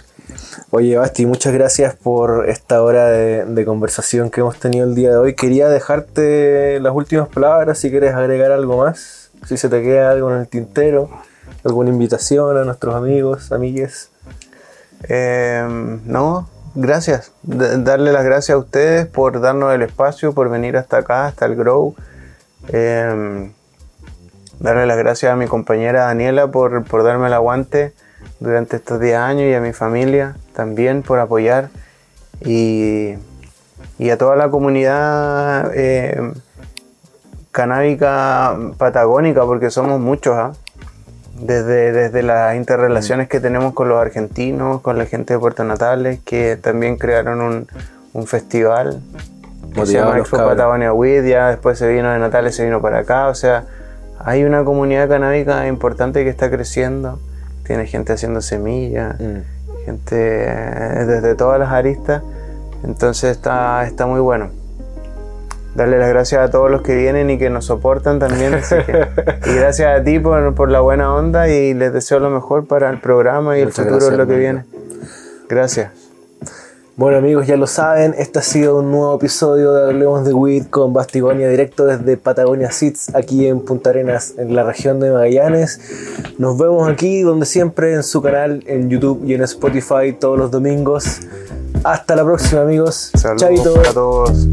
Oye, 0.71 0.97
Basti, 0.97 1.25
muchas 1.25 1.53
gracias 1.53 1.95
por 1.95 2.49
esta 2.49 2.81
hora 2.83 3.07
de, 3.07 3.65
conversación 3.65 4.29
que 4.29 4.41
hemos 4.41 4.59
tenido 4.59 4.85
el 4.85 4.95
día 4.95 5.11
de 5.11 5.17
hoy. 5.17 5.33
Quería 5.33 5.69
dejarte 5.69 6.79
las 6.81 6.93
últimas 6.93 7.29
palabras, 7.29 7.77
si 7.77 7.89
quieres 7.89 8.13
agregar 8.13 8.51
algo 8.51 8.77
más, 8.77 9.31
si 9.45 9.57
se 9.57 9.69
te 9.69 9.81
queda 9.81 10.11
algo 10.11 10.31
en 10.31 10.39
el 10.39 10.47
tintero, 10.47 11.09
alguna 11.63 11.89
invitación 11.89 12.57
a 12.57 12.63
nuestros 12.65 12.95
amigos, 12.95 13.51
amigues. 13.51 14.09
Eh, 15.07 15.65
no, 16.05 16.49
gracias. 16.75 17.31
Darle 17.43 18.11
las 18.11 18.25
gracias 18.25 18.55
a 18.55 18.57
ustedes 18.57 19.07
por 19.07 19.39
darnos 19.39 19.73
el 19.73 19.81
espacio, 19.81 20.33
por 20.33 20.49
venir 20.49 20.75
hasta 20.75 20.97
acá, 20.97 21.27
hasta 21.27 21.45
el 21.45 21.55
Grow. 21.55 21.95
Eh, 22.67 23.51
darle 24.59 24.85
las 24.85 24.97
gracias 24.97 25.31
a 25.31 25.35
mi 25.35 25.47
compañera 25.47 26.05
Daniela 26.05 26.51
por, 26.51 26.83
por 26.83 27.03
darme 27.03 27.27
el 27.27 27.33
aguante 27.33 27.93
durante 28.39 28.77
estos 28.77 28.99
10 28.99 29.15
años 29.15 29.43
y 29.43 29.53
a 29.53 29.61
mi 29.61 29.73
familia 29.73 30.35
también 30.53 31.03
por 31.03 31.19
apoyar. 31.19 31.69
Y, 32.45 33.15
y 33.97 34.09
a 34.09 34.17
toda 34.17 34.35
la 34.35 34.49
comunidad 34.49 35.71
eh, 35.73 36.33
canábica 37.51 38.57
patagónica, 38.77 39.45
porque 39.45 39.71
somos 39.71 39.99
muchos, 39.99 40.35
¿ah? 40.35 40.53
desde, 41.39 41.91
desde 41.91 42.23
las 42.23 42.55
interrelaciones 42.55 43.27
que 43.27 43.39
tenemos 43.39 43.73
con 43.73 43.89
los 43.89 43.99
argentinos, 43.99 44.81
con 44.81 44.97
la 44.97 45.05
gente 45.05 45.33
de 45.33 45.39
Puerto 45.39 45.63
Natales, 45.63 46.19
que 46.23 46.57
también 46.57 46.97
crearon 46.97 47.41
un, 47.41 47.67
un 48.13 48.27
festival 48.27 49.01
que 49.73 49.85
se 49.85 49.93
llama 49.93 50.17
Expo. 50.17 50.37
Patagonia 50.37 50.93
Weed, 50.93 51.25
ya 51.25 51.49
después 51.49 51.77
se 51.77 51.87
vino 51.87 52.11
de 52.11 52.19
Natales, 52.19 52.55
se 52.55 52.65
vino 52.65 52.81
para 52.81 52.99
acá, 52.99 53.27
o 53.27 53.35
sea, 53.35 53.65
hay 54.19 54.43
una 54.43 54.63
comunidad 54.63 55.07
canábica 55.07 55.67
importante 55.67 56.23
que 56.23 56.29
está 56.29 56.49
creciendo, 56.49 57.19
tiene 57.67 57.85
gente 57.85 58.13
haciendo 58.13 58.41
semillas, 58.41 59.19
Mm. 59.19 59.85
gente 59.85 60.15
eh, 60.47 61.05
desde 61.05 61.35
todas 61.35 61.59
las 61.59 61.71
aristas, 61.71 62.23
entonces 62.83 63.31
está, 63.31 63.85
está 63.85 64.05
muy 64.07 64.19
bueno. 64.21 64.49
Darle 65.75 65.99
las 65.99 66.09
gracias 66.09 66.41
a 66.41 66.49
todos 66.49 66.71
los 66.71 66.81
que 66.81 66.95
vienen 66.95 67.29
y 67.29 67.37
que 67.37 67.51
nos 67.51 67.65
soportan 67.65 68.17
también. 68.17 68.53
así 68.55 68.75
que- 68.85 69.07
y 69.51 69.53
gracias 69.55 69.99
a 69.99 70.03
ti 70.03 70.17
por, 70.19 70.55
por 70.55 70.71
la 70.71 70.79
buena 70.79 71.13
onda 71.13 71.47
y 71.49 71.73
les 71.75 71.93
deseo 71.93 72.19
lo 72.19 72.29
mejor 72.31 72.65
para 72.65 72.89
el 72.89 72.99
programa 72.99 73.57
y 73.59 73.65
Muchas 73.65 73.79
el 73.79 73.85
futuro 73.93 74.11
es 74.11 74.17
lo 74.17 74.25
que 74.25 74.37
viene. 74.37 74.65
Gracias. 75.49 75.91
Bueno 76.97 77.19
amigos, 77.19 77.45
ya 77.45 77.57
lo 77.57 77.67
saben, 77.67 78.15
este 78.17 78.39
ha 78.39 78.41
sido 78.41 78.79
un 78.79 78.89
nuevo 78.89 79.13
episodio 79.17 79.71
de 79.71 79.83
Hablemos 79.91 80.25
de 80.25 80.33
Weed 80.33 80.65
con 80.65 80.93
Bastigonia 80.93 81.47
directo 81.47 81.85
desde 81.85 82.17
Patagonia 82.17 82.71
Seeds, 82.71 83.13
aquí 83.13 83.45
en 83.45 83.59
Punta 83.59 83.91
Arenas, 83.91 84.33
en 84.39 84.55
la 84.55 84.63
región 84.63 84.99
de 84.99 85.11
Magallanes. 85.11 85.79
Nos 86.39 86.57
vemos 86.57 86.89
aquí 86.89 87.21
donde 87.21 87.45
siempre 87.45 87.93
en 87.93 88.01
su 88.01 88.23
canal, 88.23 88.63
en 88.65 88.89
YouTube 88.89 89.23
y 89.27 89.35
en 89.35 89.43
Spotify 89.43 90.17
todos 90.19 90.39
los 90.39 90.49
domingos. 90.49 91.19
Hasta 91.83 92.15
la 92.15 92.23
próxima 92.23 92.63
amigos. 92.63 93.11
Saludos 93.13 93.41
Chaito. 93.43 93.73
para 93.75 93.93
todos. 93.93 94.47